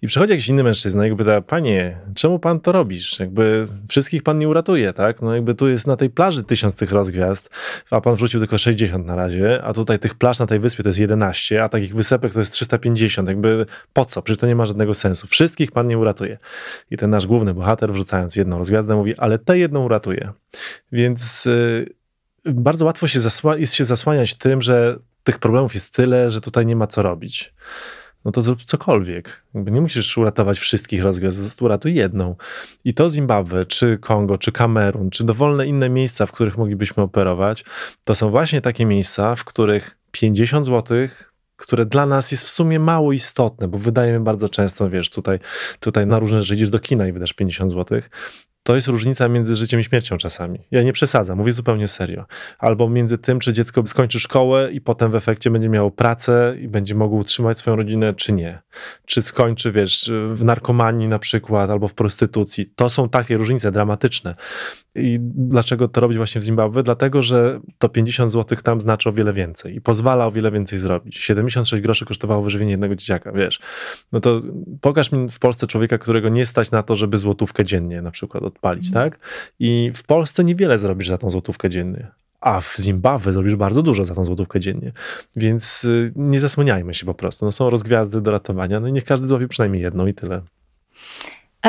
I 0.03 0.07
przychodzi 0.07 0.31
jakiś 0.31 0.49
inny 0.49 0.63
mężczyzna 0.63 1.07
i 1.07 1.17
pyta, 1.17 1.41
panie, 1.41 1.99
czemu 2.15 2.39
pan 2.39 2.61
to 2.61 2.73
robisz? 2.73 3.21
Jakby 3.21 3.67
wszystkich 3.89 4.23
pan 4.23 4.39
nie 4.39 4.49
uratuje, 4.49 4.93
tak? 4.93 5.23
No 5.23 5.35
jakby 5.35 5.55
tu 5.55 5.69
jest 5.69 5.87
na 5.87 5.97
tej 5.97 6.11
plaży 6.11 6.45
tysiąc 6.45 6.77
tych 6.77 6.93
rozgwiazd, 6.93 7.51
a 7.91 8.01
pan 8.01 8.15
wrzucił 8.15 8.41
tylko 8.41 8.59
60 8.59 9.07
na 9.07 9.17
razie, 9.17 9.63
a 9.65 9.73
tutaj 9.73 9.99
tych 9.99 10.15
plaż 10.15 10.39
na 10.39 10.47
tej 10.47 10.61
wyspie 10.61 10.83
to 10.83 10.89
jest 10.89 10.99
11, 10.99 11.65
a 11.65 11.69
takich 11.69 11.95
wysepek 11.95 12.33
to 12.33 12.39
jest 12.39 12.53
350. 12.53 13.29
Jakby 13.29 13.67
po 13.93 14.05
co? 14.05 14.23
Przecież 14.23 14.41
to 14.41 14.47
nie 14.47 14.57
ma 14.57 14.67
żadnego 14.67 14.95
sensu. 14.95 15.27
Wszystkich 15.27 15.73
pan 15.73 15.89
nie 15.89 15.99
uratuje. 15.99 16.39
I 16.91 16.97
ten 16.97 17.11
nasz 17.11 17.27
główny 17.27 17.55
bohater, 17.55 17.93
wrzucając 17.93 18.37
jedną 18.37 18.59
rozgwiazdę, 18.59 18.97
mówi, 18.97 19.19
ale 19.19 19.39
tę 19.39 19.59
jedną 19.59 19.86
uratuje. 19.87 20.33
Więc 20.93 21.47
y, 21.47 21.95
bardzo 22.45 22.85
łatwo 22.85 23.09
się 23.09 23.21
jest 23.57 23.75
się 23.75 23.85
zasłaniać 23.85 24.35
tym, 24.35 24.63
że 24.63 24.99
tych 25.25 25.39
problemów 25.39 25.75
jest 25.75 25.95
tyle, 25.95 26.31
że 26.31 26.41
tutaj 26.41 26.67
nie 26.67 26.77
ma 26.77 26.87
co 26.87 27.03
robić. 27.03 27.55
No 28.25 28.33
to 28.33 28.43
zrób 28.43 28.65
cokolwiek. 28.65 29.43
Nie 29.55 29.81
musisz 29.81 30.19
uratować 30.19 30.59
wszystkich 30.59 31.03
rozgwiazd, 31.03 31.63
uratuj 31.63 31.95
jedną. 31.95 32.37
I 32.85 32.95
to 32.95 33.11
Zimbabwe, 33.11 33.67
czy 33.67 33.99
Kongo, 33.99 34.39
czy 34.39 34.53
Kamerun, 34.53 35.11
czy 35.11 35.25
dowolne 35.25 35.67
inne 35.67 35.91
miejsca, 35.91 36.27
w 36.27 36.33
których 36.33 36.59
moglibyśmy 36.59 37.03
operować, 37.03 37.65
to 38.05 38.15
są 38.15 38.31
właśnie 38.31 38.61
takie 38.61 38.87
miejsca, 38.87 39.35
w 39.37 39.45
których 39.45 39.97
50 40.11 40.67
zł, 40.67 40.99
które 41.57 41.87
dla 41.87 42.07
nas 42.07 42.33
jest 42.33 42.45
w 42.45 42.49
sumie 42.49 42.81
mało 42.81 43.13
istotne, 43.13 43.69
bo 43.69 43.79
wydajemy 43.79 44.21
bardzo 44.21 44.49
często, 44.49 44.91
wiesz, 44.91 45.11
tutaj, 45.11 45.39
tutaj 45.81 46.07
na 46.07 46.19
różne 46.19 46.43
rzeczy 46.43 46.55
idziesz 46.55 46.71
do 46.71 46.79
kina 46.79 47.07
i 47.07 47.13
wydasz 47.13 47.33
50 47.33 47.73
zł, 47.73 48.01
to 48.67 48.75
jest 48.75 48.89
różnica 48.89 49.29
między 49.29 49.57
życiem 49.57 49.81
i 49.81 49.85
śmiercią 49.85 50.17
czasami. 50.17 50.59
Ja 50.71 50.83
nie 50.83 50.93
przesadzam, 50.93 51.39
mówię 51.39 51.53
zupełnie 51.53 51.89
serio. 51.89 52.25
Albo 52.59 52.89
między 52.89 53.19
tym, 53.19 53.41
czy 53.41 53.53
dziecko 53.53 53.87
skończy 53.87 54.21
szkołę 54.21 54.73
i 54.73 54.81
potem 54.81 55.11
w 55.11 55.15
efekcie 55.15 55.51
będzie 55.51 55.69
miało 55.69 55.91
pracę 55.91 56.57
i 56.61 56.69
będzie 56.69 56.95
mogło 56.95 57.19
utrzymać 57.19 57.59
swoją 57.59 57.77
rodzinę, 57.77 58.15
czy 58.15 58.33
nie. 58.33 58.63
Czy 59.05 59.23
skończy, 59.23 59.73
wiesz, 59.73 60.11
w 60.33 60.45
narkomanii 60.45 61.09
na 61.09 61.19
przykład, 61.19 61.71
albo 61.71 61.89
w 61.89 61.95
prostytucji. 61.95 62.73
To 62.77 62.91
są 62.91 63.09
takie 63.09 63.37
różnice 63.37 63.73
dramatyczne. 63.73 64.35
I 64.97 65.19
dlaczego 65.21 65.89
to 65.89 66.01
robić 66.01 66.17
właśnie 66.17 66.41
w 66.41 66.45
Zimbabwe? 66.45 66.83
Dlatego, 66.83 67.23
że 67.23 67.61
to 67.79 67.89
50 67.89 68.33
zł 68.33 68.59
tam 68.63 68.81
znaczy 68.81 69.09
o 69.09 69.13
wiele 69.13 69.33
więcej 69.33 69.77
i 69.77 69.81
pozwala 69.81 70.27
o 70.27 70.33
wiele 70.33 70.51
więcej 70.51 70.79
zrobić. 70.79 71.19
76 71.19 71.83
groszy 71.83 72.07
kosztowało 72.07 72.43
wyżywienie 72.43 72.71
jednego 72.71 72.97
dzieciaka, 72.97 73.33
wiesz. 73.33 73.61
No 74.13 74.21
to 74.21 74.41
pokaż 74.81 75.13
mi 75.13 75.31
w 75.31 75.39
Polsce 75.39 75.67
człowieka, 75.67 75.99
którego 75.99 76.29
nie 76.29 76.47
stać 76.47 76.71
na 76.71 76.83
to, 76.83 76.97
żeby 76.97 77.19
złotówkę 77.19 77.65
dziennie 77.65 78.03
na 78.03 78.11
przykład 78.11 78.45
odpalić, 78.45 78.87
mhm. 78.87 79.11
tak? 79.11 79.21
I 79.59 79.93
w 79.95 80.05
Polsce 80.05 80.45
niewiele 80.45 80.79
zrobisz 80.79 81.09
za 81.09 81.19
tą 81.19 81.31
złotówkę 81.31 81.71
dziennie. 81.71 82.07
A 82.41 82.61
w 82.61 82.77
Zimbabwe 82.81 83.33
zrobisz 83.33 83.57
bardzo 83.57 83.83
dużo 83.83 84.05
za 84.05 84.15
tą 84.15 84.25
złotówkę 84.25 84.61
dziennie. 84.61 84.93
Więc 85.37 85.85
y, 85.85 86.13
nie 86.17 86.41
zasłaniajmy 86.41 86.95
się 86.95 87.07
po 87.07 87.15
prostu. 87.15 87.45
No 87.45 87.53
są 87.53 87.71
rozgwiazdy 87.71 88.21
do 88.21 88.31
ratowania, 88.31 88.81
no 88.81 88.89
i 88.89 88.93
niech 88.93 89.05
każdy 89.05 89.29
złapie 89.29 89.49
przynajmniej 89.49 89.83
jedną 89.83 90.07
i 90.07 90.15
tyle. 90.15 90.43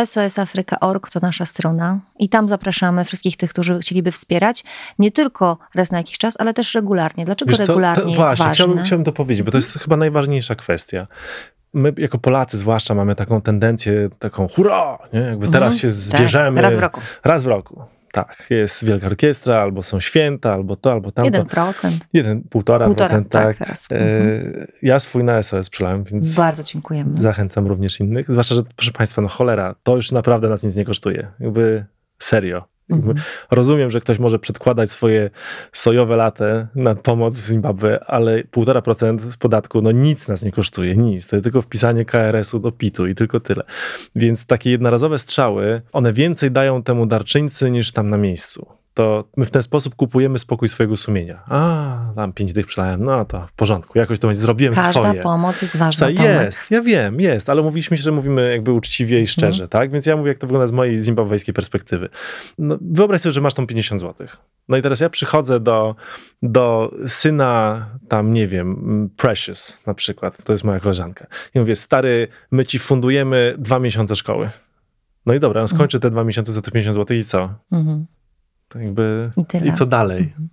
SOSafryka.org 0.06 1.10
to 1.10 1.20
nasza 1.20 1.46
strona 1.46 2.00
i 2.20 2.30
tam 2.30 2.48
zapraszamy 2.48 3.06
wszystkich 3.06 3.38
tych, 3.38 3.50
którzy 3.50 3.80
chcieliby 3.80 4.12
wspierać, 4.12 4.64
nie 5.00 5.12
tylko 5.12 5.58
raz 5.76 5.92
na 5.92 5.98
jakiś 5.98 6.18
czas, 6.18 6.36
ale 6.40 6.54
też 6.54 6.76
regularnie. 6.76 7.26
Dlaczego 7.26 7.52
Wiesz 7.52 7.60
regularnie 7.60 8.04
to, 8.04 8.10
jest 8.10 8.22
właśnie, 8.22 8.46
ważne? 8.46 8.54
Chciałbym, 8.54 8.84
chciałbym 8.84 9.06
to 9.06 9.12
powiedzieć, 9.12 9.46
bo 9.46 9.52
to 9.52 9.58
jest 9.58 9.74
chyba 9.74 9.98
najważniejsza 9.98 10.56
kwestia 10.56 11.08
my 11.74 11.94
jako 11.98 12.18
Polacy 12.18 12.58
zwłaszcza 12.58 12.94
mamy 12.94 13.16
taką 13.16 13.42
tendencję, 13.42 14.10
taką 14.20 14.48
hurra, 14.48 14.98
nie? 15.14 15.20
jakby 15.20 15.48
teraz 15.48 15.74
mhm, 15.74 15.80
się 15.80 15.88
tak, 15.88 15.96
zbierzemy. 15.96 16.62
raz 16.62 16.76
w 16.76 16.80
roku. 16.80 17.02
Raz 17.24 17.44
w 17.44 17.48
roku. 17.48 17.82
Tak, 18.12 18.46
jest 18.50 18.86
wielka 18.86 19.08
orkiestra, 19.08 19.56
albo 19.62 19.84
są 19.84 20.00
święta, 20.00 20.54
albo 20.54 20.76
to, 20.76 20.91
albo 20.91 21.12
tamto. 21.12 21.26
Jeden 21.26 21.46
procent. 21.46 22.06
Jeden, 22.13 22.41
półtora, 22.41 22.86
Półtora, 22.86 23.10
procent, 23.10 23.30
tak, 23.30 23.43
tak. 23.43 23.58
teraz. 23.67 23.88
E, 23.91 23.96
Mhm. 23.96 24.67
ja 24.82 25.00
swój 25.00 25.23
na 25.23 25.44
SOS 25.44 25.69
przelałem, 25.69 26.04
więc 26.04 26.36
Bardzo 26.36 26.63
dziękujemy. 26.63 27.21
zachęcam 27.21 27.67
również 27.67 28.00
innych. 28.00 28.32
Zwłaszcza, 28.32 28.56
że 28.56 28.63
proszę 28.75 28.92
Państwa, 28.92 29.21
no 29.21 29.27
cholera, 29.27 29.75
to 29.84 29.96
już 29.96 30.12
naprawdę 30.12 30.50
nas 30.50 30.63
nic 30.63 30.75
nie 30.75 30.86
kosztuje. 30.86 31.27
Jakby 31.40 31.86
serio. 32.19 32.63
Mhm. 32.90 33.17
Rozumiem, 33.52 33.92
że 33.92 34.00
ktoś 34.00 34.19
może 34.19 34.40
przedkładać 34.40 34.92
swoje 34.92 35.29
sojowe 35.73 36.15
latę 36.15 36.67
na 36.75 36.96
pomoc 36.96 37.42
w 37.42 37.46
Zimbabwe, 37.46 38.04
ale 38.08 38.44
1,5% 38.44 39.19
z 39.19 39.38
podatku, 39.38 39.81
no 39.81 39.92
nic 39.92 40.27
nas 40.27 40.44
nie 40.44 40.52
kosztuje, 40.52 40.96
nic. 40.96 41.27
To 41.27 41.35
jest 41.35 41.44
tylko 41.44 41.62
wpisanie 41.62 42.06
KRS-u 42.06 42.60
do 42.60 42.71
PIT-u 42.71 43.08
i 43.08 43.15
tylko 43.15 43.40
tyle. 43.40 43.63
Więc 44.15 44.46
takie 44.46 44.71
jednorazowe 44.71 45.19
strzały, 45.19 45.81
one 45.92 46.13
więcej 46.13 46.52
dają 46.52 46.83
temu 46.83 47.06
darczyńcy 47.06 47.71
niż 47.71 47.92
tam 47.92 48.10
na 48.10 48.17
miejscu. 48.17 48.77
To 48.98 49.23
my 49.37 49.45
w 49.45 49.52
ten 49.52 49.63
sposób 49.63 49.95
kupujemy 49.95 50.39
spokój 50.39 50.67
swojego 50.67 50.98
sumienia. 50.98 51.43
A, 51.48 51.98
tam 52.15 52.33
pięć 52.33 52.54
tych 52.54 52.67
przelałem, 52.67 53.04
no 53.04 53.25
to 53.25 53.48
w 53.48 53.52
porządku, 53.52 54.00
jakoś 54.00 54.19
to 54.19 54.35
zrobiłem 54.35 54.75
Każda 54.75 54.91
swoje. 54.91 55.21
pomoc 55.21 55.62
jest 55.62 55.77
ważna. 55.77 56.08
Co, 56.08 56.23
jest, 56.23 56.71
ja 56.71 56.81
wiem, 56.81 57.21
jest, 57.21 57.50
ale 57.50 57.62
mówiliśmy, 57.62 57.98
że 57.98 58.12
mówimy 58.12 58.52
jakby 58.52 58.71
uczciwie 58.71 59.21
i 59.21 59.27
szczerze, 59.27 59.67
tak? 59.67 59.91
Więc 59.91 60.06
ja 60.06 60.17
mówię, 60.17 60.29
jak 60.29 60.37
to 60.37 60.48
wygląda 60.48 60.67
z 60.67 60.71
mojej 60.71 61.02
zimbabwejskiej 61.02 61.54
perspektywy. 61.54 62.10
No, 62.58 62.77
wyobraź 62.81 63.21
sobie, 63.21 63.33
że 63.33 63.41
masz 63.41 63.54
tą 63.54 63.67
50 63.67 64.02
zł. 64.02 64.27
No 64.69 64.77
i 64.77 64.81
teraz 64.81 65.00
ja 65.00 65.10
przychodzę 65.10 65.60
do, 65.60 65.95
do 66.41 66.91
syna 67.08 67.85
tam, 68.08 68.33
nie 68.33 68.48
wiem, 68.48 68.71
mm, 68.71 69.10
Precious 69.17 69.79
na 69.85 69.93
przykład, 69.93 70.43
to 70.43 70.54
jest 70.54 70.63
moja 70.63 70.79
koleżanka. 70.79 71.27
I 71.56 71.60
mówię, 71.60 71.75
stary, 71.75 72.27
my 72.52 72.65
ci 72.65 72.79
fundujemy 72.79 73.56
dwa 73.58 73.79
miesiące 73.79 74.15
szkoły. 74.15 74.50
No 75.25 75.33
i 75.33 75.39
dobra, 75.39 75.62
on 75.62 75.67
skończy 75.67 76.00
te 76.00 76.12
dwa 76.12 76.23
miesiące 76.23 76.52
za 76.52 76.62
te 76.62 76.71
50 76.71 76.95
zł 76.95 77.17
i 77.17 77.23
co? 77.23 77.54
Mhm. 77.71 78.06
To 78.70 78.80
jakby, 78.80 79.32
I. 79.63 79.68
I 79.68 79.74
co 79.74 79.86
dalej? 79.86 80.20
Mhm. 80.24 80.50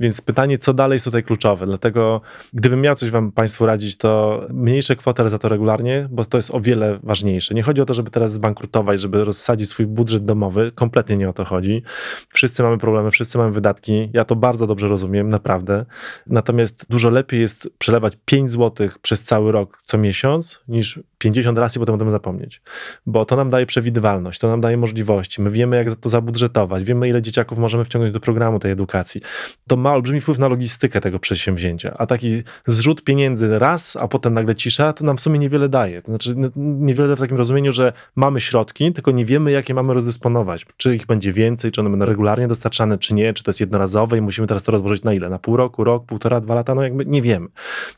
Więc 0.00 0.20
pytanie, 0.20 0.58
co 0.58 0.74
dalej 0.74 0.94
jest 0.94 1.04
tutaj 1.04 1.22
kluczowe. 1.22 1.66
Dlatego, 1.66 2.20
gdybym 2.52 2.80
miał 2.80 2.94
coś 2.94 3.10
wam 3.10 3.32
Państwu 3.32 3.66
radzić, 3.66 3.96
to 3.96 4.42
mniejsze 4.50 4.96
kwoty, 4.96 5.22
ale 5.22 5.30
za 5.30 5.38
to 5.38 5.48
regularnie, 5.48 6.08
bo 6.10 6.24
to 6.24 6.38
jest 6.38 6.50
o 6.54 6.60
wiele 6.60 6.98
ważniejsze. 7.02 7.54
Nie 7.54 7.62
chodzi 7.62 7.82
o 7.82 7.84
to, 7.84 7.94
żeby 7.94 8.10
teraz 8.10 8.32
zbankrutować, 8.32 9.00
żeby 9.00 9.24
rozsadzić 9.24 9.68
swój 9.68 9.86
budżet 9.86 10.24
domowy. 10.24 10.72
Kompletnie 10.74 11.16
nie 11.16 11.28
o 11.28 11.32
to 11.32 11.44
chodzi. 11.44 11.82
Wszyscy 12.28 12.62
mamy 12.62 12.78
problemy, 12.78 13.10
wszyscy 13.10 13.38
mamy 13.38 13.52
wydatki. 13.52 14.10
Ja 14.12 14.24
to 14.24 14.36
bardzo 14.36 14.66
dobrze 14.66 14.88
rozumiem, 14.88 15.28
naprawdę. 15.28 15.84
Natomiast 16.26 16.86
dużo 16.90 17.10
lepiej 17.10 17.40
jest 17.40 17.70
przelewać 17.78 18.18
5 18.24 18.50
zł 18.50 18.88
przez 19.02 19.22
cały 19.22 19.52
rok 19.52 19.78
co 19.84 19.98
miesiąc, 19.98 20.62
niż 20.68 21.00
50 21.18 21.58
razy 21.58 21.78
i 21.78 21.80
potem 21.80 21.94
o 21.94 21.98
tym 21.98 22.10
zapomnieć. 22.10 22.62
Bo 23.06 23.24
to 23.24 23.36
nam 23.36 23.50
daje 23.50 23.66
przewidywalność, 23.66 24.40
to 24.40 24.48
nam 24.48 24.60
daje 24.60 24.76
możliwości. 24.76 25.42
My 25.42 25.50
wiemy, 25.50 25.76
jak 25.76 25.96
to 25.96 26.08
zabudżetować, 26.08 26.84
wiemy, 26.84 27.08
ile 27.08 27.22
dzieciaków 27.22 27.45
możemy 27.54 27.84
wciągnąć 27.84 28.14
do 28.14 28.20
programu 28.20 28.58
tej 28.58 28.72
edukacji. 28.72 29.20
To 29.66 29.76
ma 29.76 29.92
olbrzymi 29.92 30.20
wpływ 30.20 30.38
na 30.38 30.48
logistykę 30.48 31.00
tego 31.00 31.18
przedsięwzięcia. 31.18 31.94
A 31.98 32.06
taki 32.06 32.42
zrzut 32.66 33.04
pieniędzy 33.04 33.58
raz, 33.58 33.96
a 33.96 34.08
potem 34.08 34.34
nagle 34.34 34.54
cisza, 34.54 34.92
to 34.92 35.04
nam 35.04 35.16
w 35.16 35.20
sumie 35.20 35.38
niewiele 35.38 35.68
daje. 35.68 36.02
To 36.02 36.06
znaczy, 36.06 36.34
niewiele 36.56 37.16
w 37.16 37.20
takim 37.20 37.36
rozumieniu, 37.36 37.72
że 37.72 37.92
mamy 38.16 38.40
środki, 38.40 38.92
tylko 38.92 39.10
nie 39.10 39.24
wiemy, 39.24 39.50
jakie 39.50 39.74
mamy 39.74 39.94
rozdysponować. 39.94 40.66
Czy 40.76 40.94
ich 40.94 41.06
będzie 41.06 41.32
więcej, 41.32 41.72
czy 41.72 41.80
one 41.80 41.90
będą 41.90 42.06
regularnie 42.06 42.48
dostarczane, 42.48 42.98
czy 42.98 43.14
nie, 43.14 43.34
czy 43.34 43.42
to 43.42 43.50
jest 43.50 43.60
jednorazowe 43.60 44.18
i 44.18 44.20
musimy 44.20 44.46
teraz 44.46 44.62
to 44.62 44.72
rozłożyć 44.72 45.02
na 45.02 45.14
ile? 45.14 45.28
Na 45.28 45.38
pół 45.38 45.56
roku, 45.56 45.84
rok, 45.84 46.06
półtora, 46.06 46.40
dwa 46.40 46.54
lata? 46.54 46.74
No 46.74 46.82
jakby 46.82 47.06
nie 47.06 47.22
wiemy. 47.22 47.46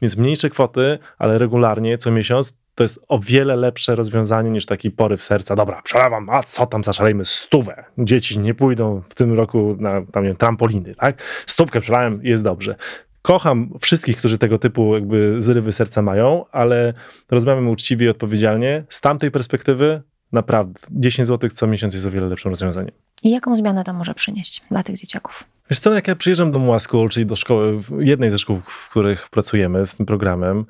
Więc 0.02 0.16
mniejsze 0.16 0.50
kwoty, 0.50 0.98
ale 1.18 1.38
regularnie, 1.38 1.98
co 1.98 2.10
miesiąc, 2.10 2.54
to 2.78 2.84
jest 2.84 3.00
o 3.08 3.18
wiele 3.18 3.56
lepsze 3.56 3.94
rozwiązanie 3.94 4.50
niż 4.50 4.66
taki 4.66 4.90
poryw 4.90 5.22
serca. 5.22 5.56
Dobra, 5.56 5.82
przelewam, 5.82 6.30
a 6.30 6.42
co 6.42 6.66
tam 6.66 6.84
zaszalejmy? 6.84 7.24
Stówę. 7.24 7.84
Dzieci 7.98 8.38
nie 8.38 8.54
pójdą 8.54 9.02
w 9.08 9.14
tym 9.14 9.32
roku 9.32 9.76
na 9.78 10.02
tam, 10.12 10.22
nie 10.22 10.28
wiem, 10.28 10.36
trampoliny, 10.36 10.94
tak? 10.94 11.22
Stówkę 11.46 11.80
przelałem, 11.80 12.20
jest 12.22 12.42
dobrze. 12.42 12.74
Kocham 13.22 13.70
wszystkich, 13.80 14.16
którzy 14.16 14.38
tego 14.38 14.58
typu 14.58 14.94
jakby 14.94 15.42
zrywy 15.42 15.72
serca 15.72 16.02
mają, 16.02 16.44
ale 16.52 16.94
rozmawiamy 17.30 17.70
uczciwie 17.70 18.06
i 18.06 18.08
odpowiedzialnie. 18.08 18.84
Z 18.88 19.00
tamtej 19.00 19.30
perspektywy 19.30 20.02
naprawdę 20.32 20.80
10 20.90 21.28
zł 21.28 21.50
co 21.50 21.66
miesiąc 21.66 21.94
jest 21.94 22.06
o 22.06 22.10
wiele 22.10 22.26
lepszym 22.26 22.50
rozwiązaniem. 22.50 22.94
I 23.22 23.30
jaką 23.30 23.56
zmianę 23.56 23.84
to 23.84 23.92
może 23.92 24.14
przynieść 24.14 24.62
dla 24.70 24.82
tych 24.82 24.96
dzieciaków? 24.96 25.44
Wiesz 25.70 25.78
co, 25.78 25.94
jak 25.94 26.08
ja 26.08 26.16
przyjeżdżam 26.16 26.52
do 26.52 26.58
Mła 26.58 26.78
School, 26.78 27.08
czyli 27.08 27.26
do 27.26 27.36
szkoły, 27.36 27.80
jednej 27.98 28.30
ze 28.30 28.38
szkół, 28.38 28.60
w 28.66 28.90
których 28.90 29.28
pracujemy 29.28 29.86
z 29.86 29.96
tym 29.96 30.06
programem, 30.06 30.64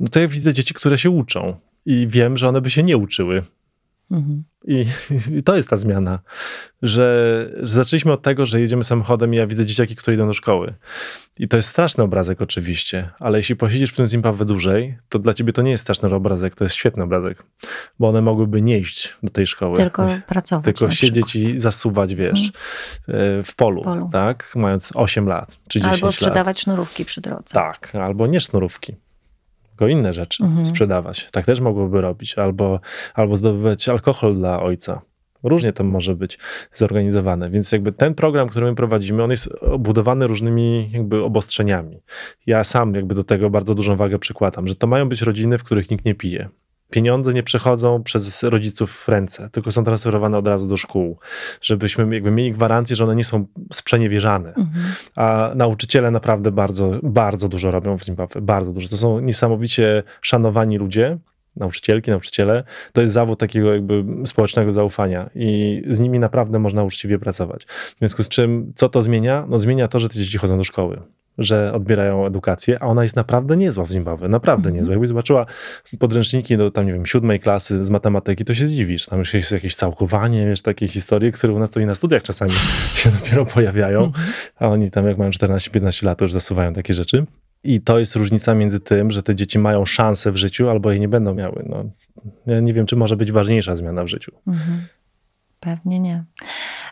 no 0.00 0.08
to 0.08 0.20
ja 0.20 0.28
widzę 0.28 0.52
dzieci, 0.52 0.74
które 0.74 0.98
się 0.98 1.10
uczą 1.10 1.56
i 1.86 2.06
wiem, 2.08 2.36
że 2.36 2.48
one 2.48 2.60
by 2.60 2.70
się 2.70 2.82
nie 2.82 2.96
uczyły. 2.96 3.42
Mhm. 4.10 4.44
I, 4.64 4.86
I 5.38 5.42
to 5.42 5.56
jest 5.56 5.68
ta 5.68 5.76
zmiana, 5.76 6.18
że, 6.82 7.50
że 7.62 7.74
zaczęliśmy 7.74 8.12
od 8.12 8.22
tego, 8.22 8.46
że 8.46 8.60
jedziemy 8.60 8.84
samochodem 8.84 9.34
i 9.34 9.36
ja 9.36 9.46
widzę 9.46 9.66
dzieciaki, 9.66 9.96
które 9.96 10.14
idą 10.14 10.26
do 10.26 10.32
szkoły. 10.32 10.74
I 11.38 11.48
to 11.48 11.56
jest 11.56 11.68
straszny 11.68 12.04
obrazek 12.04 12.42
oczywiście, 12.42 13.10
ale 13.18 13.38
jeśli 13.38 13.56
posiedzisz 13.56 13.92
w 13.92 13.96
tym 13.96 14.06
Zimbabwe 14.06 14.44
dłużej, 14.44 14.98
to 15.08 15.18
dla 15.18 15.34
ciebie 15.34 15.52
to 15.52 15.62
nie 15.62 15.70
jest 15.70 15.82
straszny 15.82 16.14
obrazek, 16.14 16.54
to 16.54 16.64
jest 16.64 16.74
świetny 16.74 17.02
obrazek, 17.02 17.42
bo 17.98 18.08
one 18.08 18.22
mogłyby 18.22 18.62
nie 18.62 18.78
iść 18.78 19.16
do 19.22 19.30
tej 19.30 19.46
szkoły. 19.46 19.76
Tylko 19.76 20.08
pracować. 20.26 20.64
Tylko 20.64 20.90
siedzieć 20.90 21.26
przykład. 21.26 21.54
i 21.54 21.58
zasuwać, 21.58 22.14
wiesz, 22.14 22.52
e, 23.08 23.42
w 23.42 23.54
polu, 23.56 23.82
Polu. 23.82 24.08
tak? 24.12 24.52
Mając 24.56 24.92
8 24.94 25.26
lat 25.26 25.58
czy 25.68 25.78
10 25.78 25.94
Albo 25.94 26.06
lat. 26.06 26.14
sprzedawać 26.14 26.60
sznurówki 26.60 27.04
przy 27.04 27.20
drodze. 27.20 27.54
Tak, 27.54 27.94
albo 27.94 28.26
nie 28.26 28.40
sznurówki, 28.40 28.96
tylko 29.80 29.98
inne 29.98 30.14
rzeczy 30.14 30.44
Mhm. 30.44 30.66
sprzedawać. 30.66 31.28
Tak 31.32 31.44
też 31.44 31.60
mogłoby 31.60 32.00
robić. 32.00 32.38
Albo, 32.38 32.80
albo 33.14 33.36
zdobywać 33.36 33.88
alkohol 33.88 34.34
dla 34.34 34.62
ojca. 34.62 35.00
Różnie 35.42 35.72
to 35.72 35.84
może 35.84 36.14
być 36.16 36.38
zorganizowane. 36.72 37.50
Więc 37.50 37.72
jakby 37.72 37.92
ten 37.92 38.14
program, 38.14 38.48
który 38.48 38.66
my 38.66 38.74
prowadzimy, 38.74 39.22
on 39.22 39.30
jest 39.30 39.48
obudowany 39.60 40.26
różnymi 40.26 40.90
jakby 40.92 41.22
obostrzeniami. 41.24 42.02
Ja 42.46 42.64
sam 42.64 42.94
jakby 42.94 43.14
do 43.14 43.24
tego 43.24 43.50
bardzo 43.50 43.74
dużą 43.74 43.96
wagę 43.96 44.18
przykładam, 44.18 44.68
że 44.68 44.74
to 44.76 44.86
mają 44.86 45.08
być 45.08 45.22
rodziny, 45.22 45.58
w 45.58 45.64
których 45.64 45.90
nikt 45.90 46.04
nie 46.04 46.14
pije. 46.14 46.48
Pieniądze 46.90 47.34
nie 47.34 47.42
przechodzą 47.42 48.02
przez 48.02 48.42
rodziców 48.42 48.92
w 48.92 49.08
ręce, 49.08 49.50
tylko 49.52 49.72
są 49.72 49.84
transferowane 49.84 50.38
od 50.38 50.48
razu 50.48 50.66
do 50.66 50.76
szkół, 50.76 51.18
żebyśmy 51.60 52.14
jakby 52.14 52.30
mieli 52.30 52.52
gwarancję, 52.52 52.96
że 52.96 53.04
one 53.04 53.16
nie 53.16 53.24
są 53.24 53.46
sprzeniewierzane. 53.72 54.48
Mhm. 54.48 54.86
A 55.16 55.52
nauczyciele 55.54 56.10
naprawdę 56.10 56.50
bardzo, 56.50 56.90
bardzo 57.02 57.48
dużo 57.48 57.70
robią 57.70 57.98
w 57.98 58.04
Zimbabwe. 58.04 58.40
Bardzo 58.40 58.72
dużo. 58.72 58.88
To 58.88 58.96
są 58.96 59.20
niesamowicie 59.20 60.02
szanowani 60.22 60.78
ludzie. 60.78 61.18
Nauczycielki, 61.56 62.10
nauczyciele, 62.10 62.64
to 62.92 63.00
jest 63.00 63.12
zawód 63.12 63.38
takiego 63.38 63.72
jakby 63.74 64.04
społecznego 64.26 64.72
zaufania 64.72 65.30
i 65.34 65.82
z 65.90 66.00
nimi 66.00 66.18
naprawdę 66.18 66.58
można 66.58 66.84
uczciwie 66.84 67.18
pracować. 67.18 67.64
W 67.64 67.98
związku 67.98 68.22
z 68.22 68.28
czym, 68.28 68.72
co 68.76 68.88
to 68.88 69.02
zmienia? 69.02 69.46
No 69.48 69.58
zmienia 69.58 69.88
to, 69.88 70.00
że 70.00 70.08
te 70.08 70.18
dzieci 70.18 70.38
chodzą 70.38 70.58
do 70.58 70.64
szkoły, 70.64 71.00
że 71.38 71.72
odbierają 71.72 72.26
edukację, 72.26 72.82
a 72.82 72.86
ona 72.86 73.02
jest 73.02 73.16
naprawdę 73.16 73.56
niezła 73.56 73.84
w 73.86 73.90
Zimbabwe, 73.90 74.28
naprawdę 74.28 74.68
Mhm. 74.68 74.76
niezła. 74.76 74.92
Jakbyś 74.92 75.08
zobaczyła 75.08 75.46
podręczniki 75.98 76.56
do 76.56 76.70
tam, 76.70 76.86
nie 76.86 76.92
wiem, 76.92 77.06
siódmej 77.06 77.40
klasy 77.40 77.84
z 77.84 77.90
matematyki, 77.90 78.44
to 78.44 78.54
się 78.54 78.66
zdziwisz. 78.66 79.06
Tam 79.06 79.18
już 79.18 79.34
jest 79.34 79.52
jakieś 79.52 79.74
całkowanie, 79.74 80.46
wiesz, 80.46 80.62
takie 80.62 80.88
historie, 80.88 81.32
które 81.32 81.52
u 81.52 81.58
nas 81.58 81.70
to 81.70 81.80
i 81.80 81.86
na 81.86 81.94
studiach 81.94 82.22
czasami 82.22 82.50
się 82.94 83.10
dopiero 83.10 83.46
pojawiają, 83.46 84.04
Mhm. 84.04 84.26
a 84.56 84.68
oni 84.68 84.90
tam 84.90 85.06
jak 85.06 85.18
mają 85.18 85.30
14-15 85.30 86.06
lat, 86.06 86.18
to 86.18 86.24
już 86.24 86.32
zasuwają 86.32 86.72
takie 86.72 86.94
rzeczy. 86.94 87.26
I 87.64 87.80
to 87.80 87.98
jest 87.98 88.16
różnica 88.16 88.54
między 88.54 88.80
tym, 88.80 89.10
że 89.10 89.22
te 89.22 89.34
dzieci 89.34 89.58
mają 89.58 89.84
szansę 89.84 90.32
w 90.32 90.36
życiu, 90.36 90.70
albo 90.70 90.90
jej 90.90 91.00
nie 91.00 91.08
będą 91.08 91.34
miały. 91.34 91.64
No, 91.68 91.84
ja 92.46 92.60
nie 92.60 92.72
wiem, 92.72 92.86
czy 92.86 92.96
może 92.96 93.16
być 93.16 93.32
ważniejsza 93.32 93.76
zmiana 93.76 94.04
w 94.04 94.08
życiu. 94.08 94.32
Mhm. 94.48 94.86
Pewnie 95.60 96.00
nie. 96.00 96.24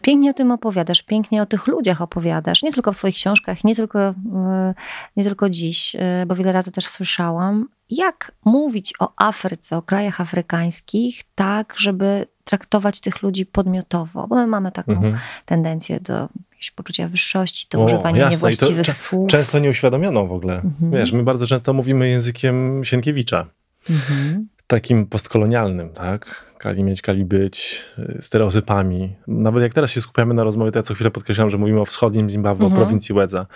Pięknie 0.02 0.30
o 0.30 0.34
tym 0.34 0.50
opowiadasz, 0.50 1.02
pięknie 1.02 1.42
o 1.42 1.46
tych 1.46 1.66
ludziach 1.66 2.02
opowiadasz, 2.02 2.62
nie 2.62 2.72
tylko 2.72 2.92
w 2.92 2.96
swoich 2.96 3.14
książkach, 3.14 3.64
nie 3.64 3.74
tylko, 3.76 3.98
e, 3.98 4.14
nie 5.16 5.24
tylko 5.24 5.50
dziś, 5.50 5.96
e, 5.98 6.24
bo 6.26 6.34
wiele 6.34 6.52
razy 6.52 6.72
też 6.72 6.88
słyszałam, 6.88 7.68
jak 7.90 8.32
mówić 8.44 8.94
o 8.98 9.12
Afryce, 9.16 9.76
o 9.76 9.82
krajach 9.82 10.20
afrykańskich, 10.20 11.22
tak, 11.34 11.74
żeby 11.76 12.26
traktować 12.44 13.00
tych 13.00 13.22
ludzi 13.22 13.46
podmiotowo, 13.46 14.26
bo 14.26 14.36
my 14.36 14.46
mamy 14.46 14.72
taką 14.72 14.92
Mhm. 14.92 15.18
tendencję 15.44 16.00
do 16.00 16.28
jakiegoś 16.58 16.70
poczucia 16.70 17.08
wyższości, 17.08 17.66
do 17.70 17.78
O, 17.80 17.84
używania 17.84 18.18
jasne. 18.18 18.30
To 18.30 18.36
niewłaściwych 18.36 18.86
cze- 18.86 18.92
słów. 18.92 19.30
Często 19.30 19.58
nieuświadomioną 19.58 20.26
w 20.28 20.32
ogóle. 20.32 20.54
Mhm. 20.64 20.92
Wiesz, 20.92 21.12
my 21.12 21.22
bardzo 21.22 21.46
często 21.46 21.72
mówimy 21.72 22.08
językiem 22.08 22.84
Sienkiewicza, 22.84 23.46
Mhm. 23.90 24.48
takim 24.66 25.06
postkolonialnym, 25.06 25.90
tak? 25.90 26.44
Kali 26.58 26.84
mieć, 26.84 27.02
kali 27.02 27.24
być, 27.24 27.84
y, 27.98 28.18
stereotypami. 28.22 29.16
Nawet 29.26 29.62
jak 29.62 29.74
teraz 29.74 29.90
się 29.92 30.00
skupiamy 30.00 30.34
na 30.34 30.44
rozmowie, 30.44 30.72
to 30.72 30.78
ja 30.78 30.82
co 30.82 30.94
chwilę 30.94 31.10
podkreślam, 31.10 31.50
że 31.50 31.58
mówimy 31.58 31.80
o 31.80 31.84
wschodnim 31.84 32.30
Zimbabwe, 32.30 32.64
Mhm. 32.64 32.82
o 32.82 32.84
prowincji 32.84 33.14
Łedza, 33.14 33.46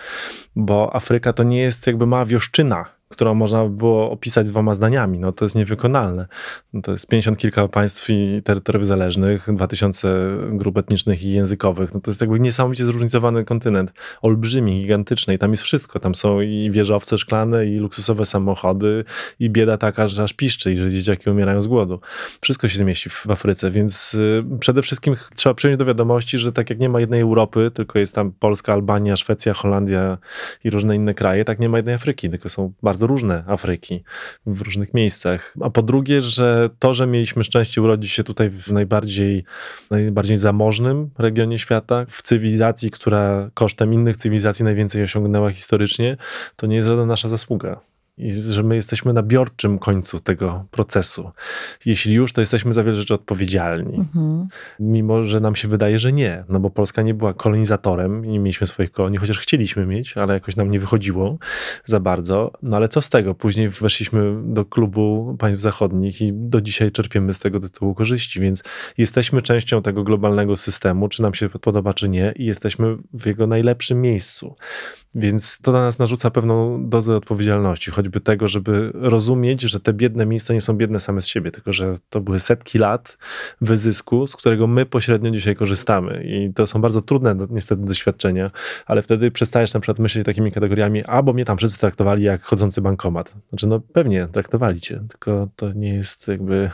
bo 0.55 0.95
Afryka 0.95 1.33
to 1.33 1.43
nie 1.43 1.57
jest 1.59 1.87
jakby 1.87 2.05
mała 2.07 2.25
wioszczyna, 2.25 2.85
którą 3.13 3.33
można 3.33 3.65
było 3.65 4.11
opisać 4.11 4.47
dwoma 4.47 4.75
zdaniami. 4.75 5.19
No 5.19 5.31
to 5.31 5.45
jest 5.45 5.55
niewykonalne. 5.55 6.27
No, 6.73 6.81
to 6.81 6.91
jest 6.91 7.07
50 7.07 7.37
kilka 7.37 7.67
państw 7.67 8.09
i 8.09 8.41
terytoriów 8.43 8.85
zależnych, 8.87 9.47
2000 9.53 10.13
grup 10.51 10.77
etnicznych 10.77 11.23
i 11.23 11.31
językowych. 11.31 11.93
No 11.93 11.99
to 11.99 12.11
jest 12.11 12.21
jakby 12.21 12.39
niesamowicie 12.39 12.85
zróżnicowany 12.85 13.45
kontynent. 13.45 13.93
Olbrzymi, 14.21 14.81
gigantyczny 14.81 15.33
i 15.33 15.37
tam 15.37 15.51
jest 15.51 15.63
wszystko. 15.63 15.99
Tam 15.99 16.15
są 16.15 16.41
i 16.41 16.71
wieżowce 16.71 17.17
szklane, 17.17 17.65
i 17.65 17.77
luksusowe 17.77 18.25
samochody, 18.25 19.03
i 19.39 19.49
bieda 19.49 19.77
taka, 19.77 20.07
że 20.07 20.23
aż 20.23 20.33
piszczy 20.33 20.73
i 20.73 20.77
że 20.77 20.91
dzieciaki 20.91 21.29
umierają 21.29 21.61
z 21.61 21.67
głodu. 21.67 21.99
Wszystko 22.41 22.67
się 22.69 22.77
zmieści 22.77 23.09
w 23.09 23.27
Afryce, 23.29 23.71
więc 23.71 24.13
y, 24.13 24.43
przede 24.59 24.81
wszystkim 24.81 25.15
trzeba 25.35 25.53
przyjąć 25.53 25.79
do 25.79 25.85
wiadomości, 25.85 26.37
że 26.37 26.51
tak 26.51 26.69
jak 26.69 26.79
nie 26.79 26.89
ma 26.89 26.99
jednej 26.99 27.21
Europy, 27.21 27.71
tylko 27.73 27.99
jest 27.99 28.15
tam 28.15 28.31
Polska, 28.31 28.73
Albania, 28.73 29.15
Szwecja, 29.15 29.53
Holandia 29.53 30.17
i 30.63 30.69
różne 30.69 30.95
inne 30.95 31.13
kraje, 31.13 31.45
tak 31.45 31.59
nie 31.59 31.69
ma 31.69 31.77
jednej 31.77 31.95
Afryki, 31.95 32.29
tylko 32.29 32.49
są 32.49 32.73
bardzo 32.83 33.02
różne 33.07 33.43
Afryki 33.47 34.03
w 34.45 34.61
różnych 34.61 34.93
miejscach. 34.93 35.53
A 35.61 35.69
po 35.69 35.83
drugie, 35.83 36.21
że 36.21 36.69
to, 36.79 36.93
że 36.93 37.07
mieliśmy 37.07 37.43
szczęście 37.43 37.81
urodzić 37.81 38.11
się 38.11 38.23
tutaj 38.23 38.49
w 38.49 38.71
najbardziej, 38.71 39.43
najbardziej 39.91 40.37
zamożnym 40.37 41.09
regionie 41.17 41.59
świata, 41.59 42.05
w 42.09 42.21
cywilizacji, 42.21 42.91
która 42.91 43.49
kosztem 43.53 43.93
innych 43.93 44.17
cywilizacji 44.17 44.65
najwięcej 44.65 45.03
osiągnęła 45.03 45.51
historycznie, 45.51 46.17
to 46.55 46.67
nie 46.67 46.75
jest 46.75 46.87
żadna 46.87 47.05
nasza 47.05 47.29
zasługa 47.29 47.92
i 48.17 48.31
że 48.31 48.63
my 48.63 48.75
jesteśmy 48.75 49.13
na 49.13 49.23
biorczym 49.23 49.79
końcu 49.79 50.19
tego 50.19 50.65
procesu. 50.71 51.31
Jeśli 51.85 52.13
już, 52.13 52.33
to 52.33 52.41
jesteśmy 52.41 52.73
za 52.73 52.83
wiele 52.83 52.97
rzeczy 52.97 53.13
odpowiedzialni. 53.13 53.95
Mhm. 53.95 54.47
Mimo, 54.79 55.25
że 55.25 55.39
nam 55.39 55.55
się 55.55 55.67
wydaje, 55.67 55.99
że 55.99 56.13
nie, 56.13 56.43
no 56.49 56.59
bo 56.59 56.69
Polska 56.69 57.01
nie 57.01 57.13
była 57.13 57.33
kolonizatorem 57.33 58.25
i 58.25 58.29
nie 58.29 58.39
mieliśmy 58.39 58.67
swoich 58.67 58.91
kolonii, 58.91 59.19
chociaż 59.19 59.39
chcieliśmy 59.39 59.85
mieć, 59.85 60.17
ale 60.17 60.33
jakoś 60.33 60.55
nam 60.55 60.71
nie 60.71 60.79
wychodziło 60.79 61.37
za 61.85 61.99
bardzo. 61.99 62.51
No 62.61 62.77
ale 62.77 62.89
co 62.89 63.01
z 63.01 63.09
tego? 63.09 63.35
Później 63.35 63.69
weszliśmy 63.69 64.35
do 64.43 64.65
klubu 64.65 65.35
państw 65.39 65.61
zachodnich 65.61 66.21
i 66.21 66.31
do 66.33 66.61
dzisiaj 66.61 66.91
czerpiemy 66.91 67.33
z 67.33 67.39
tego 67.39 67.59
tytułu 67.59 67.95
korzyści, 67.95 68.39
więc 68.39 68.63
jesteśmy 68.97 69.41
częścią 69.41 69.81
tego 69.81 70.03
globalnego 70.03 70.57
systemu, 70.57 71.07
czy 71.09 71.21
nam 71.21 71.33
się 71.33 71.49
podoba, 71.49 71.93
czy 71.93 72.09
nie, 72.09 72.33
i 72.35 72.45
jesteśmy 72.45 72.97
w 73.13 73.25
jego 73.25 73.47
najlepszym 73.47 74.01
miejscu. 74.01 74.55
Więc 75.15 75.57
to 75.61 75.71
na 75.71 75.81
nas 75.81 75.99
narzuca 75.99 76.31
pewną 76.31 76.85
dozę 76.89 77.15
odpowiedzialności, 77.15 77.91
choćby 78.03 78.21
tego, 78.21 78.47
żeby 78.47 78.91
rozumieć, 78.93 79.61
że 79.61 79.79
te 79.79 79.93
biedne 79.93 80.25
miejsca 80.25 80.53
nie 80.53 80.61
są 80.61 80.73
biedne 80.73 80.99
same 80.99 81.21
z 81.21 81.27
siebie, 81.27 81.51
tylko 81.51 81.73
że 81.73 81.97
to 82.09 82.21
były 82.21 82.39
setki 82.39 82.77
lat 82.77 83.17
wyzysku, 83.61 84.27
z 84.27 84.35
którego 84.35 84.67
my 84.67 84.85
pośrednio 84.85 85.31
dzisiaj 85.31 85.55
korzystamy. 85.55 86.23
I 86.25 86.53
to 86.53 86.67
są 86.67 86.81
bardzo 86.81 87.01
trudne 87.01 87.35
niestety 87.49 87.85
doświadczenia, 87.85 88.51
ale 88.85 89.01
wtedy 89.01 89.31
przestajesz 89.31 89.73
na 89.73 89.79
przykład 89.79 89.99
myśleć 89.99 90.25
takimi 90.25 90.51
kategoriami, 90.51 91.03
albo 91.03 91.33
mnie 91.33 91.45
tam 91.45 91.57
wszyscy 91.57 91.79
traktowali 91.79 92.23
jak 92.23 92.43
chodzący 92.43 92.81
bankomat. 92.81 93.35
Znaczy, 93.49 93.67
no 93.67 93.79
pewnie 93.79 94.27
traktowali 94.27 94.81
cię, 94.81 95.01
tylko 95.09 95.47
to 95.55 95.73
nie 95.73 95.93
jest 95.93 96.27
jakby, 96.27 96.69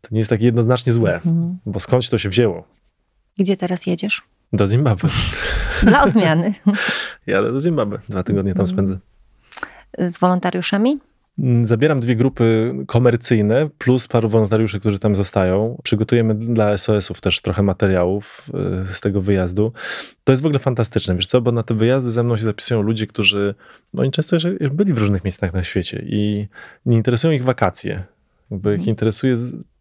to 0.00 0.08
nie 0.10 0.18
jest 0.18 0.30
takie 0.30 0.44
jednoznacznie 0.44 0.92
złe, 0.92 1.14
mhm. 1.14 1.58
bo 1.66 1.80
skądś 1.80 2.08
to 2.08 2.18
się 2.18 2.28
wzięło. 2.28 2.64
Gdzie 3.38 3.56
teraz 3.56 3.86
jedziesz? 3.86 4.22
Do 4.52 4.68
Zimbabwe. 4.68 5.08
Dla 5.82 6.02
odmiany. 6.02 6.54
Jadę 7.26 7.52
do 7.52 7.60
Zimbabwe. 7.60 7.98
Dwa 8.08 8.22
tygodnie 8.22 8.54
tam 8.54 8.66
spędzę. 8.66 8.98
Z 9.98 10.18
wolontariuszami? 10.18 10.98
Mm, 11.38 11.66
zabieram 11.66 12.00
dwie 12.00 12.16
grupy 12.16 12.74
komercyjne 12.86 13.68
plus 13.78 14.08
paru 14.08 14.28
wolontariuszy, 14.28 14.80
którzy 14.80 14.98
tam 14.98 15.16
zostają. 15.16 15.80
Przygotujemy 15.82 16.34
dla 16.34 16.78
SOS-ów 16.78 17.20
też 17.20 17.40
trochę 17.40 17.62
materiałów 17.62 18.50
y, 18.82 18.88
z 18.88 19.00
tego 19.00 19.20
wyjazdu. 19.20 19.72
To 20.24 20.32
jest 20.32 20.42
w 20.42 20.46
ogóle 20.46 20.58
fantastyczne, 20.58 21.14
wiesz 21.14 21.26
co, 21.26 21.40
bo 21.40 21.52
na 21.52 21.62
te 21.62 21.74
wyjazdy 21.74 22.12
ze 22.12 22.22
mną 22.22 22.36
się 22.36 22.44
zapisują 22.44 22.82
ludzie, 22.82 23.06
którzy, 23.06 23.54
no 23.94 24.02
oni 24.02 24.10
często 24.10 24.36
już 24.60 24.70
byli 24.70 24.92
w 24.92 24.98
różnych 24.98 25.24
miejscach 25.24 25.52
na 25.52 25.62
świecie 25.62 26.04
i 26.06 26.48
nie 26.86 26.96
interesują 26.96 27.32
ich 27.32 27.44
wakacje. 27.44 28.02
Jakby 28.50 28.70
ich 28.70 28.78
mhm. 28.78 28.90
interesuje 28.90 29.36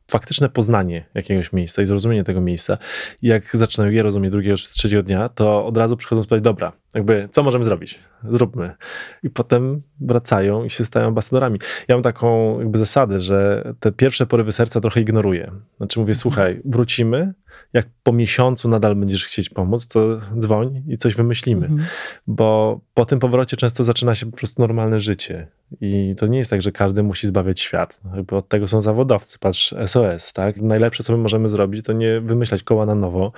faktyczne 0.08 0.50
poznanie 0.50 1.06
jakiegoś 1.14 1.54
miejsca 1.54 1.82
i 1.82 1.86
zrozumienie 1.86 2.24
tego 2.24 2.42
miejsca. 2.42 2.78
I 3.22 3.28
jak 3.28 3.58
zaczynają 3.58 3.92
je 3.92 4.04
rozumieć 4.04 4.32
drugiego 4.32 4.58
czy 4.58 4.70
trzeciego 4.70 5.04
dnia, 5.04 5.30
to 5.30 5.66
od 5.66 5.78
razu 5.78 5.98
przychodzą 5.98 6.24
powiedzieć, 6.24 6.44
dobra, 6.44 6.72
jakby 6.96 7.30
co 7.32 7.44
możemy 7.44 7.64
zrobić? 7.64 8.00
Zróbmy. 8.32 8.76
I 9.24 9.30
potem 9.30 9.82
wracają 10.00 10.64
i 10.64 10.70
się 10.70 10.86
stają 10.86 11.08
ambasadorami. 11.08 11.60
Ja 11.88 11.96
mam 11.96 12.04
taką 12.04 12.60
jakby 12.60 12.78
zasadę, 12.78 13.22
że 13.22 13.64
te 13.80 13.92
pierwsze 13.92 14.28
porywy 14.28 14.52
serca 14.52 14.82
trochę 14.82 15.02
ignoruję. 15.02 15.52
Znaczy 15.78 16.00
mówię, 16.00 16.12
mhm. 16.12 16.16
słuchaj, 16.16 16.62
wrócimy, 16.66 17.34
jak 17.74 17.88
po 18.04 18.14
miesiącu 18.14 18.70
nadal 18.70 18.96
będziesz 18.96 19.26
chcieć 19.26 19.50
pomóc, 19.50 19.88
to 19.88 20.20
dzwoń 20.40 20.84
i 20.88 20.98
coś 20.98 21.16
wymyślimy. 21.16 21.66
Mhm. 21.66 21.88
Bo 22.28 22.80
po 22.96 23.06
tym 23.06 23.20
powrocie 23.20 23.58
często 23.58 23.84
zaczyna 23.84 24.16
się 24.16 24.26
po 24.26 24.38
prostu 24.38 24.62
normalne 24.62 25.00
życie. 25.00 25.48
I 25.82 26.16
to 26.18 26.28
nie 26.28 26.38
jest 26.38 26.50
tak, 26.50 26.62
że 26.62 26.72
każdy 26.72 27.04
musi 27.04 27.28
zbawiać 27.28 27.60
świat. 27.60 28.00
Jakby 28.16 28.36
od 28.36 28.48
tego 28.48 28.68
są 28.68 28.82
zawodowcy. 28.82 29.40
Patrz, 29.40 29.76
SOS, 29.86 30.34
tak? 30.34 30.58
Najlepsze, 30.62 31.04
co 31.04 31.14
my 31.14 31.20
możemy 31.24 31.50
zrobić, 31.50 31.86
to 31.86 31.94
nie 31.94 32.22
wymyślać 32.22 32.64
koła 32.64 32.86
na 32.86 32.96
nowo, 32.96 33.32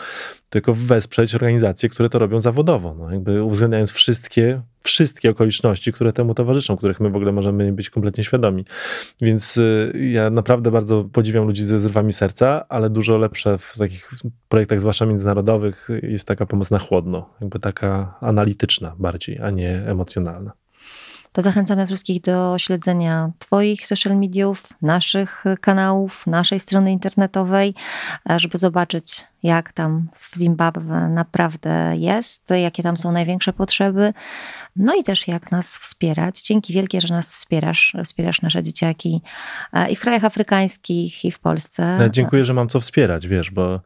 tylko 0.50 0.74
wesprzeć 0.74 1.36
organizacje, 1.36 1.90
które 1.90 2.10
to 2.10 2.20
robią 2.20 2.42
zawodowo. 2.42 2.96
No, 3.00 3.12
jakby 3.12 3.44
uwzględniając 3.44 3.92
wszystkie, 3.92 4.62
wszystkie 4.82 5.30
okoliczności, 5.30 5.94
które 5.94 6.14
temu 6.14 6.34
towarzyszą, 6.34 6.78
których 6.78 7.00
my 7.00 7.10
w 7.10 7.16
ogóle 7.16 7.32
możemy 7.32 7.74
być 7.74 7.90
kompletnie 7.90 8.24
świadomi. 8.24 8.66
Więc 9.22 9.58
y, 9.58 9.94
ja 10.12 10.30
naprawdę 10.30 10.72
bardzo 10.72 11.04
podziwiam 11.04 11.46
ludzi 11.46 11.66
ze 11.66 11.80
zrywami 11.80 12.14
serca, 12.14 12.66
ale 12.70 12.90
dużo 12.90 13.18
lepsze 13.18 13.58
w 13.58 13.78
takich 13.78 14.12
projektach, 14.50 14.80
zwłaszcza 14.80 15.06
międzynarodowych, 15.06 15.90
jest 16.04 16.28
taka 16.28 16.46
pomoc 16.46 16.72
na 16.72 16.80
chłodno, 16.80 17.30
jakby 17.42 17.60
taka 17.60 18.18
analityczna 18.22 18.96
bardziej, 19.00 19.40
a 19.48 19.52
nie 19.52 19.84
emocjonalna 19.88 20.52
to 21.38 21.42
zachęcamy 21.42 21.88
wszystkich 21.88 22.22
do 22.22 22.56
śledzenia 22.58 23.32
Twoich 23.40 23.88
social 23.88 24.18
mediów, 24.18 24.70
naszych 24.82 25.44
kanałów, 25.62 26.28
naszej 26.28 26.60
strony 26.60 26.92
internetowej, 26.92 27.74
żeby 28.38 28.58
zobaczyć, 28.58 29.28
jak 29.44 29.74
tam 29.74 30.08
w 30.20 30.38
Zimbabwe 30.38 31.10
naprawdę 31.10 31.94
jest, 31.98 32.50
jakie 32.50 32.84
tam 32.84 32.98
są 32.98 33.12
największe 33.12 33.54
potrzeby, 33.54 34.14
no 34.76 34.96
i 34.96 35.04
też 35.04 35.28
jak 35.28 35.52
nas 35.52 35.78
wspierać. 35.78 36.42
Dzięki 36.42 36.74
wielkie, 36.74 37.02
że 37.02 37.14
nas 37.14 37.36
wspierasz, 37.36 37.94
wspierasz 38.06 38.42
nasze 38.42 38.64
dzieciaki 38.64 39.22
e, 39.74 39.90
i 39.90 39.96
w 39.96 40.00
krajach 40.00 40.26
afrykańskich, 40.26 41.26
i 41.26 41.32
w 41.32 41.40
Polsce. 41.40 41.98
Ja 42.00 42.10
dziękuję, 42.10 42.46
że 42.46 42.54
mam 42.54 42.70
co 42.70 42.80
wspierać, 42.80 43.28
wiesz, 43.28 43.52
bo, 43.52 43.82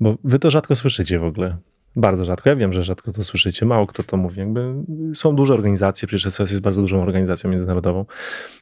bo 0.00 0.16
wy 0.24 0.38
to 0.38 0.50
rzadko 0.50 0.76
słyszycie 0.76 1.18
w 1.18 1.24
ogóle. 1.24 1.56
Bardzo 1.96 2.24
rzadko. 2.24 2.48
Ja 2.48 2.56
wiem, 2.56 2.72
że 2.72 2.84
rzadko 2.84 3.12
to 3.12 3.24
słyszycie. 3.24 3.66
Mało 3.66 3.86
kto 3.86 4.02
to 4.02 4.16
mówi. 4.16 4.40
Jakby 4.40 4.74
są 5.14 5.36
duże 5.36 5.54
organizacje, 5.54 6.08
przecież 6.08 6.32
SOS 6.32 6.50
jest 6.50 6.62
bardzo 6.62 6.80
dużą 6.80 7.02
organizacją 7.02 7.50
międzynarodową 7.50 8.04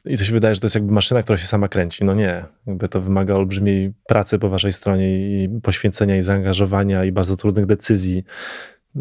i 0.05 0.17
to 0.17 0.23
się 0.23 0.33
wydaje, 0.33 0.55
że 0.55 0.61
to 0.61 0.65
jest 0.65 0.75
jakby 0.75 0.93
maszyna, 0.93 1.23
która 1.23 1.37
się 1.37 1.45
sama 1.45 1.67
kręci. 1.67 2.05
No 2.05 2.13
nie. 2.13 2.45
Jakby 2.67 2.89
to 2.89 3.01
wymaga 3.01 3.35
olbrzymiej 3.35 3.93
pracy 4.07 4.39
po 4.39 4.49
waszej 4.49 4.73
stronie 4.73 5.43
i 5.43 5.49
poświęcenia 5.63 6.17
i 6.17 6.23
zaangażowania 6.23 7.05
i 7.05 7.11
bardzo 7.11 7.37
trudnych 7.37 7.65
decyzji. 7.65 8.23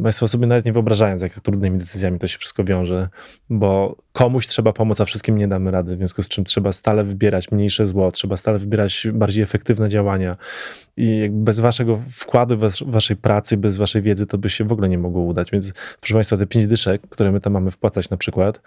Państwo 0.02 0.28
sobie 0.28 0.46
nawet 0.46 0.64
nie 0.64 0.72
wyobrażają, 0.72 1.18
z 1.18 1.22
jak 1.22 1.32
trudnymi 1.32 1.78
decyzjami 1.78 2.18
to 2.18 2.26
się 2.28 2.38
wszystko 2.38 2.64
wiąże, 2.64 3.08
bo 3.50 3.96
komuś 4.12 4.46
trzeba 4.46 4.72
pomóc, 4.72 5.00
a 5.00 5.04
wszystkim 5.04 5.38
nie 5.38 5.48
damy 5.48 5.70
rady, 5.70 5.94
w 5.94 5.98
związku 5.98 6.22
z 6.22 6.28
czym 6.28 6.44
trzeba 6.44 6.72
stale 6.72 7.04
wybierać 7.04 7.50
mniejsze 7.50 7.86
zło, 7.86 8.12
trzeba 8.12 8.36
stale 8.36 8.58
wybierać 8.58 9.06
bardziej 9.12 9.42
efektywne 9.42 9.88
działania 9.88 10.36
i 10.96 11.28
bez 11.32 11.60
waszego 11.60 12.02
wkładu, 12.10 12.58
waszej 12.86 13.16
pracy, 13.16 13.56
bez 13.56 13.76
waszej 13.76 14.02
wiedzy, 14.02 14.26
to 14.26 14.38
by 14.38 14.50
się 14.50 14.64
w 14.64 14.72
ogóle 14.72 14.88
nie 14.88 14.98
mogło 14.98 15.22
udać. 15.22 15.50
Więc 15.50 15.72
proszę 16.00 16.14
Państwa, 16.14 16.36
te 16.36 16.46
pięć 16.46 16.66
dyszek, 16.66 17.02
które 17.08 17.32
my 17.32 17.40
tam 17.40 17.52
mamy 17.52 17.70
wpłacać 17.70 18.10
na 18.10 18.16
przykład, 18.16 18.60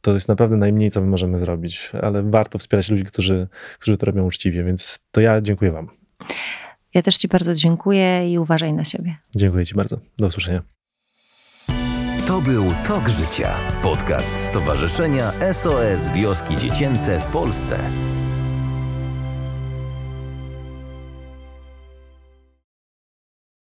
to 0.00 0.14
jest 0.14 0.28
naprawdę 0.28 0.56
najmniej, 0.56 0.90
co 0.90 1.00
my 1.00 1.06
możemy 1.06 1.38
zrobić, 1.38 1.92
ale 2.02 2.22
warto 2.22 2.58
wspierać 2.58 2.90
ludzi, 2.90 3.04
którzy, 3.04 3.48
którzy 3.78 3.96
to 3.96 4.06
robią 4.06 4.26
uczciwie, 4.26 4.64
więc 4.64 4.98
to 5.10 5.20
ja 5.20 5.40
dziękuję 5.40 5.72
Wam. 5.72 5.88
Ja 6.94 7.02
też 7.02 7.16
Ci 7.16 7.28
bardzo 7.28 7.54
dziękuję 7.54 8.32
i 8.32 8.38
uważaj 8.38 8.72
na 8.72 8.84
siebie. 8.84 9.16
Dziękuję 9.34 9.66
Ci 9.66 9.74
bardzo. 9.74 10.00
Do 10.18 10.26
usłyszenia. 10.26 10.62
To 12.26 12.40
był 12.40 12.64
Tok 12.86 13.08
Życia, 13.08 13.56
podcast 13.82 14.36
Stowarzyszenia 14.36 15.32
SOS 15.52 16.08
Wioski 16.14 16.56
Dziecięce 16.56 17.20
w 17.20 17.32
Polsce. 17.32 17.78